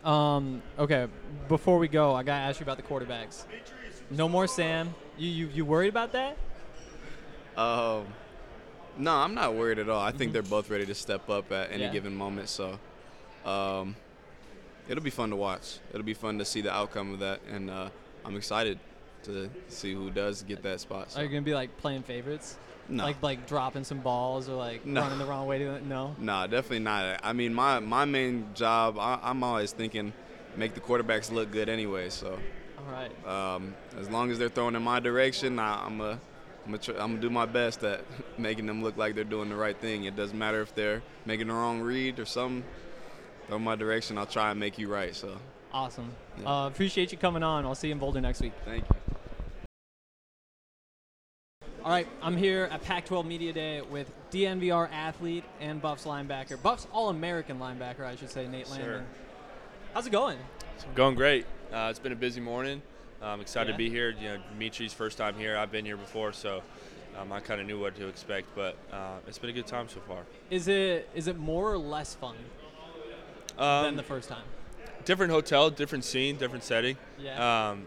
Um. 0.05 0.61
Okay. 0.79 1.09
Before 1.49 1.79
we 1.79 1.89
go, 1.89 2.15
I 2.15 2.23
gotta 2.23 2.43
ask 2.45 2.61
you 2.61 2.65
about 2.65 2.77
the 2.77 2.83
quarterbacks. 2.83 3.45
No 4.11 4.29
more 4.29 4.47
Sam. 4.47 4.95
You 5.17 5.31
you 5.31 5.49
you 5.55 5.65
worried 5.65 5.89
about 5.89 6.13
that? 6.13 6.37
Um, 7.61 8.07
no, 8.99 9.13
I'm 9.15 9.35
not 9.35 9.55
worried 9.55 9.79
at 9.79 9.89
all. 9.89 10.01
I 10.01 10.11
think 10.13 10.33
they're 10.33 10.43
both 10.43 10.71
ready 10.71 10.87
to 10.87 10.95
step 10.95 11.29
up 11.29 11.51
at 11.53 11.67
any 11.71 11.75
Mm-hmm. 11.75 11.83
Yeah. 11.83 11.91
given 11.93 12.15
moment. 12.17 12.49
So, 12.49 12.79
um, 13.45 13.97
it'll 14.89 15.03
be 15.03 15.11
fun 15.11 15.31
to 15.31 15.37
watch. 15.37 15.79
It'll 15.93 16.03
be 16.05 16.15
fun 16.15 16.39
to 16.39 16.45
see 16.45 16.61
the 16.61 16.73
outcome 16.73 17.13
of 17.15 17.21
that, 17.21 17.41
and 17.51 17.71
uh, 17.71 17.91
I'm 18.25 18.37
excited 18.37 18.79
to 19.25 19.51
see 19.69 19.93
who 19.93 20.11
does 20.11 20.43
get 20.43 20.63
that 20.63 20.81
spot. 20.81 21.13
So. 21.13 21.21
Are 21.21 21.23
you 21.23 21.29
gonna 21.29 21.43
be 21.43 21.55
like 21.55 21.77
playing 21.79 22.03
favorites? 22.03 22.57
No. 22.89 23.05
Like 23.05 23.23
like 23.23 23.47
dropping 23.47 23.85
some 23.85 23.99
balls 24.01 24.49
or 24.49 24.55
like 24.57 24.85
No. 24.85 25.03
running 25.03 25.19
the 25.19 25.27
wrong 25.27 25.47
way 25.47 25.59
to 25.59 25.87
no. 25.87 26.17
Nah, 26.19 26.47
definitely 26.47 26.81
not. 26.81 27.21
I 27.23 27.33
mean, 27.33 27.53
my 27.55 27.79
my 27.81 28.05
main 28.07 28.49
job, 28.55 28.99
I, 28.99 29.19
I'm 29.23 29.45
always 29.45 29.73
thinking, 29.73 30.13
make 30.57 30.75
the 30.75 30.81
quarterbacks 30.81 31.31
look 31.31 31.51
good 31.53 31.69
anyway. 31.69 32.09
So. 32.11 32.39
All 32.79 32.93
right. 32.93 33.27
Um, 33.55 33.75
as 33.99 34.09
long 34.11 34.31
as 34.31 34.39
they're 34.39 34.49
throwing 34.49 34.75
in 34.75 34.83
my 34.83 34.99
direction, 35.01 35.59
I, 35.59 35.85
I'm 35.85 36.01
a, 36.01 36.19
I'm 36.71 36.75
a 36.75 36.79
tr- 36.79 36.93
I'm 36.93 37.11
gonna 37.11 37.21
do 37.21 37.31
my 37.31 37.47
best 37.47 37.83
at 37.83 38.05
making 38.39 38.67
them 38.67 38.81
look 38.81 38.97
like 38.97 39.17
they're 39.17 39.25
doing 39.25 39.49
the 39.49 39.57
right 39.57 39.77
thing. 39.77 40.05
It 40.05 40.15
doesn't 40.15 40.39
matter 40.39 40.61
if 40.61 40.73
they're 40.73 41.03
making 41.27 41.49
the 41.49 41.53
wrong 41.53 41.81
read 41.81 42.21
or 42.21 42.25
something. 42.25 42.63
Throw 43.49 43.59
my 43.59 43.75
direction. 43.75 44.17
I'll 44.17 44.27
try 44.27 44.53
and 44.53 44.61
make 44.61 44.79
you 44.79 44.89
right. 44.89 45.13
So, 45.15 45.37
Awesome. 45.73 46.13
Yeah. 46.41 46.49
Uh, 46.49 46.67
appreciate 46.69 47.11
you 47.11 47.19
coming 47.19 47.43
on. 47.43 47.67
I'll 47.67 47.75
see 47.75 47.89
you 47.89 47.93
in 47.95 47.99
Boulder 47.99 48.21
next 48.21 48.41
week. 48.41 48.53
thank 48.65 48.85
you. 48.89 48.97
All 51.85 51.91
right, 51.91 52.07
I'm 52.23 52.37
here 52.37 52.69
at 52.71 52.83
Pac-12 52.83 53.25
Media 53.25 53.53
Day 53.53 53.81
with 53.81 54.13
DNVR 54.31 54.93
athlete 54.93 55.45
and 55.61 55.81
Buffs 55.81 56.05
linebacker, 56.05 56.63
Buffs 56.63 56.87
All-American 56.93 57.59
linebacker, 57.59 58.05
I 58.05 58.17
should 58.17 58.31
say, 58.31 58.47
Nate 58.47 58.69
Landman. 58.69 58.87
Sure. 58.87 58.95
Landman. 58.97 59.15
How's 59.95 60.07
it 60.07 60.11
going? 60.11 60.39
It's 60.77 60.85
going 60.95 61.15
great. 61.15 61.47
Uh, 61.73 61.89
it's 61.91 61.99
been 61.99 62.13
a 62.13 62.17
busy 62.17 62.41
morning. 62.41 62.83
I'm 63.23 63.41
excited 63.41 63.69
Yeah. 63.71 63.73
to 63.75 63.79
be 63.79 63.91
here. 63.91 64.11
You 64.11 64.29
know, 64.29 64.39
Dimitri's 64.59 64.93
first 64.93 65.19
time 65.19 65.35
here. 65.37 65.57
I've 65.57 65.71
been 65.71 65.85
here 65.85 65.97
before, 65.97 66.33
so 66.33 66.63
um, 67.19 67.33
I 67.33 67.41
kind 67.41 67.61
of 67.61 67.67
knew 67.67 67.79
what 67.79 67.95
to 67.97 68.09
expect. 68.09 68.49
But 68.55 68.77
uh, 68.93 69.19
it's 69.27 69.39
been 69.39 69.51
a 69.51 69.53
good 69.55 69.67
time 69.67 69.89
so 69.89 70.01
far. 70.01 70.25
Is 70.51 70.69
it 70.69 71.09
is 71.15 71.27
it 71.29 71.39
more 71.39 71.71
or 71.73 71.79
less 71.79 72.15
fun 72.15 72.37
than 73.57 73.65
Um, 73.87 73.97
the 73.97 74.03
first 74.03 74.29
time? 74.29 74.45
different 75.05 75.33
hotel, 75.33 75.71
different 75.71 76.05
scene, 76.05 76.37
different 76.37 76.63
setting. 76.65 76.97
Yeah. 77.19 77.71
Um, 77.71 77.87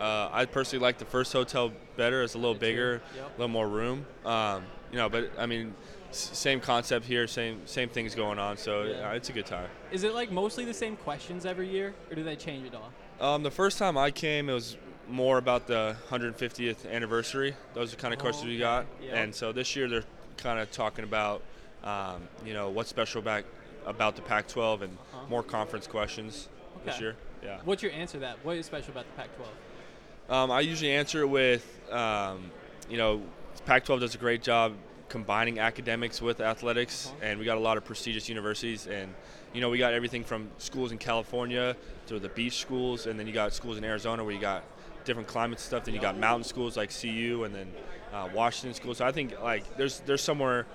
uh, 0.00 0.28
I 0.32 0.44
personally 0.46 0.82
like 0.82 0.98
the 0.98 1.04
first 1.04 1.32
hotel 1.32 1.72
better. 1.96 2.22
It's 2.22 2.34
a 2.34 2.38
little 2.38 2.54
bigger, 2.54 3.00
Yep. 3.14 3.26
a 3.26 3.30
little 3.32 3.48
more 3.48 3.68
room. 3.68 4.06
Um, 4.24 4.64
you 4.90 4.98
know, 4.98 5.08
but 5.08 5.30
I 5.38 5.46
mean, 5.46 5.74
same 6.10 6.60
concept 6.60 7.06
here, 7.06 7.26
same 7.26 7.66
same 7.66 7.88
things 7.88 8.14
going 8.14 8.38
on. 8.38 8.56
So 8.58 8.82
Yeah. 8.82 9.10
uh, 9.10 9.14
it's 9.14 9.28
a 9.30 9.32
good 9.32 9.46
time. 9.46 9.68
Is 9.92 10.04
it 10.04 10.12
like 10.12 10.30
mostly 10.30 10.64
the 10.66 10.74
same 10.74 10.96
questions 10.96 11.46
every 11.46 11.68
year, 11.68 11.94
or 12.10 12.16
do 12.16 12.22
they 12.24 12.36
change 12.36 12.66
it 12.66 12.74
all? 12.74 12.92
Um, 13.20 13.42
the 13.42 13.50
first 13.50 13.78
time 13.78 13.96
I 13.96 14.10
came, 14.10 14.48
it 14.48 14.52
was 14.54 14.76
more 15.08 15.38
about 15.38 15.66
the 15.66 15.96
150th 16.10 16.90
anniversary. 16.90 17.54
Those 17.74 17.92
are 17.92 17.96
the 17.96 18.02
kind 18.02 18.14
of 18.14 18.20
questions 18.20 18.46
we 18.48 18.58
got. 18.58 18.86
Yeah. 19.02 19.16
And 19.16 19.34
so 19.34 19.52
this 19.52 19.76
year 19.76 19.88
they're 19.88 20.04
kind 20.36 20.58
of 20.58 20.70
talking 20.70 21.04
about, 21.04 21.42
um, 21.84 22.22
you 22.44 22.54
know, 22.54 22.70
what's 22.70 22.88
special 22.90 23.22
back 23.22 23.44
about 23.86 24.16
the 24.16 24.22
Pac-12 24.22 24.82
and 24.82 24.96
Uh-huh. 25.12 25.26
more 25.28 25.42
conference 25.42 25.86
questions 25.86 26.48
this 26.84 27.00
year. 27.00 27.16
Yeah. 27.42 27.60
What's 27.64 27.82
your 27.82 27.92
answer 27.92 28.14
to 28.14 28.20
that? 28.20 28.38
What 28.44 28.56
is 28.56 28.66
special 28.66 28.90
about 28.92 29.04
the 29.14 29.22
Pac-12? 29.22 30.34
Um, 30.34 30.50
I 30.50 30.60
usually 30.60 30.90
answer 30.92 31.20
it 31.20 31.26
with, 31.28 31.78
um, 31.92 32.50
you 32.88 32.96
know, 32.96 33.22
Pac-12 33.66 34.00
does 34.00 34.14
a 34.14 34.18
great 34.18 34.42
job 34.42 34.72
combining 35.18 35.60
academics 35.60 36.20
with 36.20 36.40
athletics, 36.40 37.06
Uh-huh. 37.06 37.16
and 37.26 37.38
we 37.38 37.44
got 37.44 37.56
a 37.56 37.60
lot 37.68 37.76
of 37.76 37.84
prestigious 37.84 38.28
universities, 38.28 38.88
and 38.88 39.14
you 39.52 39.60
know, 39.60 39.70
we 39.70 39.78
got 39.78 39.92
everything 39.94 40.24
from 40.24 40.48
schools 40.58 40.90
in 40.90 40.98
California 40.98 41.76
to 42.08 42.18
the 42.18 42.28
beach 42.30 42.56
schools, 42.58 43.06
and 43.06 43.16
then 43.18 43.24
you 43.28 43.32
got 43.32 43.52
schools 43.54 43.78
in 43.78 43.84
Arizona 43.84 44.24
where 44.24 44.34
you 44.34 44.40
got 44.40 44.64
different 45.04 45.28
climate 45.28 45.60
stuff. 45.60 45.84
Then 45.84 45.94
you 45.94 46.00
got 46.00 46.18
mountain 46.18 46.42
schools 46.42 46.76
like 46.76 46.90
CU, 47.00 47.44
and 47.44 47.54
then 47.54 47.68
uh, 48.12 48.28
Washington 48.34 48.74
schools. 48.74 48.96
So 48.98 49.04
I 49.06 49.12
think 49.12 49.40
like 49.40 49.62
there's 49.76 50.00
there's 50.00 50.20
somewhere 50.30 50.66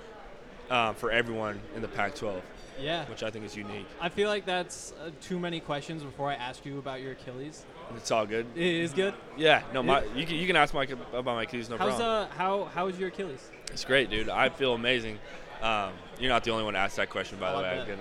uh, 0.69 0.93
for 0.93 1.11
everyone 1.11 1.59
in 1.75 1.81
the 1.81 1.87
Pac-12, 1.89 2.39
Yeah. 2.79 3.03
which 3.09 3.23
I 3.23 3.29
think 3.31 3.43
is 3.43 3.57
unique. 3.57 3.87
I 3.99 4.07
feel 4.07 4.29
like 4.29 4.45
that's 4.45 4.93
uh, 4.93 5.09
too 5.19 5.39
many 5.39 5.59
questions 5.59 6.01
before 6.03 6.29
I 6.31 6.35
ask 6.35 6.63
you 6.65 6.77
about 6.77 7.01
your 7.01 7.11
Achilles. 7.13 7.65
It's 7.97 8.11
all 8.11 8.25
good. 8.27 8.45
It 8.55 8.75
is 8.85 8.93
good. 8.93 9.13
Yeah, 9.35 9.63
no, 9.73 9.81
my 9.83 10.03
you 10.15 10.25
can, 10.27 10.35
you 10.37 10.47
can 10.47 10.55
ask 10.55 10.73
Mike 10.73 10.91
about 10.91 11.25
my 11.41 11.45
keys, 11.45 11.69
no 11.69 11.77
How's 11.77 11.95
problem. 11.95 12.07
uh 12.07 12.27
how 12.37 12.53
how's 12.75 12.97
your 12.99 13.09
Achilles? 13.09 13.43
It's 13.71 13.85
great, 13.85 14.09
dude. 14.09 14.29
I 14.29 14.49
feel 14.49 14.73
amazing. 14.73 15.19
Um, 15.61 15.91
you're 16.19 16.29
not 16.29 16.43
the 16.43 16.51
only 16.51 16.63
one 16.63 16.73
to 16.73 16.79
ask 16.79 16.95
that 16.97 17.09
question, 17.09 17.37
by 17.39 17.51
Oh, 17.53 17.57
the 17.57 17.63
way. 17.63 17.97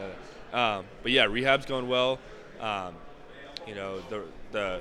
I'm 0.53 0.59
um, 0.59 0.85
but 1.03 1.13
yeah, 1.13 1.27
rehab's 1.27 1.67
going 1.67 1.89
well. 1.89 2.19
Um, 2.61 2.95
you 3.67 3.75
know, 3.75 4.01
the 4.09 4.23
the 4.53 4.81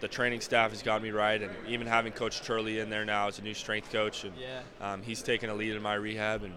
the 0.00 0.08
training 0.08 0.40
staff 0.40 0.70
has 0.70 0.82
got 0.82 1.02
me 1.02 1.10
right, 1.10 1.40
and 1.40 1.52
even 1.68 1.86
having 1.86 2.12
Coach 2.12 2.42
Turley 2.42 2.78
in 2.80 2.90
there 2.90 3.04
now 3.04 3.28
as 3.28 3.38
a 3.38 3.42
new 3.42 3.54
strength 3.54 3.90
coach, 3.92 4.24
and 4.24 4.32
Yeah. 4.36 4.60
um, 4.80 5.02
he's 5.02 5.22
taking 5.22 5.50
a 5.50 5.54
lead 5.54 5.74
in 5.74 5.82
my 5.82 5.94
rehab, 5.94 6.42
and 6.44 6.54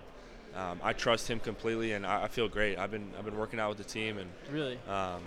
um, 0.56 0.80
I 0.84 0.94
trust 0.94 1.28
him 1.30 1.40
completely, 1.40 1.94
and 1.94 2.06
I, 2.06 2.24
I 2.24 2.28
feel 2.28 2.48
great. 2.48 2.78
I've 2.78 2.92
been 2.92 3.12
I've 3.18 3.26
been 3.26 3.38
working 3.38 3.60
out 3.60 3.70
with 3.70 3.78
the 3.78 3.84
team, 3.84 4.18
and 4.18 4.30
Really? 4.52 4.80
um, 4.88 5.22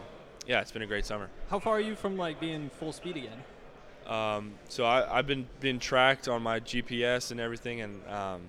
yeah, 0.47 0.61
it's 0.61 0.73
been 0.73 0.83
a 0.83 0.87
great 0.87 1.07
summer. 1.07 1.29
How 1.51 1.59
far 1.59 1.75
are 1.75 1.81
you 1.81 1.95
from 1.95 2.17
like 2.17 2.41
being 2.41 2.69
full 2.79 2.93
speed 2.93 3.17
again? 3.17 3.43
Um, 4.07 4.53
so 4.69 4.85
I, 4.85 5.19
I've 5.19 5.27
been 5.27 5.47
been 5.61 5.79
tracked 5.79 6.29
on 6.29 6.43
my 6.43 6.61
GPS 6.61 7.31
and 7.31 7.41
everything, 7.41 7.81
and 7.81 8.07
um, 8.09 8.43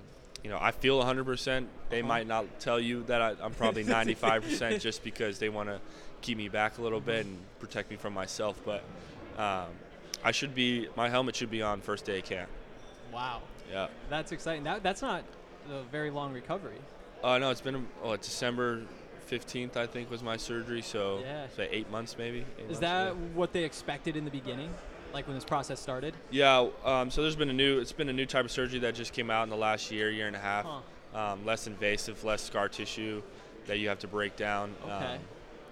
you 0.43 0.49
know 0.49 0.57
I 0.59 0.71
feel 0.71 1.01
100%. 1.01 1.65
They 1.89 1.99
Uh-huh. 1.99 2.07
might 2.07 2.27
not 2.27 2.59
tell 2.59 2.79
you 2.79 3.03
that 3.03 3.21
I, 3.21 3.35
I'm 3.41 3.53
probably 3.53 3.83
95% 3.85 4.81
just 4.81 5.03
because 5.03 5.39
they 5.39 5.49
want 5.49 5.69
to 5.69 5.79
keep 6.21 6.37
me 6.37 6.49
back 6.49 6.77
a 6.77 6.81
little 6.81 6.99
bit 6.99 7.25
and 7.25 7.37
protect 7.59 7.89
me 7.89 7.95
from 7.97 8.13
myself. 8.13 8.59
But 8.65 8.83
um, 9.37 9.67
I 10.23 10.31
should 10.31 10.53
be 10.55 10.87
my 10.95 11.09
helmet 11.09 11.35
should 11.35 11.51
be 11.51 11.61
on 11.61 11.81
first 11.81 12.05
day 12.05 12.19
of 12.19 12.25
camp. 12.25 12.49
Wow, 13.13 13.41
Yeah. 13.71 13.87
that's 14.09 14.31
exciting. 14.33 14.63
That 14.65 14.83
that's 14.83 15.01
not 15.01 15.23
a 15.71 15.83
very 15.83 16.11
long 16.11 16.33
recovery. 16.33 16.77
Uh, 17.23 17.37
no, 17.37 17.49
it's 17.49 17.61
been 17.61 17.87
oh, 18.03 18.15
December 18.17 18.81
15th 19.31 19.77
I 19.77 19.87
think 19.87 20.11
was 20.11 20.21
my 20.21 20.35
surgery. 20.37 20.81
So 20.81 21.19
Yeah. 21.23 21.47
say 21.55 21.69
eight 21.71 21.89
months 21.89 22.17
maybe. 22.17 22.39
eight 22.39 22.63
Is 22.65 22.67
months, 22.67 22.79
that 22.81 23.05
yeah. 23.07 23.11
what 23.33 23.53
they 23.53 23.63
expected 23.63 24.15
in 24.17 24.25
the 24.25 24.31
beginning, 24.31 24.71
like 25.15 25.27
when 25.27 25.35
this 25.35 25.45
process 25.45 25.79
started? 25.79 26.13
Yeah, 26.29 26.67
um, 26.83 27.09
so 27.09 27.21
there's 27.21 27.35
been 27.37 27.49
a 27.49 27.53
new 27.53 27.79
it's 27.79 27.93
been 27.93 28.09
a 28.09 28.13
new 28.13 28.25
type 28.25 28.45
of 28.45 28.51
surgery 28.51 28.79
that 28.79 28.93
just 28.93 29.13
came 29.13 29.31
out 29.31 29.43
in 29.43 29.49
the 29.49 29.55
last 29.55 29.89
year, 29.89 30.11
year 30.11 30.27
and 30.27 30.35
a 30.35 30.39
half. 30.39 30.65
Huh. 30.65 30.79
Um, 31.17 31.45
less 31.45 31.65
invasive, 31.65 32.23
less 32.25 32.41
scar 32.43 32.67
tissue 32.67 33.21
that 33.67 33.79
you 33.79 33.87
have 33.87 33.99
to 33.99 34.07
break 34.07 34.35
down. 34.35 34.75
Okay. 34.83 34.91
Um, 34.91 35.19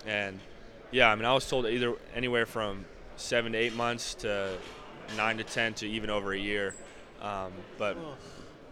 and 0.08 0.39
yeah, 0.91 1.12
I 1.12 1.16
mean, 1.16 1.26
I 1.26 1.34
was 1.34 1.48
told 1.48 1.66
either 1.68 1.96
anywhere 2.16 2.46
from 2.46 2.86
seven 3.18 3.52
to 3.52 3.58
eight 3.58 3.76
months 3.76 4.16
to 4.16 4.58
nine 5.18 5.38
to 5.38 5.44
ten 5.44 5.74
to 5.76 5.88
even 5.88 6.10
over 6.10 6.32
a 6.32 6.39
year. 6.39 6.74
Um, 7.22 7.52
but 7.78 7.98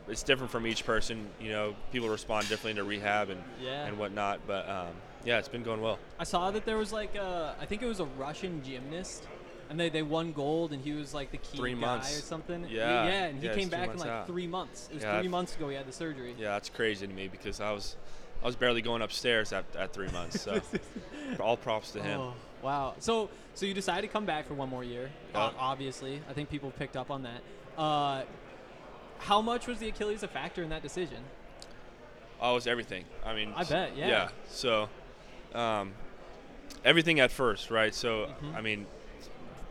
it's 0.07 0.23
different 0.23 0.51
from 0.51 0.65
each 0.65 0.85
person. 0.85 1.27
You 1.41 1.49
know, 1.51 1.75
people 1.91 2.07
respond 2.07 2.47
differently 2.47 2.81
to 2.81 2.87
rehab 2.87 3.29
and 3.29 3.43
Yeah. 3.61 3.85
and 3.85 3.97
whatnot. 3.97 4.39
But 4.47 4.69
um, 4.69 4.87
yeah, 5.25 5.39
it's 5.39 5.49
been 5.49 5.63
going 5.63 5.81
well. 5.81 5.99
I 6.19 6.23
saw 6.23 6.51
that 6.51 6.65
there 6.65 6.77
was 6.77 6.93
like 6.93 7.15
a, 7.15 7.55
I 7.59 7.65
think 7.65 7.81
it 7.81 7.87
was 7.87 7.99
a 7.99 8.05
Russian 8.17 8.63
gymnast, 8.63 9.27
and 9.71 9.79
they, 9.79 9.89
they 9.89 10.03
won 10.03 10.33
gold, 10.33 10.73
and 10.73 10.83
he 10.83 10.91
was 10.91 11.13
like 11.13 11.31
the 11.31 11.37
key 11.37 11.57
Three 11.57 11.73
guy 11.73 11.79
months. 11.79 12.19
or 12.19 12.21
something. 12.21 12.65
Yeah. 12.69 13.05
yeah, 13.05 13.23
and 13.25 13.39
he 13.39 13.47
Yeah, 13.47 13.55
came 13.55 13.69
back 13.69 13.89
in 13.89 13.97
like 13.97 14.09
out. 14.09 14.27
three 14.27 14.45
months. 14.45 14.89
It 14.91 14.95
was 14.95 15.03
Yeah, 15.03 15.11
3 15.13 15.19
I've- 15.19 15.27
months 15.29 15.55
ago 15.55 15.69
he 15.69 15.75
had 15.75 15.87
the 15.87 15.91
surgery. 15.93 16.35
Yeah, 16.37 16.49
that's 16.49 16.69
crazy 16.69 17.07
to 17.07 17.13
me 17.13 17.27
because 17.29 17.59
I 17.61 17.71
was 17.71 17.95
I 18.43 18.45
was 18.47 18.55
barely 18.55 18.81
going 18.81 19.01
upstairs 19.01 19.53
at, 19.53 19.63
at 19.77 19.93
three 19.93 20.09
months. 20.09 20.41
So 20.41 20.59
all 21.39 21.55
props 21.57 21.91
to 21.91 22.01
him. 22.03 22.19
Oh, 22.19 22.33
wow. 22.61 22.95
So 22.99 23.29
so 23.55 23.65
you 23.65 23.73
decided 23.73 24.01
to 24.01 24.07
come 24.11 24.25
back 24.25 24.45
for 24.47 24.53
one 24.55 24.67
more 24.69 24.83
year. 24.83 25.09
O- 25.33 25.53
obviously, 25.57 26.21
I 26.29 26.33
think 26.33 26.49
people 26.49 26.71
picked 26.71 26.97
up 26.97 27.09
on 27.09 27.23
that. 27.23 27.41
Uh, 27.77 28.23
how 29.19 29.41
much 29.41 29.67
was 29.67 29.79
the 29.79 29.87
Achilles 29.89 30.21
a 30.23 30.27
factor 30.27 30.63
in 30.63 30.69
that 30.69 30.81
decision? 30.81 31.19
Oh, 32.41 32.51
it 32.51 32.55
was 32.55 32.67
everything. 32.67 33.05
I 33.25 33.33
mean, 33.35 33.53
I 33.55 33.63
bet, 33.63 33.95
yeah. 33.95 34.07
Yeah. 34.07 34.29
So, 34.49 34.89
um, 35.53 35.93
everything 36.83 37.19
at 37.19 37.31
first, 37.31 37.69
right? 37.69 37.93
So, 37.93 38.27
Mhm. 38.43 38.55
I 38.55 38.61
mean, 38.61 38.87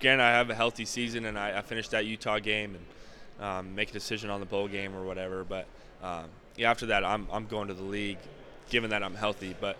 again, 0.00 0.18
I 0.18 0.30
have 0.30 0.48
a 0.48 0.54
healthy 0.54 0.86
season, 0.86 1.26
and 1.26 1.38
I, 1.38 1.58
I 1.58 1.62
finished 1.62 1.90
that 1.90 2.06
Utah 2.06 2.38
game 2.38 2.74
and 2.74 3.46
um, 3.46 3.74
make 3.74 3.90
a 3.90 3.92
decision 3.92 4.30
on 4.30 4.40
the 4.40 4.46
bowl 4.46 4.66
game 4.66 4.96
or 4.96 5.04
whatever. 5.04 5.44
But 5.44 5.66
um, 6.02 6.24
yeah, 6.56 6.70
after 6.70 6.86
that, 6.86 7.04
I'm 7.04 7.26
I'm 7.30 7.46
going 7.46 7.68
to 7.68 7.74
the 7.74 7.82
league, 7.82 8.18
given 8.70 8.90
that 8.90 9.02
I'm 9.02 9.14
healthy. 9.14 9.54
But 9.60 9.76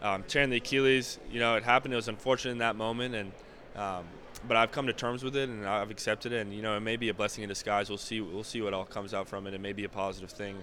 um, 0.00 0.22
tearing 0.28 0.50
the 0.50 0.58
Achilles, 0.58 1.18
you 1.30 1.40
know, 1.40 1.56
it 1.56 1.64
happened. 1.64 1.92
It 1.92 1.96
was 1.96 2.06
unfortunate 2.06 2.52
in 2.52 2.58
that 2.58 2.76
moment, 2.76 3.16
and 3.16 3.32
um, 3.74 4.04
but 4.46 4.56
I've 4.56 4.70
come 4.70 4.86
to 4.86 4.92
terms 4.92 5.24
with 5.24 5.36
it, 5.36 5.48
and 5.48 5.66
I've 5.66 5.90
accepted 5.90 6.32
it. 6.32 6.42
And 6.42 6.54
you 6.54 6.62
know, 6.62 6.76
it 6.76 6.80
may 6.80 6.96
be 6.96 7.08
a 7.08 7.14
blessing 7.14 7.42
in 7.42 7.48
disguise. 7.48 7.88
We'll 7.88 7.98
see. 7.98 8.20
We'll 8.20 8.44
see 8.44 8.62
what 8.62 8.74
all 8.74 8.84
comes 8.84 9.12
out 9.12 9.26
from 9.28 9.48
it. 9.48 9.54
It 9.54 9.60
may 9.60 9.72
be 9.72 9.82
a 9.82 9.88
positive 9.88 10.30
thing 10.30 10.56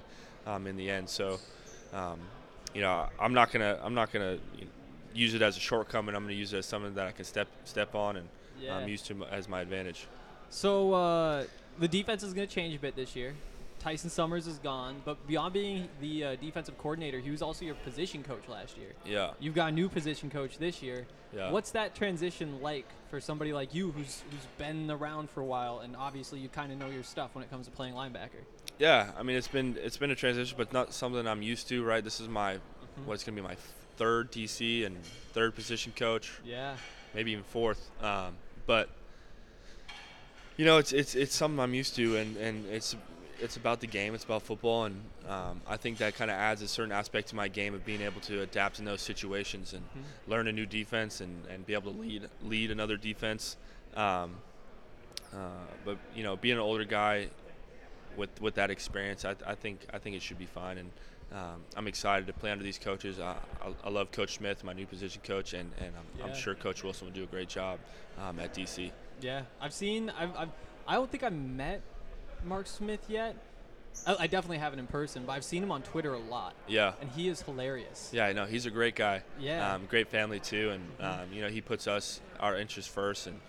um, 0.48 0.68
in 0.68 0.78
the 0.78 0.90
end. 0.90 1.10
So, 1.10 1.38
um, 1.92 2.18
you 2.74 2.80
know, 2.80 3.10
I'm 3.20 3.34
not 3.34 3.52
gonna 3.52 3.78
I'm 3.84 3.94
not 3.94 4.14
gonna 4.14 4.38
use 5.14 5.34
it 5.34 5.42
as 5.42 5.58
a 5.58 5.60
shortcoming. 5.60 6.16
I'm 6.16 6.24
gonna 6.24 6.34
use 6.34 6.54
it 6.54 6.60
as 6.60 6.66
something 6.66 6.94
that 6.94 7.08
I 7.08 7.12
can 7.12 7.26
step 7.26 7.50
step 7.66 7.94
on 7.94 8.16
and 8.16 8.30
Yeah. 8.62 8.78
um, 8.78 8.88
used 8.88 9.06
to 9.08 9.24
as 9.32 9.50
my 9.50 9.62
advantage. 9.62 10.08
So 10.50 10.94
uh, 10.94 11.44
the 11.80 11.88
defense 11.88 12.24
is 12.24 12.34
going 12.34 12.48
to 12.48 12.54
change 12.54 12.76
a 12.76 12.80
bit 12.80 12.96
this 12.96 13.16
year. 13.16 13.34
Tyson 13.80 14.12
Summers 14.12 14.46
is 14.46 14.60
gone, 14.60 15.02
but 15.06 15.26
beyond 15.28 15.54
being 15.54 15.88
the 16.02 16.24
uh, 16.24 16.36
defensive 16.36 16.78
coordinator, 16.78 17.20
he 17.20 17.32
was 17.32 17.42
also 17.42 17.66
your 17.66 17.74
position 17.74 18.22
coach 18.22 18.48
last 18.48 18.78
year. 18.78 18.90
Yeah. 19.06 19.32
You've 19.40 19.56
got 19.56 19.70
a 19.70 19.72
new 19.72 19.90
position 19.90 20.30
coach 20.30 20.60
this 20.60 20.84
year. 20.84 21.08
Yeah. 21.36 21.50
What's 21.50 21.72
that 21.72 21.96
transition 21.96 22.62
like 22.62 22.86
for 23.10 23.20
somebody 23.20 23.54
like 23.54 23.74
you 23.74 23.92
who's 23.92 24.22
who's 24.30 24.46
been 24.60 24.92
around 24.92 25.30
for 25.32 25.42
a 25.42 25.46
while 25.46 25.80
and 25.80 25.96
obviously 25.96 26.38
you 26.40 26.48
kind 26.50 26.72
of 26.72 26.78
know 26.78 26.90
your 26.90 27.02
stuff 27.04 27.34
when 27.34 27.44
it 27.44 27.50
comes 27.50 27.66
to 27.66 27.72
playing 27.72 27.96
linebacker? 27.96 28.44
Yeah, 28.78 29.12
I 29.18 29.24
mean 29.24 29.36
it's 29.38 29.48
been 29.48 29.78
it's 29.82 29.98
been 29.98 30.12
a 30.12 30.16
transition, 30.16 30.56
but 30.58 30.72
not 30.74 30.94
something 30.94 31.26
I'm 31.26 31.42
used 31.42 31.68
to. 31.70 31.84
Right, 31.84 32.04
this 32.04 32.20
is 32.20 32.28
my 32.28 32.56
Mm-hmm. 33.00 33.08
what's 33.08 33.24
going 33.24 33.38
to 33.38 33.42
be 33.42 33.48
my 33.48 33.56
third 33.96 34.34
DC 34.34 34.86
and 34.86 35.02
third 35.32 35.56
position 35.56 35.94
coach, 35.96 36.30
Yeah. 36.44 36.76
maybe 37.16 37.32
even 37.32 37.46
fourth. 37.46 37.90
Um, 38.04 38.36
but 38.72 38.88
you 40.56 40.64
know, 40.64 40.78
it's 40.78 40.94
it's 40.94 41.14
it's 41.14 41.36
something 41.36 41.60
I'm 41.60 41.74
used 41.74 41.94
to, 41.98 42.16
and 42.16 42.38
and 42.38 42.66
it's 42.68 42.96
it's 43.42 43.58
about 43.58 43.82
the 43.82 43.88
game. 43.88 44.16
It's 44.16 44.24
about 44.24 44.44
football, 44.44 44.86
and 44.86 44.96
um, 45.28 45.60
I 45.68 45.76
think 45.76 45.98
that 45.98 46.16
kind 46.16 46.32
of 46.32 46.38
adds 46.38 46.62
a 46.62 46.70
certain 46.70 46.94
aspect 46.94 47.28
to 47.30 47.36
my 47.36 47.50
game 47.50 47.74
of 47.74 47.84
being 47.84 48.00
able 48.00 48.22
to 48.22 48.44
adapt 48.44 48.80
in 48.80 48.86
those 48.86 49.02
situations 49.02 49.74
and 49.74 49.84
learn 50.26 50.48
a 50.48 50.54
new 50.54 50.66
defense 50.66 51.20
and, 51.20 51.46
and 51.48 51.66
be 51.66 51.74
able 51.74 51.92
to 51.92 52.00
lead 52.00 52.30
lead 52.44 52.72
another 52.72 52.96
defense. 52.96 53.58
Um, 53.94 54.38
uh, 55.34 55.66
but 55.84 55.98
you 56.16 56.24
know, 56.24 56.38
being 56.38 56.56
an 56.56 56.62
older 56.62 56.86
guy 56.86 57.28
with 58.16 58.42
with 58.42 58.56
that 58.56 58.72
experience, 58.72 59.26
I, 59.26 59.36
I 59.46 59.56
think 59.56 59.86
I 59.94 59.98
think 59.98 60.16
it 60.16 60.22
should 60.22 60.40
be 60.40 60.46
fine, 60.46 60.78
and 60.78 60.92
um, 61.34 61.64
I'm 61.76 61.88
excited 61.88 62.28
to 62.28 62.34
play 62.34 62.52
under 62.52 62.64
these 62.64 62.78
coaches. 62.78 63.20
I, 63.20 63.36
I, 63.64 63.72
I 63.86 63.90
love 63.90 64.12
Coach 64.12 64.36
Smith, 64.38 64.64
my 64.64 64.74
new 64.74 64.86
position 64.86 65.22
coach, 65.24 65.54
and, 65.54 65.72
and 65.80 65.94
I'm, 65.98 66.20
Yeah. 66.20 66.26
I'm 66.26 66.36
sure 66.36 66.56
Coach 66.56 66.84
Wilson 66.84 67.08
will 67.08 67.14
do 67.14 67.24
a 67.24 67.28
great 67.28 67.48
job 67.50 67.80
um, 68.22 68.40
at 68.40 68.54
DC. 68.54 68.92
Yeah, 69.22 69.44
I've 69.62 69.74
seen. 69.74 70.10
I've, 70.10 70.36
I've. 70.36 70.50
I 70.88 70.96
don't 70.96 71.10
think 71.10 71.24
I've 71.24 71.32
met 71.34 71.82
Mark 72.46 72.68
Smith 72.68 73.02
yet. 73.08 73.36
I, 74.08 74.16
I 74.22 74.28
definitely 74.28 74.58
haven't 74.58 74.80
in 74.80 74.88
person, 74.88 75.24
but 75.26 75.34
I've 75.34 75.44
seen 75.44 75.62
him 75.64 75.72
on 75.72 75.82
Twitter 75.84 76.14
a 76.14 76.20
lot, 76.20 76.54
Yeah, 76.68 76.94
and 77.02 77.10
he 77.12 77.28
is 77.28 77.42
hilarious. 77.42 78.10
yeah, 78.14 78.26
I 78.26 78.34
know 78.34 78.46
he's 78.46 78.66
a 78.66 78.72
great 78.72 78.96
guy. 78.96 79.22
Yeah. 79.40 79.74
um, 79.76 79.86
great 79.86 80.08
family 80.08 80.40
too, 80.40 80.72
and 80.72 80.84
um, 81.06 81.28
you 81.34 81.42
know 81.42 81.50
he 81.50 81.62
puts 81.62 81.88
us 81.88 82.20
our 82.40 82.58
interests 82.58 82.92
first, 82.92 83.28
and 83.28 83.40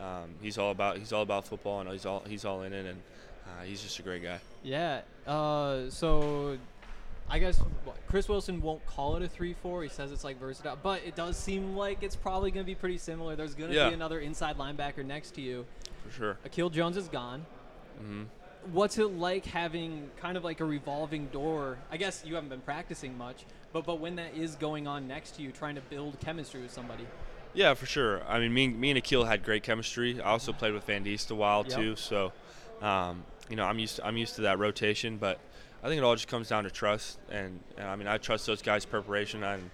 um, 0.00 0.30
he's 0.42 0.58
all 0.58 0.70
about 0.72 0.98
he's 0.98 1.12
all 1.12 1.22
about 1.22 1.46
football, 1.46 1.80
and 1.80 1.88
he's 1.90 2.04
all 2.06 2.22
he's 2.26 2.44
all 2.44 2.62
in 2.62 2.72
it, 2.72 2.84
and 2.86 3.00
uh, 3.46 3.62
he's 3.64 3.82
just 3.82 3.98
a 3.98 4.02
great 4.02 4.22
guy. 4.22 4.40
Yeah. 4.62 5.02
Uh, 5.26 5.88
so, 5.90 6.58
I 7.28 7.38
guess 7.38 7.60
Chris 8.06 8.28
Wilson 8.28 8.60
won't 8.60 8.84
call 8.86 9.16
it 9.16 9.22
a 9.22 9.28
three-four. 9.28 9.82
He 9.82 9.88
says 9.88 10.12
it's 10.12 10.24
like 10.24 10.38
versatile, 10.38 10.78
but 10.82 11.02
it 11.06 11.16
does 11.16 11.36
seem 11.36 11.74
like 11.76 12.02
it's 12.02 12.16
probably 12.16 12.50
going 12.50 12.64
to 12.64 12.66
be 12.66 12.74
pretty 12.74 12.98
similar. 12.98 13.34
There's 13.34 13.54
going 13.54 13.70
to 13.70 13.76
Yeah. 13.76 13.88
be 13.88 13.94
another 13.94 14.20
inside 14.20 14.56
linebacker 14.58 15.04
next 15.04 15.32
to 15.36 15.40
you. 15.40 15.64
For 16.06 16.12
sure. 16.12 16.38
Akil 16.44 16.70
Jones 16.70 16.96
is 16.96 17.08
gone. 17.08 17.46
hmm 17.98 18.24
What's 18.72 18.96
it 18.96 19.12
like 19.18 19.44
having 19.44 20.10
kind 20.18 20.38
of 20.38 20.44
like 20.44 20.60
a 20.60 20.64
revolving 20.64 21.26
door? 21.26 21.76
I 21.90 21.98
guess 21.98 22.22
you 22.24 22.34
haven't 22.34 22.48
been 22.48 22.62
practicing 22.62 23.16
much, 23.18 23.44
but 23.74 23.84
but 23.84 24.00
when 24.00 24.16
that 24.16 24.34
is 24.34 24.54
going 24.54 24.86
on 24.86 25.06
next 25.06 25.32
to 25.36 25.42
you, 25.42 25.50
trying 25.52 25.74
to 25.74 25.82
build 25.82 26.18
chemistry 26.20 26.62
with 26.62 26.70
somebody. 26.72 27.06
Yeah, 27.52 27.74
for 27.74 27.84
sure. 27.86 28.22
I 28.26 28.38
mean, 28.38 28.54
me, 28.54 28.68
me 28.68 28.90
and 28.90 28.98
Akil 28.98 29.24
had 29.24 29.44
great 29.44 29.62
chemistry. 29.64 30.18
I 30.20 30.30
also 30.30 30.52
played 30.54 30.72
with 30.72 30.84
Van 30.84 31.04
Diest 31.04 31.30
a 31.30 31.34
while 31.34 31.64
Yep. 31.68 31.78
too, 31.78 31.96
so 31.96 32.32
um, 32.80 33.24
you 33.50 33.56
know 33.56 33.64
I'm 33.64 33.78
used 33.78 33.96
to, 33.96 34.06
I'm 34.06 34.16
used 34.16 34.34
to 34.36 34.40
that 34.42 34.58
rotation. 34.58 35.18
But 35.18 35.38
I 35.84 35.88
think 35.88 35.98
it 35.98 36.04
all 36.04 36.14
just 36.14 36.28
comes 36.28 36.48
down 36.48 36.64
to 36.64 36.70
trust, 36.70 37.18
and, 37.30 37.60
and 37.76 37.86
I 37.86 37.94
mean 37.94 38.08
I 38.08 38.16
trust 38.16 38.46
those 38.46 38.62
guys' 38.62 38.86
preparation 38.86 39.44
and 39.44 39.70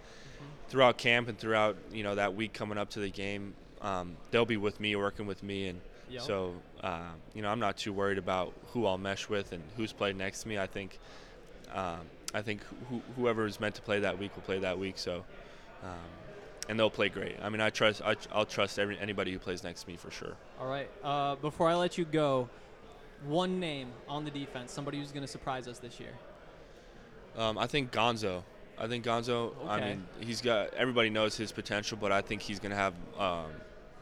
throughout 0.69 0.99
camp 0.99 1.28
and 1.28 1.39
throughout 1.39 1.77
you 1.93 2.03
know 2.03 2.16
that 2.16 2.35
week 2.35 2.53
coming 2.53 2.78
up 2.78 2.91
to 2.91 3.01
the 3.01 3.11
game, 3.11 3.55
um, 3.81 4.16
they'll 4.32 4.45
be 4.45 4.57
with 4.57 4.81
me, 4.81 4.97
working 4.97 5.27
with 5.27 5.43
me, 5.43 5.69
and 5.69 5.81
Yep. 6.11 6.23
so 6.23 6.55
uh, 6.82 7.11
you 7.32 7.43
know 7.43 7.49
I'm 7.49 7.61
not 7.61 7.77
too 7.77 7.93
worried 7.93 8.19
about 8.19 8.53
who 8.73 8.87
I'll 8.87 8.99
mesh 8.99 9.28
with 9.28 9.53
and 9.53 9.62
who's 9.77 9.93
played 9.93 10.16
next 10.16 10.43
to 10.43 10.49
me. 10.49 10.59
I 10.59 10.66
think 10.66 10.99
um, 11.73 12.01
I 12.35 12.43
think 12.43 12.62
who, 12.89 13.01
whoever 13.15 13.47
is 13.47 13.61
meant 13.61 13.77
to 13.77 13.82
play 13.82 14.01
that 14.01 14.19
week 14.19 14.35
will 14.35 14.43
play 14.43 14.59
that 14.59 14.78
week. 14.78 14.99
So. 14.99 15.24
Um, 15.85 15.91
and 16.69 16.78
they'll 16.78 16.91
play 16.91 17.09
great. 17.09 17.35
I 17.43 17.49
mean, 17.49 17.61
I 17.61 17.70
trust. 17.70 18.01
I, 18.05 18.15
I'll 18.32 18.45
trust 18.45 18.78
every, 18.78 18.97
anybody 18.99 19.32
who 19.32 19.41
plays 19.41 19.65
next 19.65 19.82
to 19.82 19.89
me 19.89 19.97
for 19.97 20.12
sure. 20.12 20.37
All 20.61 20.69
right. 20.69 20.89
Uh, 21.03 21.35
before 21.35 21.69
I 21.69 21.74
let 21.74 21.99
you 21.99 22.05
go, 22.05 22.49
one 23.27 23.61
name 23.61 23.89
on 24.09 24.25
the 24.25 24.31
defense, 24.31 24.73
somebody 24.73 24.99
who's 24.99 25.13
going 25.13 25.25
to 25.25 25.31
surprise 25.31 25.69
us 25.69 25.79
this 25.79 26.01
year. 26.01 26.13
Um, 27.37 27.59
I 27.59 27.67
think 27.67 27.93
Gonzo. 27.93 28.43
I 28.79 28.87
think 28.87 29.05
Gonzo. 29.05 29.55
Okay. 29.63 29.69
I 29.69 29.81
mean, 29.91 30.07
he's 30.21 30.41
got. 30.41 30.73
Everybody 30.75 31.11
knows 31.11 31.37
his 31.37 31.53
potential, 31.53 31.99
but 32.01 32.13
I 32.13 32.23
think 32.23 32.41
he's 32.43 32.59
going 32.59 32.71
to 32.71 32.77
have 32.77 32.95
um, 33.19 33.51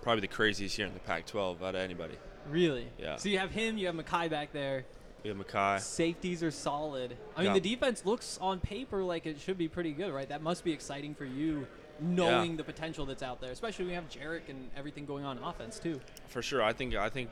probably 0.03 0.21
the 0.21 0.29
craziest 0.29 0.79
year 0.79 0.87
in 0.87 0.95
the 0.95 1.01
Pac-12 1.01 1.57
out 1.63 1.75
of 1.75 1.81
anybody. 1.81 2.15
Really? 2.49 2.87
Yeah. 2.99 3.17
So 3.17 3.29
you 3.29 3.39
have 3.39 3.51
him, 3.51 3.77
you 3.77 3.87
have 3.87 3.97
Mekhi 3.97 4.31
back 4.31 4.53
there. 4.53 4.85
We 5.23 5.31
have 5.31 5.37
Mekhi. 5.37 5.81
Safeties 5.81 6.43
are 6.43 6.51
solid. 6.51 7.17
I 7.37 7.41
mean, 7.41 7.49
Yeah. 7.49 7.55
the 7.55 7.61
defense 7.61 8.07
looks 8.07 8.39
on 8.41 8.61
paper 8.61 9.03
like 9.03 9.27
it 9.27 9.41
should 9.41 9.59
be 9.59 9.69
pretty 9.69 9.93
good, 9.93 10.13
right? 10.13 10.29
That 10.29 10.43
must 10.43 10.65
be 10.65 10.73
exciting 10.73 11.15
for 11.15 11.25
you, 11.25 11.67
knowing 12.01 12.57
the 12.57 12.65
potential 12.65 13.05
that's 13.05 13.23
out 13.23 13.41
there, 13.41 13.51
especially 13.51 13.87
when 13.87 13.95
you 13.95 14.01
have 14.01 14.09
Jarek 14.09 14.49
and 14.49 14.71
everything 14.77 15.05
going 15.05 15.25
on 15.25 15.39
offense 15.39 15.79
too. 15.81 16.01
For 16.29 16.41
sure. 16.41 16.63
I 16.63 16.73
think. 16.73 16.95
I 16.95 17.09
think. 17.09 17.29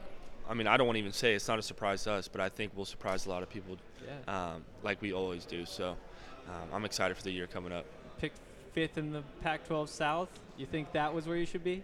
I 0.49 0.55
mean, 0.55 0.67
I 0.67 0.77
don't 0.77 0.87
want 0.87 0.97
to 0.97 1.01
even 1.01 1.13
say 1.13 1.35
it's 1.35 1.49
not 1.49 1.59
a 1.59 1.63
surprise 1.63 2.05
to 2.05 2.13
us, 2.13 2.29
but 2.29 2.41
I 2.41 2.49
think 2.49 2.73
we'll 2.77 2.85
surprise 2.85 3.27
a 3.27 3.31
lot 3.31 3.43
of 3.43 3.51
people, 3.51 3.77
Yeah. 4.05 4.53
um, 4.55 4.65
like 4.83 5.01
we 5.03 5.13
always 5.13 5.45
do. 5.45 5.65
So, 5.67 5.97
um, 6.49 6.69
I'm 6.73 6.85
excited 6.85 7.17
for 7.17 7.23
the 7.25 7.31
year 7.33 7.47
coming 7.47 7.73
up. 7.73 7.85
Picked 8.19 8.39
fifth 8.73 8.97
in 8.99 9.13
the 9.13 9.23
Pac-12 9.43 9.89
South. 9.89 10.29
You 10.57 10.67
think 10.67 10.93
that 10.93 11.13
was 11.13 11.27
where 11.27 11.37
you 11.37 11.47
should 11.47 11.65
be? 11.65 11.83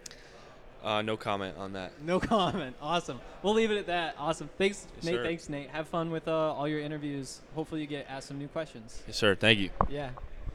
Uh, 0.83 1.01
no 1.01 1.15
comment 1.15 1.57
on 1.57 1.73
that. 1.73 1.91
No 2.01 2.19
comment. 2.21 2.75
Awesome. 2.81 3.19
We'll 3.41 3.53
leave 3.53 3.71
it 3.71 3.77
at 3.77 3.85
that. 3.87 4.15
Awesome. 4.17 4.49
Thanks, 4.57 4.85
Yes, 4.97 5.03
Nate. 5.05 5.15
sir. 5.15 5.23
Thanks, 5.23 5.49
Nate. 5.49 5.69
Have 5.69 5.87
fun 5.87 6.11
with 6.11 6.27
uh, 6.27 6.53
all 6.53 6.67
your 6.67 6.79
interviews. 6.79 7.41
Hopefully, 7.55 7.81
you 7.81 7.87
get 7.87 8.05
asked 8.09 8.27
some 8.27 8.37
new 8.37 8.47
questions. 8.49 9.01
Yes, 9.07 9.15
sir. 9.17 9.35
Thank 9.35 9.59
you. 9.59 9.69
Yeah. 9.89 10.09